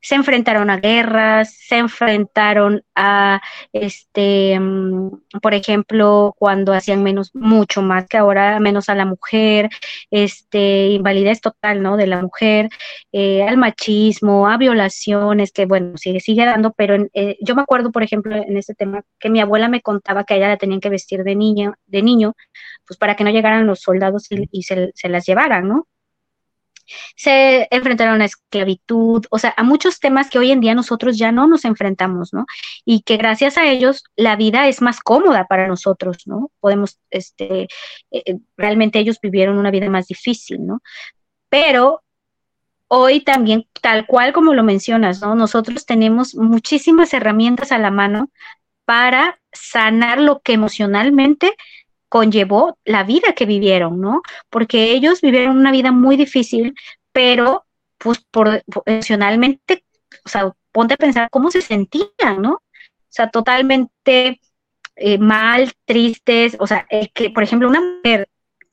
[0.00, 3.40] se enfrentaron a guerras, se enfrentaron a,
[3.72, 5.10] este, mm,
[5.42, 9.70] por ejemplo, cuando hacían menos, mucho más que ahora, menos a la mujer,
[10.10, 11.96] este, invalidez total, ¿no?
[11.96, 12.68] De la mujer,
[13.12, 17.90] eh, al machismo, a violaciones, que bueno, sigue, sigue dando, pero eh, yo me acuerdo,
[17.92, 20.80] por ejemplo, en este tema, que mi abuela me contaba que a ella la tenían
[20.80, 22.34] que vestir de niña, de niño,
[22.86, 25.88] pues para que no llegaran los soldados y, se, se las llevaran, ¿no?
[27.16, 31.32] Se enfrentaron a esclavitud, o sea, a muchos temas que hoy en día nosotros ya
[31.32, 32.46] no nos enfrentamos, ¿no?
[32.84, 36.50] Y que gracias a ellos la vida es más cómoda para nosotros, ¿no?
[36.60, 37.68] Podemos, este, eh,
[38.10, 40.80] eh, realmente ellos vivieron una vida más difícil, ¿no?
[41.48, 42.02] Pero
[42.88, 45.34] hoy también, tal cual como lo mencionas, ¿no?
[45.34, 48.30] Nosotros tenemos muchísimas herramientas a la mano
[48.84, 51.54] para sanar lo que emocionalmente
[52.08, 54.22] conllevó la vida que vivieron, ¿no?
[54.50, 56.74] Porque ellos vivieron una vida muy difícil,
[57.12, 57.66] pero
[57.98, 59.84] pues por, emocionalmente,
[60.24, 62.52] o sea, ponte a pensar cómo se sentían, ¿no?
[62.54, 64.40] O sea, totalmente
[64.96, 68.28] eh, mal, tristes, o sea, que, por ejemplo, una mujer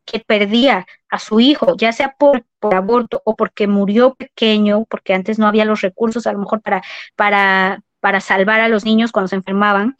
[0.06, 5.14] que perdía a su hijo, ya sea por, por, aborto o porque murió pequeño, porque
[5.14, 6.84] antes no había los recursos a lo mejor para,
[7.16, 9.96] para, para salvar a los niños cuando se enfermaban,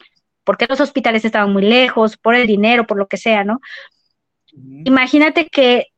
[0.46, 3.60] porque los hospitales estaban muy lejos, por el dinero, por lo que sea, ¿no?
[4.84, 5.88] Imagínate que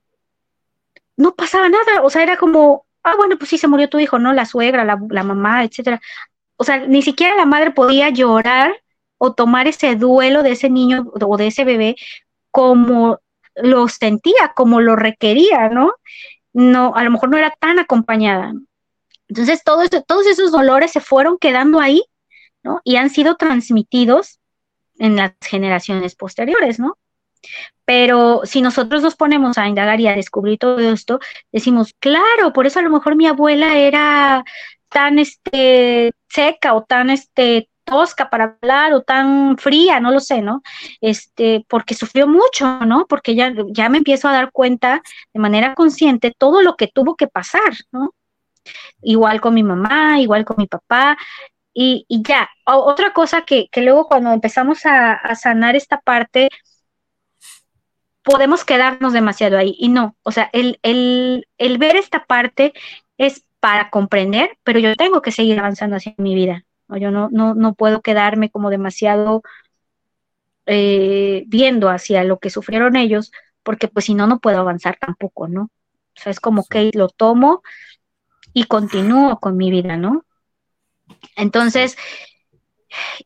[1.16, 4.19] no pasaba nada, o sea, era como, ah, bueno, pues sí, se murió tu hijo,
[4.19, 4.33] ¿no?
[4.33, 6.01] La suegra, la, mamá, etcétera.
[6.57, 8.83] O sea, ni siquiera la madre podía llorar
[9.19, 11.97] o tomar ese duelo de ese niño o de ese bebé
[12.51, 13.20] como
[13.55, 15.93] lo sentía, como lo requería, ¿no?
[16.59, 18.53] no, a lo mejor no era tan acompañada.
[19.29, 22.03] Entonces, todo todos esos dolores se fueron quedando ahí,
[22.62, 22.81] ¿no?
[22.85, 24.38] Y han sido transmitidos
[24.99, 26.99] en las generaciones posteriores, ¿no?
[27.85, 31.20] Pero si nosotros nos ponemos a indagar y a descubrir todo esto,
[31.53, 34.45] decimos, claro, por eso a lo mejor mi abuela era
[34.89, 40.43] tan este, seca o tan este, tosca para hablar o tan fría, no lo sé,
[40.43, 40.62] ¿no?
[41.01, 43.07] Este, porque sufrió mucho, ¿no?
[43.07, 45.03] Porque ya, ya me empiezo a dar cuenta
[45.33, 48.15] de manera consciente todo lo que tuvo que pasar, ¿no?
[49.03, 51.16] Igual con mi mamá, igual con mi papá,
[51.74, 52.49] y, ya.
[52.66, 56.49] otra cosa que, luego cuando empezamos a, sanar esta parte,
[58.23, 59.77] podemos quedarnos demasiado ahí.
[59.78, 62.73] Y no, o sea, el, el ver esta parte
[63.16, 66.65] es para comprender, pero yo tengo que seguir avanzando hacia mi vida.
[66.97, 69.43] Yo no, no, no puedo quedarme como demasiado
[70.66, 73.32] eh, viendo hacia lo que sufrieron ellos,
[73.62, 75.65] porque pues si no, no puedo avanzar tampoco, ¿no?
[75.65, 77.62] O sea, es como que lo tomo
[78.55, 80.24] y continúo con mi vida, ¿no?
[81.37, 81.97] Entonces,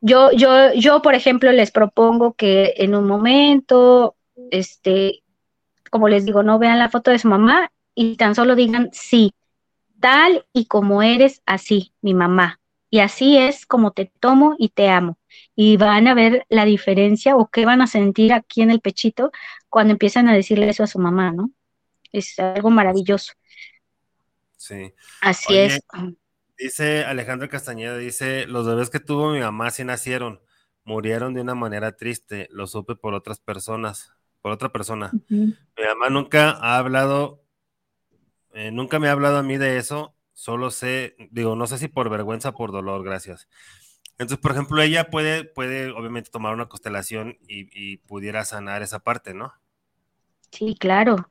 [0.01, 4.17] yo, yo, yo, por ejemplo, les propongo que en un momento,
[4.51, 5.23] este,
[5.91, 9.35] como les digo, no vean la foto de su mamá y tan solo digan sí,
[10.01, 12.61] tal y como eres, así, mi mamá.
[12.91, 15.19] Y así es como te tomo y te amo.
[15.57, 19.33] Y van a ver la diferencia o qué van a sentir aquí en el pechito
[19.71, 21.51] cuando empiezan a decirle eso a su mamá, ¿no?
[22.13, 23.33] Es algo maravilloso.
[24.59, 24.93] Sí.
[25.23, 25.81] Así es.
[26.63, 30.41] Dice Alejandro Castañeda, dice, los bebés que tuvo mi mamá sí nacieron,
[30.85, 35.11] murieron de una manera triste, lo supe por otras personas, por otra persona.
[35.29, 35.57] Mi
[35.89, 37.45] mamá nunca ha hablado,
[38.55, 41.89] eh, nunca me ha hablado a mí de eso Solo sé, digo, no sé si
[41.89, 43.49] por vergüenza o por dolor, gracias.
[44.13, 49.35] Entonces, por ejemplo, ella puede, puede obviamente tomar una constelación y, pudiera sanar esa parte,
[49.35, 49.53] ¿no?
[50.51, 51.29] Sí, claro.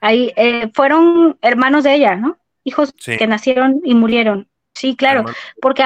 [0.00, 2.38] Ahí eh, fueron hermanos de ella, ¿no?
[2.64, 4.48] Hijos que nacieron y murieron.
[4.78, 5.24] Sí, claro.
[5.60, 5.84] Porque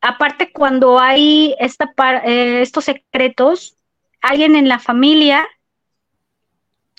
[0.00, 1.92] aparte cuando hay esta
[2.24, 3.76] eh, estos secretos,
[4.22, 5.48] alguien en la familia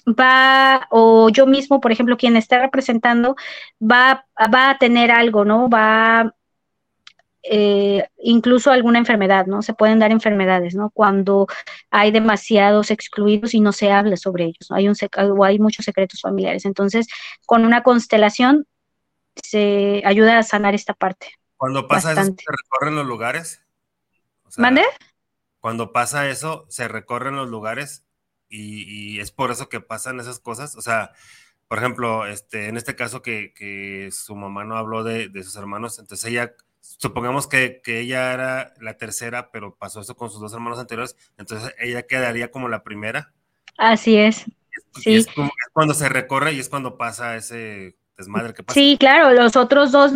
[0.08, 3.36] va, o yo mismo, por ejemplo, quien está representando,
[3.82, 5.70] va, va a tener algo, ¿no?
[5.70, 6.36] Va
[7.44, 9.62] eh, incluso alguna enfermedad, ¿no?
[9.62, 10.90] Se pueden dar enfermedades, ¿no?
[10.91, 11.48] Cuando
[11.91, 14.76] hay demasiados excluidos y no se habla sobre ellos, ¿no?
[14.76, 14.95] Hay, un
[15.38, 16.66] o hay muchos secretos familiares.
[16.66, 17.08] Entonces,
[17.45, 18.68] con una constelación
[19.36, 21.32] se ayuda a sanar esta parte.
[21.58, 23.62] Cuando pasa eso, ¿se recorren los lugares?
[24.58, 24.84] ¿Mande?
[25.60, 28.06] Cuando pasa eso, ¿se recorren los lugares?
[28.52, 30.76] y, es por eso que pasan esas cosas.
[30.76, 31.12] O sea,
[31.68, 36.30] por ejemplo, este, en este caso que, su mamá no habló de, sus hermanos, entonces
[36.30, 41.16] ella, supongamos que, ella era la tercera, pero pasó eso con sus dos hermanos anteriores,
[41.38, 43.32] entonces ella quedaría como la primera.
[43.78, 44.45] Así es.
[45.02, 45.16] sí.
[45.16, 45.28] es,
[45.72, 48.80] cuando se recorre y es cuando pasa ese desmadre que pasa.
[48.80, 50.14] Sí, claro, los otros dos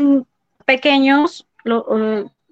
[0.66, 1.86] pequeños, lo,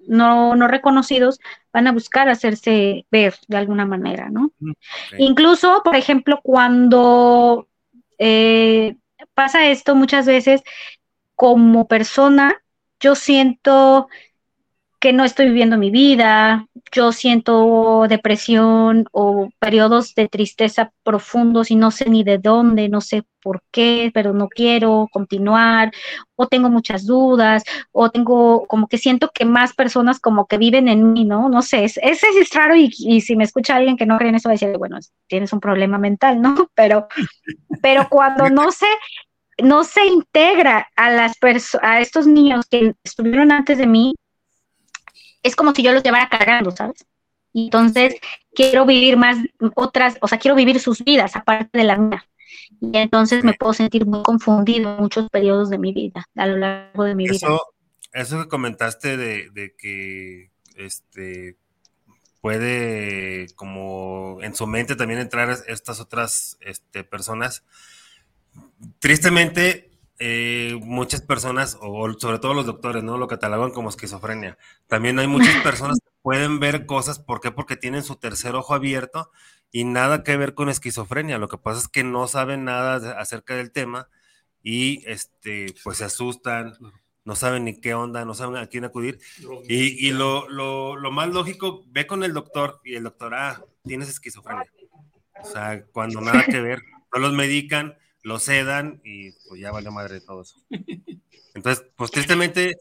[0.06, 1.40] no, no reconocidos
[1.72, 4.52] van a buscar hacerse ver de alguna manera, ¿no?
[5.18, 7.68] Incluso, por ejemplo, cuando
[8.18, 8.96] eh,
[9.34, 10.62] pasa esto muchas veces,
[11.34, 12.62] como persona,
[13.00, 14.08] yo siento
[15.04, 21.76] que no estoy viviendo mi vida, yo siento depresión o periodos de tristeza profundos y
[21.76, 25.92] no sé ni de dónde, no sé por qué, pero no quiero continuar,
[26.36, 30.88] o tengo muchas dudas, o tengo como que siento que más personas como que viven
[30.88, 31.50] en mí, ¿no?
[31.50, 32.90] No sé, ese es, raro y,
[33.20, 35.60] si me escucha alguien que no cree en eso va a decir, bueno, tienes un
[35.60, 36.54] problema mental, ¿no?
[36.74, 37.08] Pero,
[37.82, 38.86] pero cuando no se,
[39.62, 41.34] no se integra a las
[41.82, 44.14] a estos niños que estuvieron antes de mí,
[45.44, 47.06] es como si yo los llevara cargando, ¿sabes?
[47.52, 48.16] Y entonces
[48.52, 49.36] quiero vivir más
[49.76, 52.26] otras, o sea, quiero vivir sus vidas aparte de la mía.
[52.80, 56.56] Y entonces me puedo sentir muy confundido en muchos periodos de mi vida, a lo
[56.56, 57.46] largo de mi vida.
[58.12, 61.56] Eso que comentaste de, que este
[62.40, 67.64] puede como en su mente también entrar estas otras este, personas.
[68.98, 73.18] Tristemente, eh, muchas personas, o sobre todo los doctores, ¿no?
[73.18, 74.58] Lo catalogan como esquizofrenia.
[74.86, 77.50] También hay muchas personas que pueden ver cosas, ¿por qué?
[77.50, 79.30] Porque tienen su tercer ojo abierto
[79.72, 81.38] y nada que ver con esquizofrenia.
[81.38, 84.08] Lo que pasa es que no saben nada acerca del tema
[84.62, 86.74] y este, pues se asustan,
[87.24, 89.18] no saben ni qué onda, no saben a quién acudir.
[89.68, 93.64] Y, y lo, lo, lo, más lógico, ve con el doctor y el doctor, ah,
[93.82, 94.70] tienes esquizofrenia.
[95.42, 96.80] O sea, cuando nada que ver,
[97.12, 100.56] no los medican lo cedan y pues ya vale madre de todo eso.
[101.54, 102.76] Entonces, pues tristemente,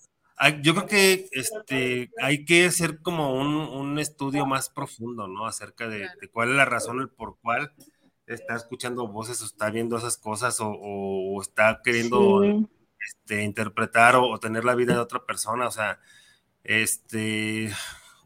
[0.61, 5.45] yo creo que este, hay que hacer como un, estudio más profundo, ¿no?
[5.45, 7.71] Acerca de, cuál es la razón, el por cuál
[8.25, 14.63] está escuchando voces o está viendo esas cosas o, está queriendo este, interpretar o, tener
[14.63, 15.99] la vida de otra persona, o sea,
[16.63, 17.69] este...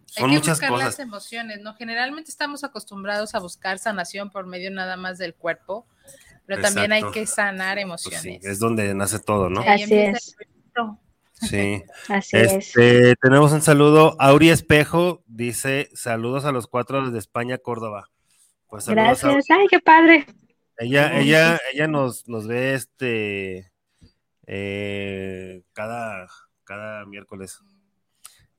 [0.06, 1.76] Son Hay que buscar las emociones, ¿no?
[1.76, 5.85] Generalmente estamos acostumbrados a buscar sanación por medio nada más del cuerpo,
[6.47, 8.43] pero también hay que sanar pues emociones.
[8.45, 9.61] es donde nace todo, ¿no?
[9.67, 10.35] Así es.
[11.33, 11.83] Sí.
[12.07, 14.15] Así este, Tenemos un saludo.
[14.19, 18.09] Auri Espejo dice: Saludos a los cuatro desde España, Córdoba.
[18.67, 19.45] Pues Gracias.
[19.49, 20.25] Ay, qué padre.
[20.79, 23.71] Ella, ella, ella nos, nos ve este
[24.45, 26.27] eh, cada,
[26.63, 27.59] cada miércoles.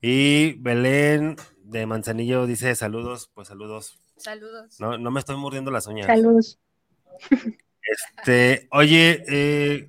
[0.01, 3.98] Y Belén de Manzanillo dice saludos, pues saludos.
[4.16, 4.78] Saludos.
[4.78, 6.06] No, no me estoy mordiendo las uñas.
[6.06, 6.59] Saludos.
[7.89, 9.89] Este, oye, eh,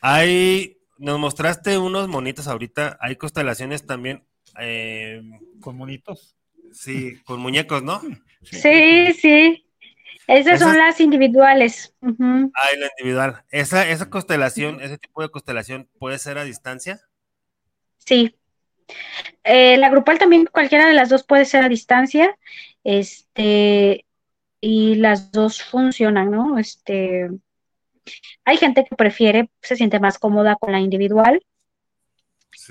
[0.00, 4.24] hay, nos mostraste unos monitos ahorita, hay constelaciones también.
[4.58, 5.22] Eh,
[5.60, 6.36] ¿Con monitos?
[6.72, 8.00] Sí, con muñecos, ¿no?
[8.42, 9.66] Sí, sí.
[10.26, 11.94] Esas, son las individuales.
[12.02, 13.44] Ah, la individual.
[13.50, 17.00] ¿Esa, ¿Esa constelación, ese tipo de constelación puede ser a distancia?
[17.98, 18.34] Sí.
[19.44, 22.36] Eh, la grupal también, cualquiera de las dos puede ser a distancia.
[22.82, 24.04] Este,
[24.60, 26.58] y las dos funcionan, ¿no?
[26.58, 27.28] Este,
[28.44, 31.44] hay gente que prefiere, se siente más cómoda con la individual.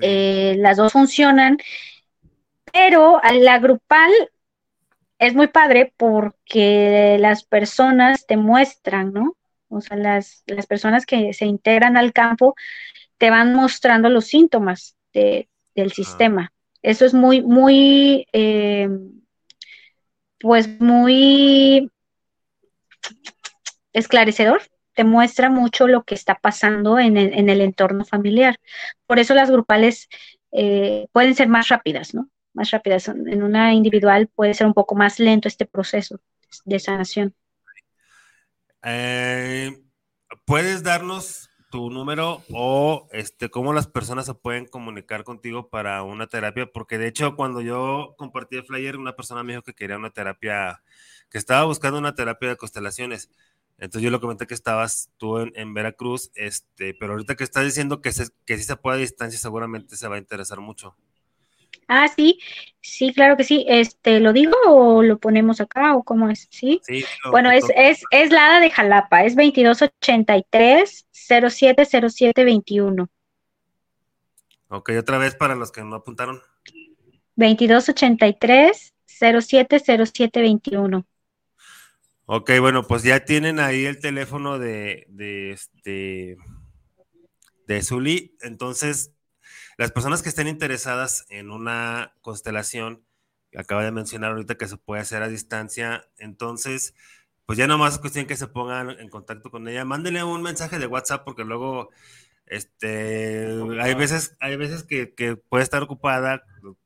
[0.02, 1.58] Eh, las dos funcionan,
[2.74, 4.12] pero la grupal
[5.20, 9.36] es muy padre porque las personas te muestran, ¿no?
[9.70, 12.56] O sea, las, personas que se integran al campo
[13.18, 16.52] te van mostrando los síntomas del sistema.
[16.82, 18.90] Eso es muy, muy, eh,
[20.40, 21.92] pues muy
[23.94, 24.62] esclarecedor,
[24.94, 28.58] te muestra mucho lo que está pasando en el, entorno familiar.
[29.06, 30.08] Por eso las grupales
[30.52, 32.30] eh, pueden ser más rápidas, ¿no?
[32.54, 33.08] Más rápidas.
[33.10, 36.20] En una individual puede ser un poco más lento este proceso
[36.64, 37.36] de sanación.
[38.84, 39.72] Eh,
[40.46, 46.28] ¿Puedes darnos tu número o este, cómo las personas se pueden comunicar contigo para una
[46.28, 49.98] terapia, porque de hecho cuando yo compartí el flyer, una persona me dijo que quería
[49.98, 50.82] una terapia,
[51.30, 53.30] que estaba buscando una terapia de constelaciones.
[53.78, 58.00] Entonces yo le comenté que estabas tú en, Veracruz, este, pero ahorita que estás diciendo
[58.00, 58.12] que,
[58.46, 60.96] que sí se puede a distancia, seguramente se va a interesar mucho.
[61.88, 62.40] Ah, sí,
[62.82, 63.66] sí, claro que sí.
[63.68, 66.48] Este, ¿lo digo o lo ponemos acá o cómo es?
[66.50, 66.82] Sí.
[67.32, 73.08] bueno, es, es, es la de Jalapa, es 2283 070721.
[74.68, 76.42] Ok, otra vez para los que no apuntaron.
[77.36, 81.06] 2283 070721.
[82.28, 86.38] Ok, bueno, pues ya tienen ahí el teléfono de, de este
[87.68, 88.36] de Zuli.
[88.42, 89.15] Entonces,
[89.78, 93.04] las personas que estén interesadas en una constelación,
[93.56, 96.94] acaba de mencionar ahorita que se puede hacer a distancia, entonces,
[97.46, 99.86] pues ya nomás es cuestión que se pongan en contacto con ella.
[99.86, 101.90] Mándenle un mensaje de WhatsApp porque luego,
[102.46, 103.48] este,
[103.82, 106.44] hay veces, hay veces que, puede estar ocupada.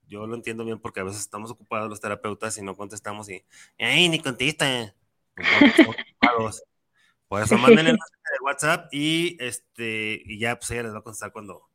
[0.07, 3.45] Yo lo entiendo bien porque a veces estamos ocupados los terapeutas y no contestamos y,
[3.78, 4.95] ¡ay, ni contesta!
[5.36, 6.64] Pues
[7.30, 10.99] Por eso mándenle el mensaje de WhatsApp y este, y ya pues ella les va
[10.99, 11.70] a contestar cuando,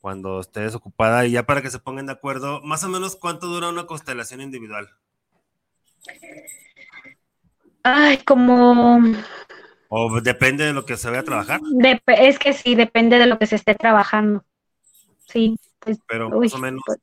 [0.00, 3.46] cuando esté desocupada y ya para que se pongan de acuerdo, más o menos cuánto
[3.46, 4.88] dura una constelación individual.
[7.82, 9.00] Ay, como...
[9.88, 11.60] O depende de lo que se vaya a trabajar.
[12.06, 14.44] es que sí, depende de lo que se esté trabajando.
[15.26, 16.82] Sí, pues, Pero más o menos.
[16.84, 16.98] Pues,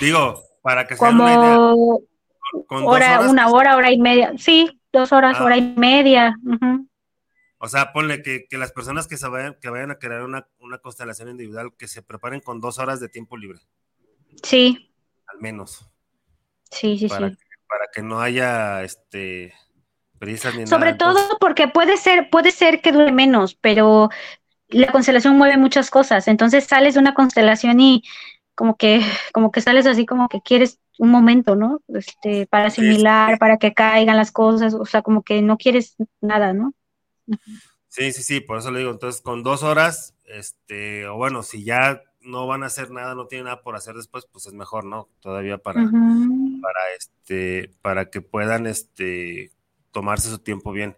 [0.00, 2.84] digo, para que sea como una idea.
[2.84, 4.32] hora, una hora, hora y media.
[4.38, 5.44] Sí, dos horas, ah.
[5.44, 6.36] hora y media.
[7.62, 10.46] O sea, ponle que, las personas que, se vayan, que vayan a crear una,
[10.82, 13.60] constelación individual, que se preparen con dos horas de tiempo libre.
[14.42, 14.90] Sí.
[15.26, 15.86] Al menos.
[16.70, 17.36] Sí, sí, para sí.
[17.36, 19.52] Que, para que no haya este
[20.18, 24.08] prisas ni Sobre todo porque puede ser, puede ser que dure menos, pero
[24.68, 26.28] la constelación mueve muchas cosas.
[26.28, 28.04] Entonces sales de una constelación y
[28.54, 29.02] como que,
[29.34, 31.82] como que sales así como que quieres un momento, ¿no?
[31.88, 36.54] Este, para asimilar, para que caigan las cosas, o sea, como que no quieres nada,
[36.54, 36.72] ¿no?
[37.88, 41.64] Sí, sí, sí, por eso le digo, entonces con dos horas, este, o bueno, si
[41.64, 44.84] ya no van a hacer nada, no tienen nada por hacer después, pues es mejor,
[44.84, 45.08] ¿no?
[45.20, 49.50] Todavía para, para este, para que puedan este
[49.90, 50.96] tomarse su tiempo bien.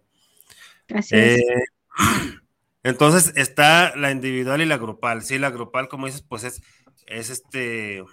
[0.95, 1.39] Así es.
[1.39, 1.65] Eh,
[2.83, 5.23] entonces está la individual y la grupal.
[5.23, 6.63] Sí, la grupal, como dices, pues es,
[7.07, 8.05] es este.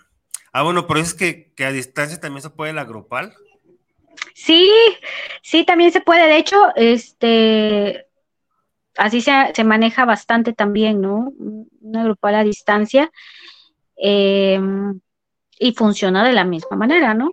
[0.51, 3.33] Ah, bueno, pero es que, que a distancia también se puede la grupal.
[4.33, 4.71] Sí,
[5.41, 6.27] sí, también se puede.
[6.27, 8.07] De hecho, este,
[8.99, 11.31] así se, se maneja bastante también, ¿no?
[11.81, 13.11] Una grupal a distancia
[13.95, 14.99] em,
[15.57, 17.31] y funciona de la misma manera, ¿no?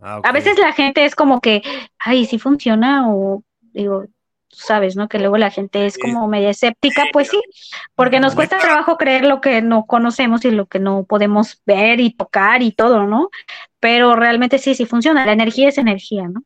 [0.00, 1.62] Ah, A veces la gente es como que,
[1.98, 3.42] ay, sí funciona o
[3.72, 4.06] digo,
[4.48, 5.08] sabes, ¿no?
[5.08, 7.40] Que luego la gente es como media escéptica, pues sí,
[7.94, 12.00] porque nos cuesta trabajo creer lo que no conocemos y lo que no podemos ver
[12.00, 13.30] y tocar y todo, ¿no?
[13.80, 16.42] Pero realmente sí, sí funciona, la energía es energía, ¿no?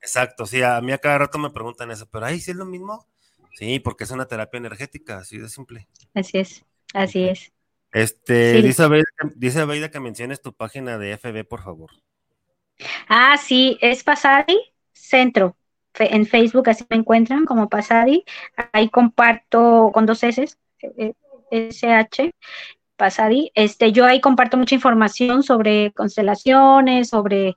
[0.00, 2.64] Exacto, sí, a mí a cada rato me preguntan eso, pero ahí sí es lo
[2.64, 3.06] mismo.
[3.54, 5.88] Sí, porque es una terapia energética, así de simple.
[6.14, 6.64] Así es,
[6.94, 7.52] así es.
[7.92, 11.90] Este, dice, Beida, dice que menciones tu página de FB, por favor.
[13.08, 14.58] Ah, sí, es Pasadi
[14.92, 15.56] Centro.
[15.98, 18.24] En Facebook así me encuentran como Pasadi.
[18.72, 20.56] Ahí comparto con dos S,
[21.50, 22.30] SH,
[22.96, 23.50] Pasadi.
[23.54, 27.56] Este, yo ahí comparto mucha información sobre constelaciones, sobre,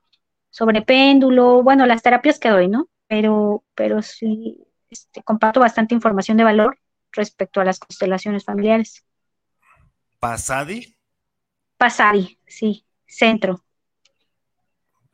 [0.54, 2.88] sobre péndulo, bueno, las terapias que doy, ¿no?
[3.08, 4.56] Pero, pero sí,
[4.92, 6.78] este, comparto bastante información de valor
[7.12, 9.04] respecto a las constelaciones familiares.
[10.20, 10.96] ¿Pasadi?
[11.76, 13.64] Pasadi, sí, centro.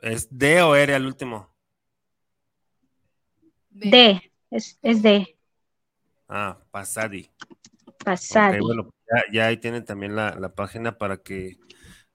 [0.00, 1.48] ¿Es D o R al último?
[3.70, 5.38] D, es, es D.
[6.28, 7.30] Ah, Pasadi.
[8.04, 8.60] Pasadi.
[8.60, 8.90] bueno,
[9.32, 11.56] ya, ahí tienen también la, página para que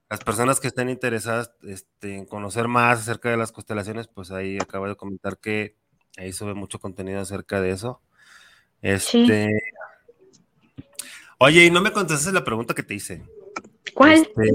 [0.09, 4.57] las personas que estén interesadas este, en conocer más acerca de las constelaciones, pues ahí
[4.61, 5.75] acabo de comentar que
[6.17, 8.01] ahí sube mucho contenido acerca de eso.
[8.81, 9.49] Este,
[11.37, 13.23] Oye, y no me contestaste la pregunta que te hice.
[13.93, 14.13] ¿Cuál?
[14.13, 14.51] Este,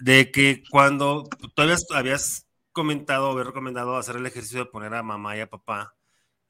[0.00, 1.24] de que cuando
[1.54, 5.94] todavía habías comentado, habías recomendado hacer el ejercicio de poner a mamá y a papá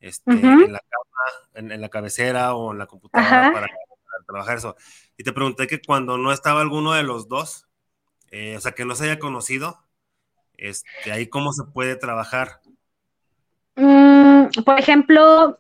[0.01, 3.67] este, en la cama, en, la cabecera o en la computadora para,
[4.27, 4.77] trabajar eso.
[5.17, 7.67] Y te pregunté que cuando no estaba alguno de los dos,
[8.33, 9.79] eh, o sea, que no se haya conocido,
[10.57, 12.61] este, ahí cómo se puede trabajar.
[13.77, 15.59] Mm, por ejemplo,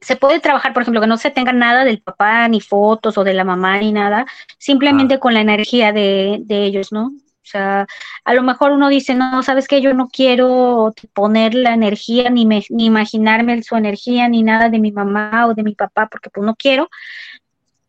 [0.00, 3.24] se puede trabajar, por ejemplo, que no se tenga nada del papá, ni fotos o
[3.24, 4.26] de la mamá, ni nada,
[4.58, 5.20] simplemente ah.
[5.20, 7.06] con la energía de, ellos, ¿no?
[7.06, 7.86] O sea,
[8.24, 12.46] a lo mejor uno dice, no, sabes que yo no quiero poner la energía, ni,
[12.46, 16.30] me, ni imaginarme su energía, ni nada de mi mamá o de mi papá, porque
[16.30, 16.90] pues no quiero,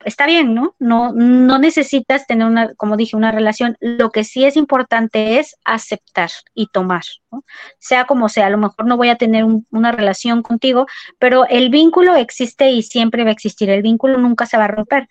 [0.06, 0.76] está bien, ¿no?
[0.80, 3.78] No, no necesitas tener una, como dije, una relación.
[3.80, 7.44] Lo que sí es importante es aceptar y tomar, ¿no?
[7.80, 10.86] Sea como sea, a lo mejor no voy a tener una relación contigo,
[11.18, 13.70] pero el vínculo existe y siempre va a existir.
[13.70, 15.08] El vínculo nunca se va a romper.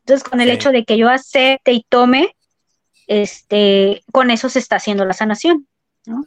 [0.00, 2.36] Entonces, con el hecho de que yo acepte y tome,
[3.06, 5.66] este, con eso se está haciendo la sanación,
[6.04, 6.24] ¿no?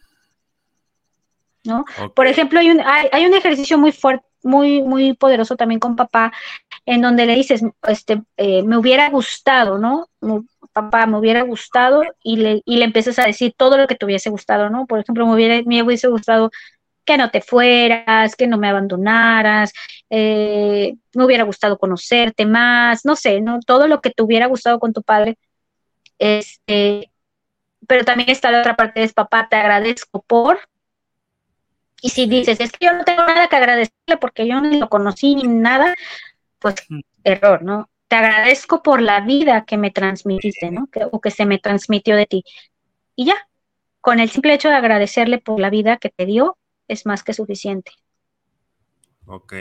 [1.65, 1.85] ¿No?
[2.15, 5.95] Por ejemplo, hay un, hay, hay un ejercicio muy fuerte muy, muy poderoso también con
[5.95, 6.31] papá,
[6.85, 10.07] en donde le dices, este, eh, me hubiera gustado, ¿no?
[10.73, 14.05] Papá, me hubiera gustado, y le, y le empiezas a decir todo lo que te
[14.05, 14.85] hubiese gustado, ¿no?
[14.85, 16.51] Por ejemplo, me, hubiera, me hubiese gustado
[17.05, 19.73] que no te fueras, que no me abandonaras,
[20.09, 23.59] eh, me hubiera gustado conocerte más, no sé, ¿no?
[23.65, 25.37] Todo lo que te hubiera gustado con tu padre.
[26.19, 27.11] Este,
[27.87, 30.59] pero también está la otra parte, es papá, te agradezco por,
[32.01, 34.89] y si dices, es que yo no tengo nada que agradecerle porque yo ni lo
[34.89, 35.95] conocí ni nada,
[36.59, 36.75] pues
[37.23, 37.89] error, ¿no?
[38.07, 40.87] Te agradezco por la vida que me transmitiste, ¿no?
[40.87, 42.43] Que, o que se me transmitió de ti.
[43.15, 43.35] Y ya,
[44.01, 46.57] con el simple hecho de agradecerle por la vida que te dio,
[46.87, 47.91] es más que suficiente.
[49.25, 49.53] Ok.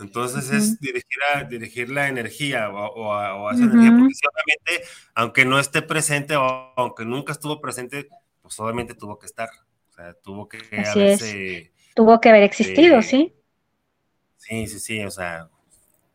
[0.00, 5.58] Entonces es dirigir, a, dirigir la energía o, a, esa energía, porque obviamente, aunque no
[5.58, 8.08] esté presente o aunque nunca estuvo presente,
[8.40, 9.50] pues obviamente tuvo que estar.
[9.94, 13.32] O sea, tuvo que haberse, Tuvo que haber existido, sí.
[14.38, 15.48] Sí, sí, sí, o sea,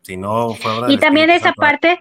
[0.01, 1.97] si no fue Y también esa parte,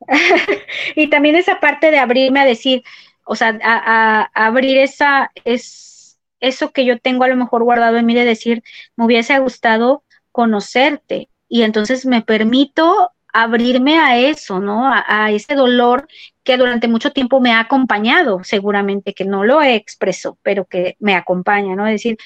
[0.94, 2.84] y también esa parte de abrirme a decir,
[3.24, 8.04] o sea, a, abrir esa, es eso que yo tengo a lo mejor guardado en
[8.04, 8.62] mí de decir,
[8.94, 11.30] me hubiese gustado conocerte.
[11.48, 14.88] Y entonces me permito abrirme a eso, ¿no?
[14.88, 16.06] A, ese dolor
[16.44, 20.96] que durante mucho tiempo me ha acompañado, seguramente que no lo he expreso, pero que
[21.00, 21.86] me acompaña, ¿no?
[21.86, 22.16] Es decir,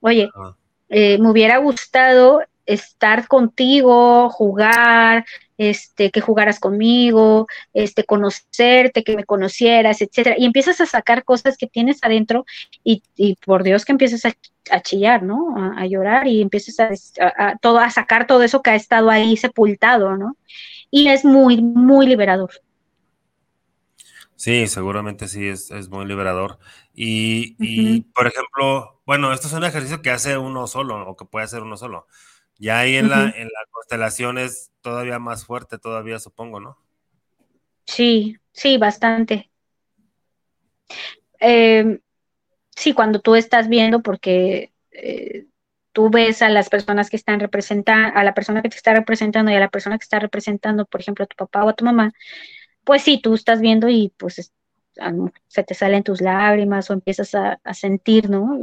[0.00, 0.28] oye,
[0.90, 5.24] eh, me hubiera gustado estar contigo, jugar,
[5.56, 11.56] este, que jugaras conmigo, este, conocerte, que me conocieras, etcétera, y empiezas a sacar cosas
[11.56, 12.44] que tienes adentro
[12.84, 13.02] y,
[13.44, 14.24] por Dios que empiezas
[14.70, 15.54] a, chillar, ¿no?
[15.76, 20.16] A, llorar y empiezas a, todo, a sacar todo eso que ha estado ahí sepultado,
[20.16, 20.36] ¿no?
[20.90, 22.50] Y es muy, muy liberador.
[24.36, 26.58] Sí, seguramente sí, es, muy liberador.
[26.94, 31.24] Y, y, por ejemplo, bueno, esto es un ejercicio que hace uno solo o que
[31.24, 32.06] puede hacer uno solo.
[32.58, 36.76] Ya ahí en, la, en la constelación es todavía más fuerte, todavía supongo, ¿no?
[37.86, 39.50] Sí, sí, bastante.
[41.40, 42.00] Em,
[42.76, 45.46] sí, cuando tú estás viendo, porque eh,
[45.92, 49.50] tú ves a las personas que están representando, a la persona que te está representando
[49.50, 51.84] y a la persona que está representando, por ejemplo, a tu papá o a tu
[51.84, 52.12] mamá,
[52.84, 54.52] pues sí, tú estás viendo y pues
[55.46, 58.58] se te salen tus lágrimas o empiezas a, sentir, ¿no?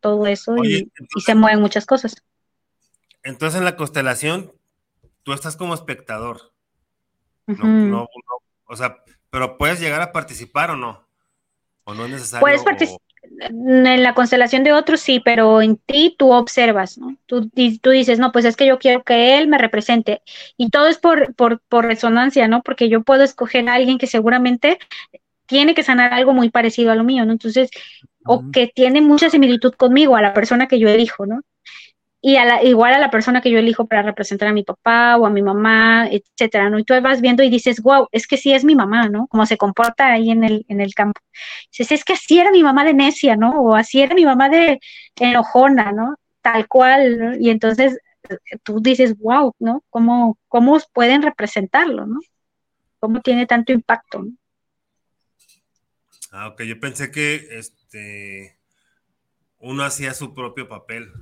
[0.00, 0.90] Todo eso y,
[1.24, 2.16] se mueven muchas cosas.
[3.24, 4.52] Entonces en la constelación,
[5.22, 6.52] tú estás como espectador.
[7.46, 8.08] no, no,
[8.66, 8.98] o sea,
[9.30, 11.06] pero puedes llegar a participar o no.
[11.84, 12.40] O no es necesario.
[12.40, 13.00] Puedes participar.
[13.50, 17.16] En la constelación de otros sí, pero en ti tú observas, ¿no?
[17.26, 20.22] Tú, tú, dices, no, pues es que yo quiero que él me represente.
[20.56, 22.62] Y todo es por, por, por resonancia, ¿no?
[22.62, 24.78] Porque yo puedo escoger a alguien que seguramente
[25.46, 27.32] tiene que sanar algo muy parecido a lo mío, ¿no?
[27.32, 27.70] Entonces,
[28.24, 31.40] o que tiene mucha similitud conmigo, a la persona que yo elijo, ¿no?
[32.26, 35.18] Y a la, igual a la persona que yo elijo para representar a mi papá
[35.18, 36.78] o a mi mamá, etcétera, ¿no?
[36.78, 39.26] Y tú vas viendo y dices, wow, es que sí es mi mamá, ¿no?
[39.26, 41.20] Como se comporta ahí en el, en el campo.
[41.70, 43.60] Dices, es que así era mi mamá de necia, ¿no?
[43.60, 44.80] O así era mi mamá de
[45.16, 46.16] enojona, ¿no?
[46.40, 47.36] Tal cual.
[47.40, 47.98] Y entonces
[48.62, 49.84] tú dices, wow, ¿no?
[49.90, 52.20] ¿Cómo, cómo pueden representarlo, ¿no?
[53.00, 54.24] ¿Cómo tiene tanto impacto.
[56.32, 58.58] Ah, ok, yo pensé que este
[59.58, 61.12] uno hacía su propio papel.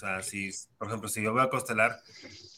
[0.00, 2.00] O sea, si, por ejemplo, si yo voy a constelar,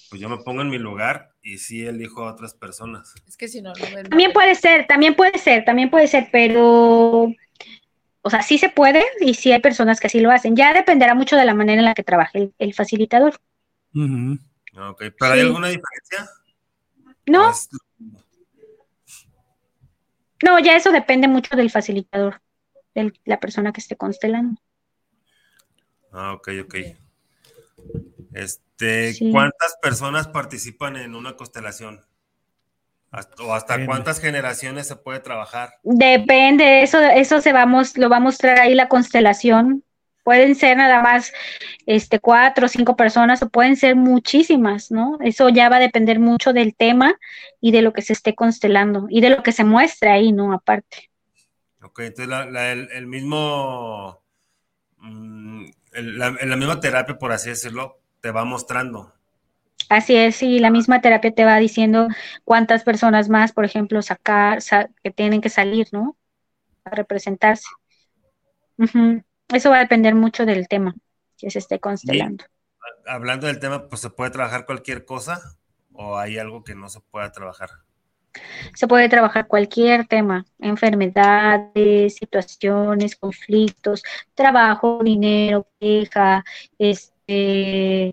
[0.08, 3.12] pues yo me pongo en mi lugar y sí elijo a otras personas.
[3.26, 7.34] Es que si no, no También puede ser, también puede ser, también puede ser, pero,
[8.20, 10.54] o sea, sí se puede y sí hay personas que así lo hacen.
[10.54, 13.34] Ya dependerá mucho de la manera en la que trabaje el, facilitador.
[13.92, 16.30] Ok, ¿pero hay alguna diferencia?
[17.26, 17.50] No.
[20.44, 22.40] No, ya eso depende mucho del facilitador,
[22.94, 24.60] de la persona que esté constelando.
[26.12, 26.76] Ah, ok, ok.
[28.34, 32.04] Este, ¿cuántas personas participan en una constelación?
[33.40, 35.74] ¿O hasta cuántas generaciones se puede trabajar?
[35.82, 39.84] Depende, eso, eso se va lo va a mostrar ahí la constelación.
[40.24, 41.32] Pueden ser nada más
[41.84, 45.18] este, cuatro o cinco personas o pueden ser muchísimas, ¿no?
[45.20, 47.14] Eso ya va a depender mucho del tema
[47.60, 50.52] y de lo que se esté constelando y de lo que se muestre ahí, ¿no?
[50.54, 51.10] Aparte.
[51.82, 52.32] Ok, entonces
[52.94, 54.22] el, mismo,
[54.98, 59.12] mm, la misma terapia, por así decirlo, te va mostrando.
[59.90, 62.08] Así es, y la misma terapia te va diciendo
[62.44, 64.60] cuántas personas más, por ejemplo, sacar,
[65.02, 66.16] que tienen que salir, ¿no?
[66.84, 67.66] A representarse.
[69.48, 70.94] Eso va a depender mucho del tema
[71.36, 72.44] que se esté constelando.
[73.06, 75.58] hablando del tema, pues se puede trabajar cualquier cosa
[75.92, 77.70] o hay algo que no se pueda trabajar.
[78.74, 84.02] Se puede trabajar cualquier tema, enfermedades, situaciones, conflictos,
[84.34, 86.42] trabajo, dinero, queja,
[86.78, 88.12] este eh,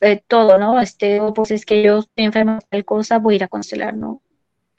[0.00, 0.80] eh, todo, ¿no?
[0.80, 3.94] Este, pues es que yo estoy enferma de tal cosa, voy a ir a constelar,
[3.94, 4.22] ¿no?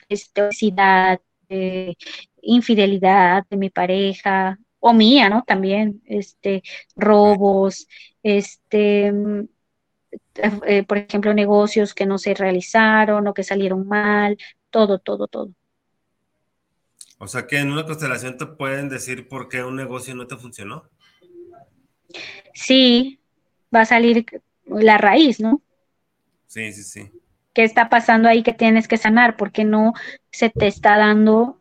[0.10, 1.96] Este, obesidad, eh,
[2.42, 5.44] infidelidad de mi pareja, o mía, ¿no?
[5.46, 6.64] También, este,
[6.96, 7.88] robos,
[8.24, 9.48] este, mm,
[10.88, 14.38] por ejemplo, negocios que no se realizaron o que salieron mal,
[14.70, 15.52] todo, todo, todo.
[17.20, 20.38] O sea que en una constelación te pueden decir por qué un negocio no te
[20.38, 20.90] funcionó
[22.54, 23.20] sí
[23.74, 24.26] va a salir
[24.66, 25.62] la raíz, ¿no?
[26.48, 27.12] Sí, sí, sí.
[27.54, 29.38] ¿Qué está pasando ahí que tienes que sanar?
[29.38, 29.94] Porque no
[30.32, 31.60] se te está dando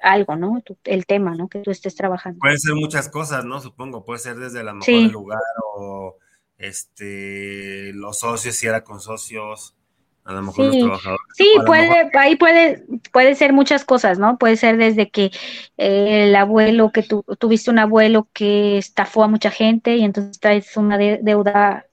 [0.00, 0.62] algo, ¿no?
[0.84, 1.48] el tema, ¿no?
[1.48, 2.38] Que tú estés trabajando.
[2.40, 3.60] Pueden ser muchas cosas, ¿no?
[3.60, 5.40] Supongo, puede ser desde la mejor lugar
[5.74, 6.16] o
[6.58, 9.76] este los socios, si era con socios,
[10.24, 11.26] a lo mejor sí, los trabajadores.
[11.34, 14.38] Sí, puede, ahí puede, puede ser muchas cosas, ¿no?
[14.38, 15.32] Puede ser desde que
[15.76, 20.38] eh, el abuelo, que tú tuviste un abuelo que estafó a mucha gente y entonces
[20.38, 21.86] traes una deuda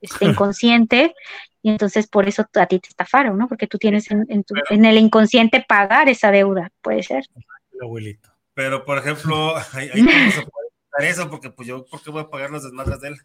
[0.00, 1.14] este, inconsciente
[1.62, 3.48] y entonces por eso a ti te estafaron, ¿no?
[3.48, 7.24] Porque tú tienes en, en, el inconsciente pagar esa deuda, puede ser.
[7.72, 8.28] El abuelito.
[8.54, 10.68] Pero, por ejemplo, ahí, cómo se puede
[11.10, 13.16] eso, porque pues yo, ¿por qué voy a pagar los desmadres de él?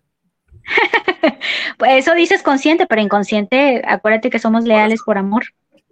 [1.78, 5.46] pues eso dices consciente, pero inconsciente, acuérdate que somos leales por amor.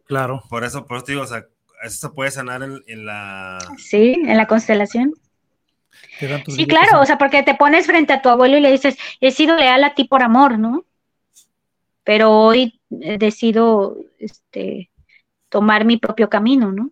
[0.06, 0.43] Claro.
[0.49, 1.45] Por eso, por eso digo, o sea,
[1.84, 3.57] eso se puede sanar en, la...
[3.77, 5.14] Sí, en la constelación.
[6.48, 9.31] Sí, claro, o sea, porque te pones frente a tu abuelo y le dices, he
[9.31, 10.85] sido leal a ti por amor, ¿no?
[12.03, 14.91] Pero hoy decido este,
[15.49, 16.91] tomar mi propio camino, ¿no?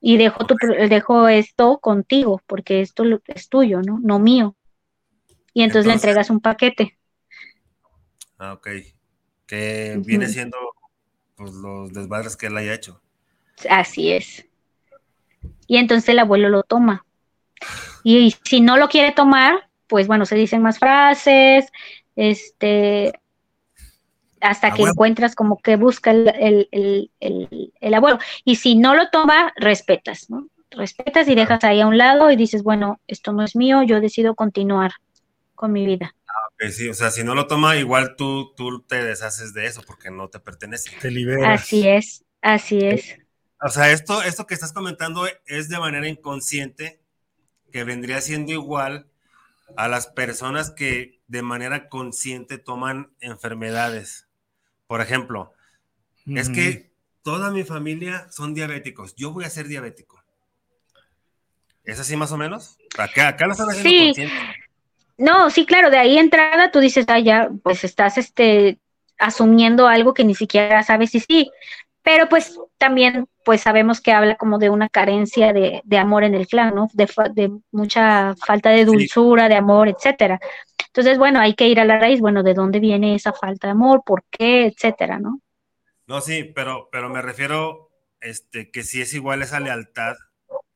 [0.00, 0.56] Y dejo, tu,
[0.88, 3.98] dejo esto contigo, porque esto es tuyo, ¿no?
[4.00, 4.54] No mío
[5.60, 6.96] y entonces, le entregas un paquete.
[8.38, 8.68] Ah, ok.
[9.46, 10.56] Que viene siendo
[11.36, 12.98] pues, los desmadres que él haya hecho.
[13.68, 14.46] Así es.
[15.66, 17.04] Y entonces el abuelo lo toma.
[18.02, 21.70] Y, si no lo quiere tomar, pues bueno, se dicen más frases,
[22.16, 23.12] este,
[24.40, 28.18] hasta que encuentras como que busca el, el, abuelo.
[28.46, 30.46] Y si no lo toma, respetas, ¿no?
[30.70, 34.00] Respetas y dejas ahí a un lado y dices, bueno, esto no es mío, yo
[34.00, 34.92] decido continuar
[35.60, 36.16] con mi vida.
[36.26, 39.82] Ah, sí, o sea, si no lo toma, igual tú, tú te deshaces de eso
[39.86, 40.90] porque no te pertenece.
[40.98, 41.60] Te liberas.
[41.60, 43.18] Así es, así es.
[43.60, 47.02] o sea, esto, esto que estás comentando es de manera inconsciente,
[47.70, 49.10] que vendría siendo igual
[49.76, 54.28] a las personas que de manera consciente toman enfermedades.
[54.86, 55.52] Por ejemplo,
[56.24, 56.90] es que
[57.22, 60.24] toda mi familia son diabéticos, yo voy a ser diabético.
[61.84, 62.78] ¿Es así más o menos?
[62.96, 64.34] Acá, acá lo están haciendo consciente.
[65.20, 68.78] No, sí, claro, de ahí entrada tú dices, ah, ya, pues estás este,
[69.18, 71.50] asumiendo algo que ni siquiera sabes si sí,
[72.02, 76.46] pero pues también pues sabemos que habla como de una carencia de, amor en el
[76.46, 76.88] clan, ¿no?
[76.94, 80.40] De, de mucha falta de dulzura, de amor, etcétera.
[80.86, 83.72] Entonces, bueno, hay que ir a la raíz, bueno, ¿de dónde viene esa falta de
[83.72, 84.02] amor?
[84.06, 84.68] ¿Por qué?
[84.68, 85.42] Etcétera, ¿no?
[86.06, 87.90] No, sí, pero, pero me refiero,
[88.22, 90.16] este, que si es igual esa lealtad,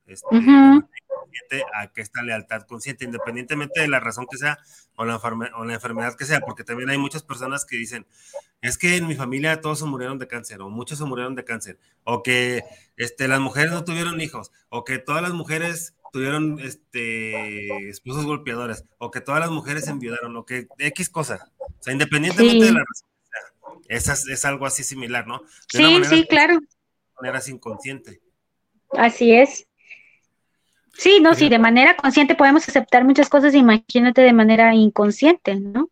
[0.04, 0.36] este,
[1.74, 4.58] a que esta lealtad consciente, independientemente de la razón que sea
[4.96, 8.06] o la, o la enfermedad que sea, porque también hay muchas personas que dicen,
[8.62, 11.44] es que en mi familia todos se murieron de cáncer, o muchos se murieron de
[11.44, 12.62] cáncer, o que
[12.96, 18.84] este, las mujeres no tuvieron hijos, o que todas las mujeres tuvieron este, esposos golpeadores,
[18.98, 21.50] o que todas las mujeres enviudaron, o que X cosa.
[21.58, 23.08] O sea, independientemente de la razón
[23.88, 25.42] que sea, es, es algo así similar, ¿no?
[25.68, 26.54] sí, sí, claro.
[26.54, 28.20] De manera inconsciente.
[28.96, 29.66] Así es.
[30.96, 35.90] Sí, no, sí, de manera consciente podemos aceptar muchas cosas, imagínate de manera inconsciente, ¿no?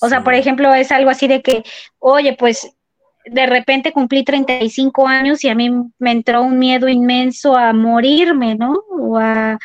[0.00, 1.62] O sea, por ejemplo, es algo así de que,
[1.98, 2.74] oye, pues
[3.24, 8.56] de repente cumplí 35 años y a mí me entró un miedo inmenso a morirme,
[8.56, 8.74] ¿no?
[8.90, 9.58] O a,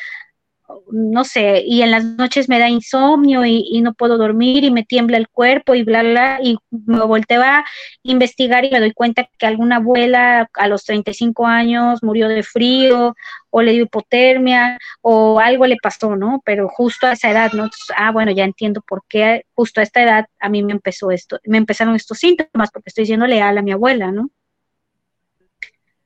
[0.91, 4.84] no sé, y en las noches me da insomnio y, no puedo dormir y me
[4.84, 7.65] tiembla el cuerpo y bla, bla, y me volteo a
[8.03, 13.15] investigar y me doy cuenta que alguna abuela a los 35 años murió de frío
[13.49, 16.41] o le dio hipotermia o algo le pasó, ¿no?
[16.45, 17.69] Pero justo a esa edad, ¿no?
[17.95, 21.39] ah, bueno, ya entiendo por qué justo a esta edad a mí me empezó esto,
[21.45, 24.30] me empezaron estos síntomas porque estoy siendo leal a mi abuela, ¿no?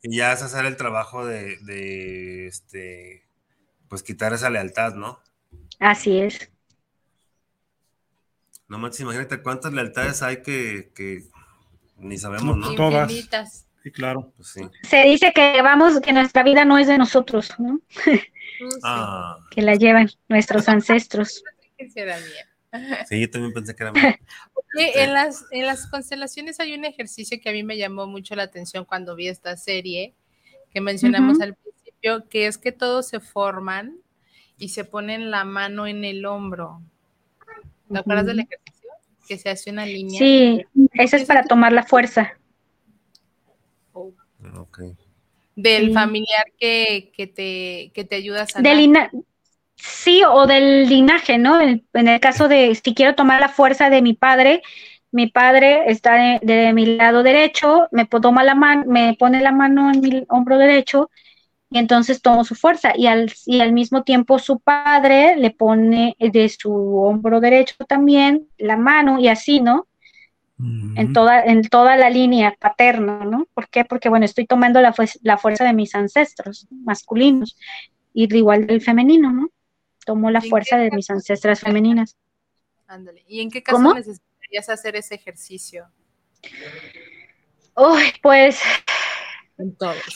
[0.03, 3.30] Y ya es hacer el trabajo de, de este
[3.91, 5.19] pues quitar esa lealtad, ¿no?
[5.77, 6.49] Así es.
[8.69, 10.93] No manches, imagínate cuántas lealtades hay que,
[11.97, 12.73] ni sabemos, ¿no?
[12.75, 13.11] Todas.
[13.83, 14.31] Sí, claro.
[14.37, 14.61] Pues sí.
[14.83, 17.81] Se dice que vamos, que nuestra vida no es de nosotros, ¿no?
[18.81, 19.39] Ah.
[19.49, 21.43] que la llevan nuestros ancestros.
[23.09, 24.17] Sí, yo también pensé que era mía.
[24.77, 28.43] en, las, en las constelaciones hay un ejercicio que a mí me llamó mucho la
[28.43, 30.15] atención cuando vi esta serie
[30.71, 31.71] que mencionamos al principio
[32.29, 33.97] que es que todos se forman
[34.57, 36.81] y se ponen la mano en el hombro.
[37.91, 38.89] ¿Te acuerdas del ejercicio?
[39.27, 40.19] Que se hace una línea.
[40.19, 42.37] Sí, eso es para tomar la fuerza.
[43.93, 44.13] Oh.
[45.55, 49.11] Del familiar que, te, que te ayuda a sanar.
[49.75, 51.59] sí, o del linaje, ¿no?
[51.59, 54.61] En, el caso de si quiero tomar la fuerza de mi padre,
[55.11, 59.91] mi padre está de, mi lado derecho, me toma la mano, me pone la mano
[59.91, 61.09] en mi hombro derecho
[61.71, 66.17] y entonces tomó su fuerza y al, y al mismo tiempo su padre le pone
[66.19, 69.87] de su hombro derecho también la mano y así, ¿no?
[70.59, 73.47] En toda, en toda la línea paterna, ¿no?
[73.55, 73.83] ¿Por qué?
[73.83, 74.93] Porque, bueno, estoy tomando la,
[75.23, 77.57] la fuerza de mis ancestros masculinos
[78.13, 79.49] y igual del femenino, ¿no?
[80.05, 82.15] Tomo la fuerza de mis ancestras femeninas.
[82.85, 83.23] Ándale.
[83.27, 85.87] ¿Y en qué caso necesitarías hacer ese ejercicio?
[87.75, 88.59] Uy, pues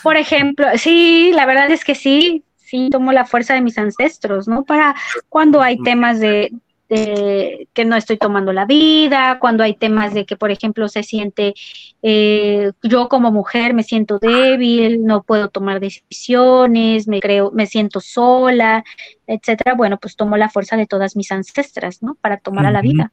[0.04, 4.48] por ejemplo, sí, la verdad es que sí, sí tomo la fuerza de mis ancestros,
[4.48, 4.64] ¿no?
[4.64, 4.96] Para
[5.30, 6.52] cuando hay temas de,
[6.88, 11.56] que no estoy tomando la vida, cuando hay temas de que, por ejemplo, se siente,
[12.02, 18.02] eh, yo como mujer me siento débil, no puedo tomar decisiones, me creo, me siento
[18.02, 18.84] sola,
[19.26, 19.74] etcétera.
[19.74, 22.16] Bueno, pues tomo la fuerza de todas mis ancestras, ¿no?
[22.22, 23.12] Para tomar a la vida.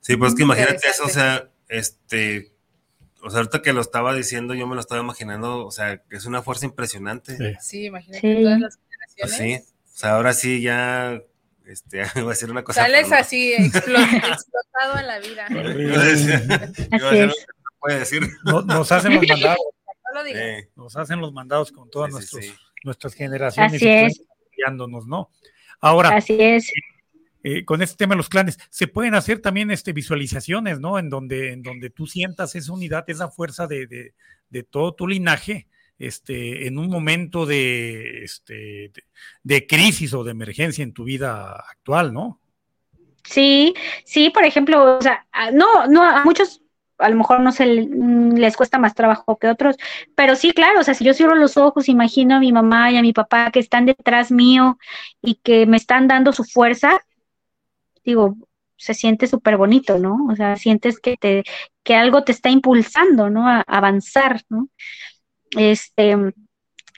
[0.00, 2.49] Sí, pues que imagínate eso, o sea, este,
[3.22, 6.16] o sea, ahorita que lo estaba diciendo, yo me lo estaba imaginando, o sea, que
[6.16, 7.56] es una fuerza impresionante.
[7.60, 9.16] Sí, imagínate todas las generaciones.
[9.18, 11.20] Pues sí, o sea, ahora sí ya,
[11.66, 12.82] este, voy a decir una cosa.
[12.82, 15.48] Sales así, explotado en la vida.
[18.66, 19.58] nos hacen los mandados.
[20.12, 20.30] No lo
[20.74, 22.10] Nos hacen los mandados con todas
[22.82, 23.74] nuestras generaciones.
[23.74, 24.22] Así es.
[25.06, 25.30] ¿no?
[25.80, 26.16] Ahora.
[26.16, 26.68] Así es.
[27.42, 30.98] Eh, con este tema de los clanes, se pueden hacer también este, visualizaciones, ¿no?
[30.98, 34.12] En donde, en donde tú sientas esa unidad, esa fuerza de,
[34.70, 35.66] todo tu linaje,
[35.98, 38.92] este, en un momento de, este,
[39.42, 42.40] de, crisis o de emergencia en tu vida actual, ¿no?
[43.24, 46.62] Sí, sí, por ejemplo, o sea, no, no, a muchos
[47.00, 49.76] a lo mejor no se mm, les cuesta más trabajo que otros,
[50.14, 52.98] pero sí, claro, o sea, si yo cierro los ojos, imagino a mi mamá y
[52.98, 54.78] a mi papá que están detrás mío
[55.22, 57.00] y que me están dando su fuerza,
[58.04, 58.36] digo,
[58.76, 60.26] se siente súper bonito, ¿no?
[60.30, 61.44] O sea, sientes que, te,
[61.84, 63.46] que algo te está impulsando, ¿no?
[63.46, 64.68] A, avanzar, ¿no?
[65.56, 66.16] Este,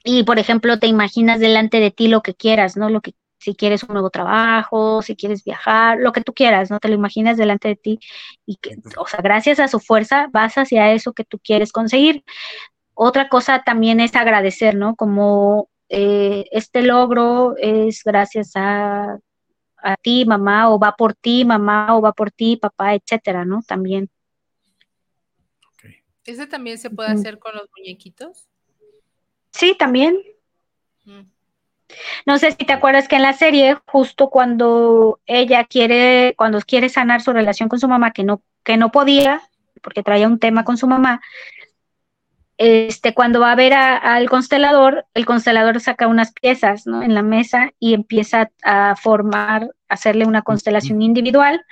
[0.05, 2.89] y por ejemplo, te imaginas delante de ti lo que quieras, ¿no?
[2.89, 6.79] Lo que si quieres un nuevo trabajo, si quieres viajar, lo que tú quieras, ¿no?
[6.79, 7.99] Te lo imaginas delante de ti
[8.47, 12.25] y que, o sea, gracias a su fuerza vas hacia eso que tú quieres conseguir.
[12.95, 14.95] Otra cosa también es agradecer, ¿no?
[14.95, 19.19] Como eh, este logro es gracias a,
[19.83, 23.63] a ti, mamá, o va por ti, mamá, o va por ti, papá, etcétera, ¿no?
[23.67, 24.09] También.
[26.25, 28.49] ¿Ese también se puede hacer con los muñequitos?
[29.51, 30.17] Sí, también.
[32.25, 36.89] No sé si te acuerdas que en la serie, justo cuando ella quiere, cuando quiere
[36.89, 39.43] sanar su relación con su mamá, que no, que no podía,
[39.83, 41.21] porque traía un tema con su mamá,
[42.63, 47.03] este, cuando va a ver al constelador, el constelador saca unas piezas ¿no?
[47.03, 51.65] en la mesa y empieza a formar, a hacerle una constelación individual.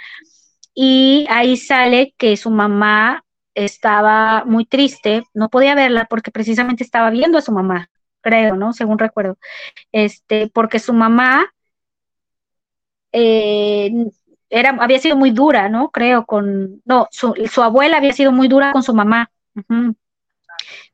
[0.74, 7.10] Y ahí sale que su mamá estaba muy triste, no podía verla porque precisamente estaba
[7.10, 7.88] viendo a su mamá,
[8.20, 8.72] creo, ¿no?
[8.72, 9.38] Según recuerdo.
[9.92, 11.54] Este, porque su mamá
[13.12, 13.92] eh,
[14.48, 15.90] era, había sido muy dura, ¿no?
[15.90, 19.30] Creo, con, no, su, abuela había sido muy dura con su mamá,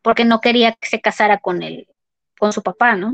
[0.07, 1.89] porque no quería que se casara con él,
[2.39, 3.13] con su papá, ¿no?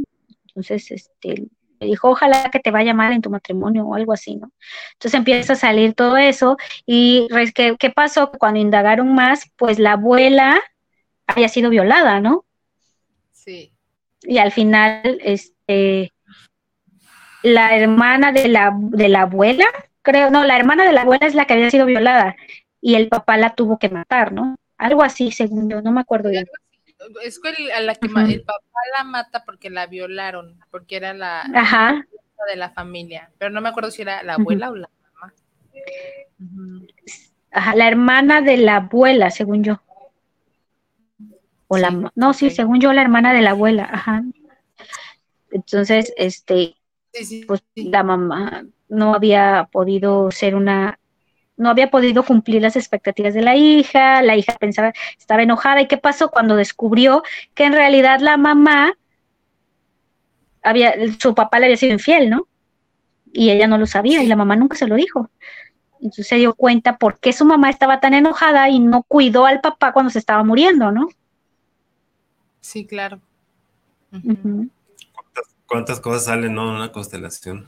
[0.49, 1.47] Entonces, este,
[1.81, 4.53] le dijo, ojalá que te vaya mal en tu matrimonio o algo así, ¿no?
[4.93, 8.31] Entonces empieza a salir todo eso y ¿qué, qué pasó?
[8.31, 10.61] Cuando indagaron más, pues la abuela
[11.27, 12.45] había sido violada, ¿no?
[13.31, 13.73] Sí.
[14.21, 16.13] Y al final, este,
[17.43, 19.65] la hermana de la, de la abuela,
[20.03, 22.37] creo, no, la hermana de la abuela es la que había sido violada
[22.83, 24.57] y el papá la tuvo que matar, ¿no?
[24.77, 26.45] Algo así, según yo, no me acuerdo bien
[27.23, 31.15] es que el, a la que el papá la mata porque la violaron, porque era
[31.15, 31.45] la,
[32.51, 35.33] de la familia, pero no me acuerdo si era la abuela o la mamá.
[37.53, 39.81] Ajá, la hermana de la abuela, según yo.
[41.69, 44.23] O la no, sí, según yo la hermana de la abuela, ajá.
[45.51, 46.75] Entonces, este,
[47.47, 50.99] pues la mamá no había podido ser una
[51.63, 55.81] no había podido cumplir las expectativas de la hija, la hija pensaba, estaba enojada.
[55.81, 57.23] ¿Y qué pasó cuando descubrió
[57.55, 58.95] que en realidad la mamá
[60.63, 62.47] había, su papá le había sido infiel, ¿no?
[63.33, 65.31] Y ella no lo sabía y la mamá nunca se lo dijo.
[66.01, 69.61] Entonces se dio cuenta por qué su mamá estaba tan enojada y no cuidó al
[69.61, 71.09] papá cuando se estaba muriendo, ¿no?
[72.61, 73.21] Sí, claro.
[75.67, 76.69] ¿Cuántas, cosas salen ¿no?
[76.69, 77.67] en una constelación?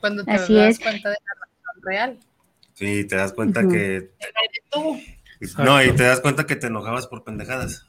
[0.00, 2.18] Cuando te das cuenta de la razón real.
[2.76, 4.10] Sí, te das cuenta que.
[5.58, 7.86] No, y te das cuenta que te enojabas por pendejadas.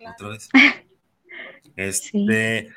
[0.00, 0.48] Otra vez.
[1.76, 2.70] Este.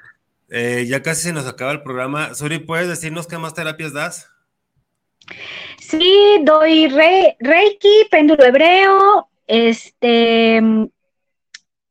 [0.50, 2.36] Eh, ya casi se nos acaba el programa.
[2.36, 4.30] Suri, ¿puedes decirnos qué más terapias das?
[5.80, 10.62] Sí, doy Reiki, péndulo hebreo, este.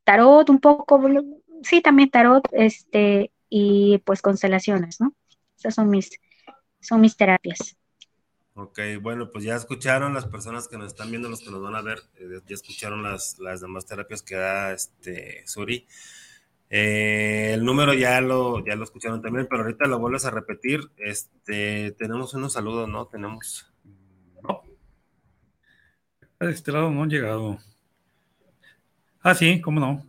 [0.04, 1.00] Tarot, un poco.
[1.62, 3.30] Sí, también tarot, este.
[3.48, 5.14] Y pues constelaciones, ¿no?
[5.56, 6.10] Esas son mis,
[6.80, 7.77] son mis terapias.
[8.60, 11.76] Ok, bueno, pues ya escucharon las personas que nos están viendo, los que nos van
[11.76, 15.86] a ver, eh, ya escucharon las, las, demás terapias que da este Suri.
[16.68, 20.80] Eh, el número ya lo, ya lo escucharon también, pero ahorita lo vuelves a repetir.
[20.96, 23.06] Este, tenemos unos saludos, ¿no?
[23.06, 23.72] Tenemos.
[24.42, 24.62] No.
[26.40, 27.58] De este lado no han llegado.
[29.20, 30.04] Ah, sí, cómo no.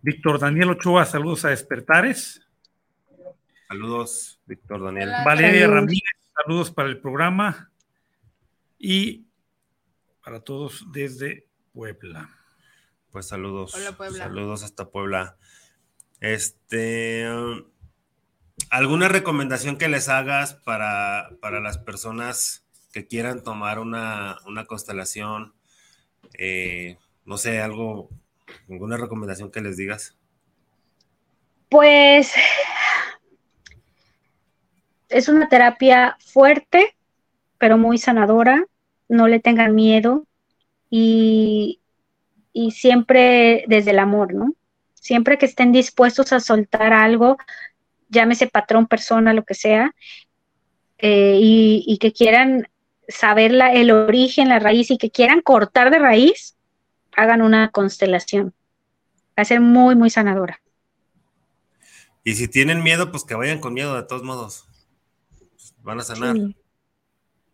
[0.00, 2.40] Víctor Daniel Ochoa, saludos a Despertares.
[3.68, 5.10] Saludos, Víctor Daniel.
[5.26, 7.68] Valeria Ramírez, saludos para el programa
[8.82, 9.28] y
[10.24, 12.28] para todos desde Puebla.
[13.12, 13.70] Pues saludos.
[13.70, 15.36] Saludos hasta Puebla.
[16.20, 17.24] Este,
[18.70, 21.30] ¿alguna recomendación que les hagas para,
[21.60, 25.54] las personas que quieran tomar una, constelación?
[26.36, 28.10] Eh, no sé, algo,
[28.68, 30.18] alguna recomendación que les digas.
[31.68, 32.32] Pues
[35.08, 36.96] es una terapia fuerte,
[37.58, 38.66] pero muy sanadora
[39.12, 40.26] no le tengan miedo
[40.90, 41.80] y,
[42.70, 44.54] siempre desde el amor, ¿no?
[44.94, 47.36] Siempre que estén dispuestos a soltar algo,
[48.08, 49.94] llámese patrón, persona, lo que sea,
[50.98, 52.68] eh, y, que quieran
[53.08, 56.56] saber la, el origen, la raíz y que quieran cortar de raíz,
[57.14, 58.54] hagan una constelación.
[59.38, 60.60] Va a ser muy, muy sanadora.
[62.24, 64.68] Y si tienen miedo, pues que vayan con miedo de todos modos.
[65.82, 66.36] Van a sanar.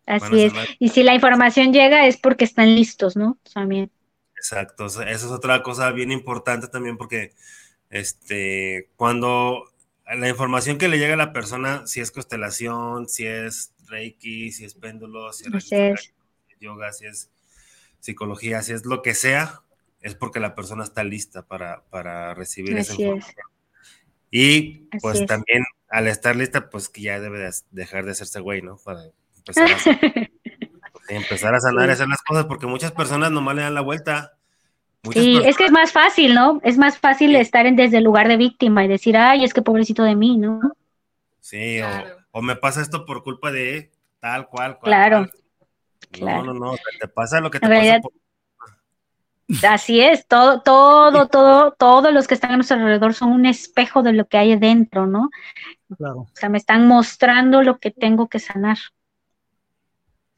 [0.09, 0.53] Así es.
[0.79, 3.37] Y si la información llega es porque están listos, ¿no?
[3.53, 3.91] También.
[4.35, 4.87] Exacto.
[4.87, 7.33] Esa es otra cosa bien importante también porque
[7.91, 9.71] este, cuando
[10.11, 14.65] la información que le llega a la persona, si es constelación, si es Reiki, si
[14.65, 15.69] es péndulo, si es,
[16.59, 17.29] yoga, si es
[17.99, 19.61] psicología, si es lo que sea,
[20.01, 23.45] es porque la persona está lista para, para recibir esa información.
[24.31, 28.77] Y pues también al estar lista, pues que ya debe dejar de hacerse güey, ¿no?
[28.77, 30.29] Para empezar a,
[31.09, 34.33] empezar a sanar y hacer las cosas, porque muchas personas nomás le dan la vuelta.
[35.11, 36.59] sí, es que es más fácil, ¿no?
[36.63, 39.61] Es más fácil estar en, desde el lugar de víctima y decir, ay, es que
[39.61, 40.59] pobrecito de mí, ¿no?
[41.39, 41.79] Sí,
[42.31, 44.91] o, me pasa esto por culpa de tal cual, cual.
[44.91, 45.27] Claro.
[46.21, 48.13] No, no, no, te pasa lo que te pasa por
[49.67, 54.03] Así es, todo, todo, todo, todos los que están a nuestro alrededor son un espejo
[54.03, 55.31] de lo que hay dentro, ¿no?
[55.97, 56.19] Claro.
[56.19, 58.77] O sea, me están mostrando lo que tengo que sanar.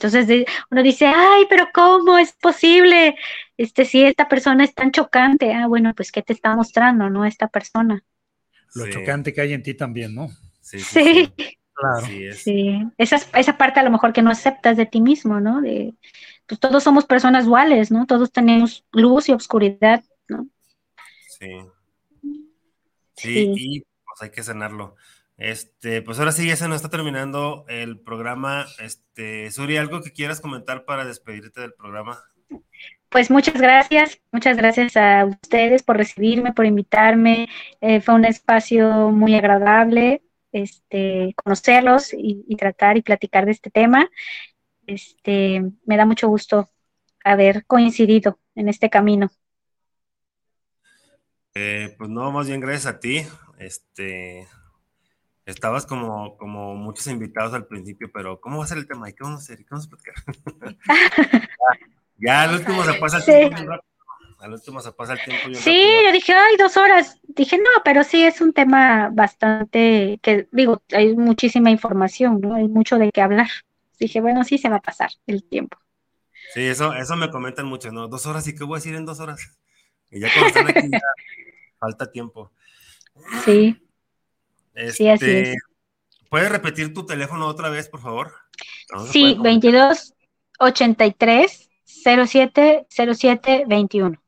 [0.02, 3.16] Entonces uno dice, ay, pero ¿cómo es posible?
[3.56, 7.24] Este, si esta persona es tan chocante, ah, bueno, pues ¿qué te está mostrando, no?
[7.24, 8.04] Esta persona.
[8.74, 10.30] Lo chocante que hay en ti también, ¿no?
[10.62, 10.80] Sí.
[10.80, 11.32] sí,
[11.74, 12.08] Claro.
[12.34, 15.62] Sí, Esa, esa parte a lo mejor que no aceptas de ti mismo, ¿no?
[15.62, 15.94] De,
[16.48, 18.06] pues todos somos personas duales, ¿no?
[18.06, 20.48] Todos tenemos luz y oscuridad, ¿no?
[21.28, 21.48] Sí.
[23.16, 24.96] Sí, y pues hay que sanarlo.
[25.42, 28.68] Este, pues ahora sí, ya se nos está terminando el programa.
[28.80, 32.24] Este, Suri, ¿algo que quieras comentar para despedirte del programa?
[33.10, 37.50] Pues muchas gracias, muchas gracias a ustedes por recibirme, por invitarme.
[37.82, 43.72] Eh, fue un espacio muy agradable, este, conocerlos y, y, tratar y platicar de este
[43.72, 44.10] tema
[44.88, 46.70] este, me da mucho gusto
[47.24, 49.30] haber coincidido en este camino.
[51.54, 53.26] Eh, pues no, más bien gracias a ti.
[53.60, 54.48] Este,
[55.46, 59.10] estabas como, como muchos invitados al principio, pero ¿cómo va a ser el tema?
[59.10, 59.58] ¿Y qué vamos a hacer?
[59.58, 60.16] ¿Qué vamos a platicar?
[62.18, 63.74] ya, al último se pasa el tiempo.
[64.40, 65.60] Al último se pasa el tiempo.
[65.60, 67.20] sí, yo dije, ay, dos horas.
[67.24, 72.56] Dije, no, pero sí es un tema bastante, que digo, hay muchísima información, ¿no?
[72.56, 73.50] Hay mucho de qué hablar
[74.02, 75.78] dije, bueno, sí se va a pasar el tiempo.
[76.54, 78.08] Sí, eso, eso me comentan mucho, ¿no?
[78.08, 79.58] Dos horas, ¿y qué voy a decir en dos horas?
[80.10, 80.92] Y ya cuando están aquí,
[81.80, 82.52] falta tiempo.
[83.46, 83.78] Sí.
[84.76, 85.58] Sí, así este, es.
[86.30, 88.32] ¿Puedes repetir tu teléfono otra vez, por favor?
[89.12, 90.14] sí, 22
[90.60, 94.22] 83 07 07 21.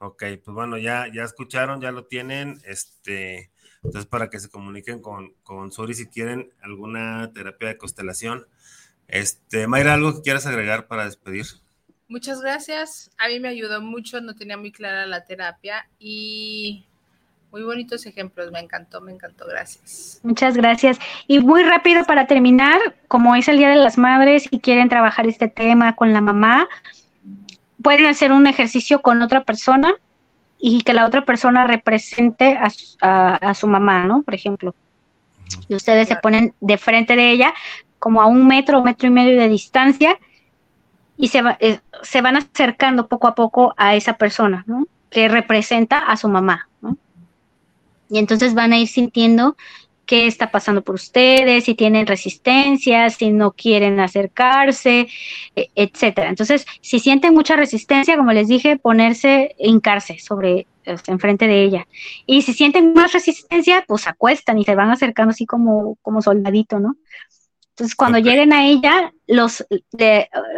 [0.00, 2.60] Ok, pues bueno, ya, ya escucharon, ya lo tienen.
[2.66, 3.50] Este,
[3.82, 8.46] entonces, para que se comuniquen con, con Suri si quieren alguna terapia de constelación.
[9.08, 11.46] Este, Mayra, ¿algo que quieras agregar para despedir?
[12.08, 13.10] Muchas gracias.
[13.18, 16.86] A mí me ayudó mucho, no tenía muy clara la terapia y
[17.54, 18.50] muy bonitos ejemplos.
[18.50, 19.46] Me encantó, me encantó.
[19.46, 20.18] Gracias.
[20.24, 20.98] Muchas gracias.
[21.28, 25.28] Y muy rápido para terminar, como es el Día de las Madres y quieren trabajar
[25.28, 26.66] este tema con la mamá,
[27.80, 29.94] pueden hacer un ejercicio con otra persona
[30.58, 32.58] y que la otra persona represente
[33.00, 34.22] a, su mamá, ¿no?
[34.22, 34.74] Por ejemplo.
[35.68, 37.54] Y ustedes se ponen de frente de ella,
[38.00, 40.18] como a un metro metro y medio de distancia,
[41.16, 44.88] y se, eh, se van acercando poco a poco a esa persona, ¿no?
[45.08, 46.96] Que representa a su mamá, ¿no?
[48.08, 49.56] Y entonces van a ir sintiendo
[50.06, 55.08] qué está pasando por ustedes, si tienen resistencia, si no quieren acercarse,
[55.56, 56.28] e, etcétera.
[56.28, 60.66] Entonces, si sienten mucha resistencia, como les dije, ponerse, hincarse sobre,
[61.06, 61.86] enfrente de ella.
[62.26, 66.78] Y si sienten más resistencia, pues acuestan y se van acercando así como, como soldadito,
[66.78, 66.96] ¿no?
[67.70, 69.66] Entonces, cuando lleguen a ella, los,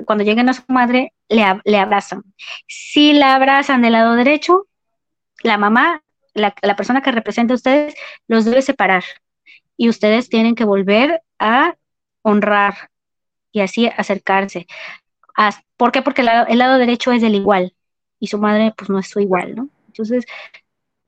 [0.05, 2.24] cuando lleguen a su madre, le, le abrazan.
[2.66, 4.66] Si la abrazan del lado derecho,
[5.43, 6.02] la mamá
[6.37, 7.95] la, la, persona que representa a ustedes
[8.29, 9.05] los debe separar
[9.77, 11.77] y ustedes tienen que volver a
[12.23, 12.91] honrar
[13.53, 14.67] y así acercarse.
[15.77, 16.03] ¿Por qué?
[16.03, 17.75] Porque el lado, derecho es del igual
[18.19, 19.69] y su madre pues no es su igual, ¿no?
[19.89, 20.25] Entonces,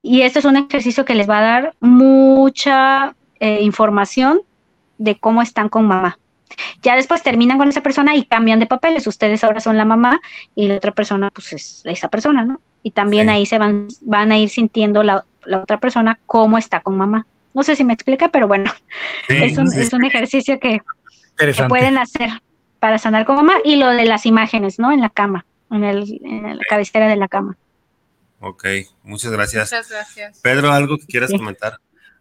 [0.03, 4.43] y esto es un ejercicio que les va a dar mucha eh, información
[4.99, 6.19] de cómo están con mamá.
[6.83, 9.07] Ya después terminan con esa persona y cambian de papeles.
[9.07, 10.21] Ustedes ahora son la mamá
[10.55, 12.61] y la otra persona pues es esa persona, ¿no?
[12.89, 16.81] Y también ahí se van, van a ir sintiendo la, la otra persona cómo está
[16.81, 17.27] con mamá.
[17.53, 18.73] No sé si me explica, pero bueno,
[19.29, 20.81] es, un, ejercicio que,
[21.69, 22.31] pueden hacer
[22.81, 24.91] para sanar con mamá y lo de las imágenes, ¿no?
[24.91, 27.59] En la cama, en, el, en la cabecera de la cama.
[28.41, 28.65] Ok,
[29.03, 29.71] muchas gracias.
[29.71, 30.41] Muchas gracias.
[30.41, 31.79] Pedro, ¿algo que quieras comentar?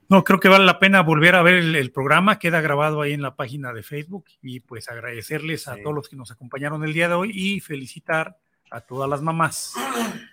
[0.09, 3.21] No, creo que vale la pena volver a ver el, programa, queda grabado ahí en
[3.21, 7.07] la página de Facebook y pues agradecerles a todos los que nos acompañaron el día
[7.07, 8.37] de hoy y felicitar
[8.71, 9.73] a todas las mamás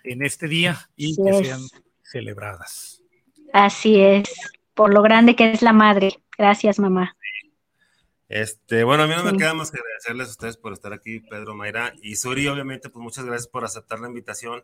[0.03, 1.61] en este día y que sean
[2.03, 3.01] celebradas.
[3.53, 4.29] Así es
[4.75, 6.19] por lo grande que es la madre.
[6.37, 7.17] Gracias, mamá.
[8.27, 11.19] Este, bueno, a mí no me queda más que agradecerles a ustedes por estar aquí,
[11.21, 11.93] Pedro Mayra.
[12.01, 14.63] Y Suri, obviamente, pues muchas gracias por aceptar la invitación.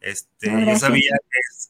[0.00, 1.16] Este, yo sabía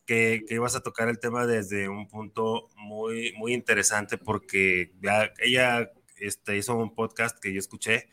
[0.04, 5.32] que, que, ibas a tocar el tema desde un punto muy, muy interesante porque ya
[5.38, 8.08] ella este, hizo un podcast que yo escuché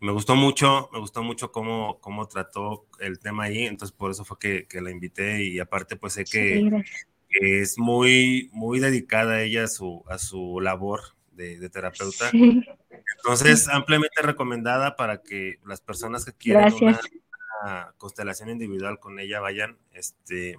[0.00, 4.24] me gustó mucho, me gustó mucho cómo, cómo trató el tema ahí, entonces por eso
[4.24, 6.84] fue que, que la invité y aparte pues sé que,
[7.28, 11.00] es muy, muy dedicada ella a su, a su labor
[11.32, 12.30] de, terapeuta.
[12.32, 17.00] Entonces, ampliamente recomendada para que las personas que quieran una,
[17.62, 20.56] una, constelación individual con ella vayan, este,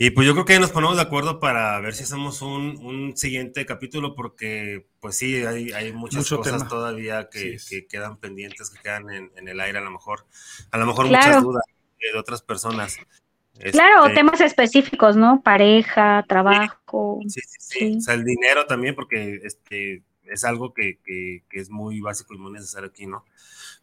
[0.00, 3.66] y pues yo creo que nos ponemos de acuerdo para ver si hacemos un, siguiente
[3.66, 7.58] capítulo, porque pues sí, hay, hay muchas cosas todavía que,
[7.88, 10.24] quedan pendientes, que quedan en, el aire a lo mejor.
[10.70, 11.64] A lo mejor muchas dudas
[12.00, 12.96] de otras personas.
[13.72, 15.42] Claro, este temas específicos, ¿no?
[15.42, 17.18] Pareja, trabajo.
[17.26, 21.70] Sí, sí, sí, O sea, el dinero también, porque este es algo que, que, es
[21.70, 23.24] muy básico y muy necesario aquí, ¿no?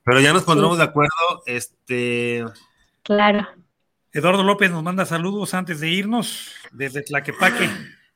[0.03, 2.45] Pero ya nos pondremos de acuerdo, este...
[3.03, 3.47] Claro.
[4.15, 7.69] Eduardo López nos manda saludos antes de irnos desde Tlaquepaque.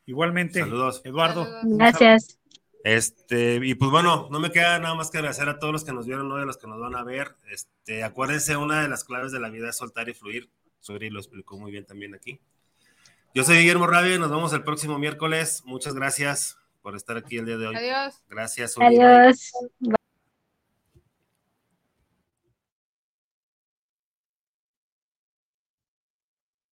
[0.06, 1.02] Igualmente, saludos.
[1.04, 1.46] Eduardo.
[1.64, 2.40] Gracias.
[2.86, 5.92] Este, y pues bueno, no me queda nada más que agradecer a todos los que
[5.92, 7.36] nos vieron hoy, a los que nos van a ver.
[7.52, 10.50] Este, acuérdense, una de las claves de la vida es soltar y fluir.
[10.80, 12.40] Suri lo explicó muy bien también aquí.
[13.36, 15.64] Yo soy Guillermo Rabia y nos vemos el próximo miércoles.
[15.66, 17.76] Muchas gracias por estar aquí el día de hoy.
[17.76, 18.24] Adiós.
[18.30, 18.78] Gracias.
[18.80, 19.52] Adiós.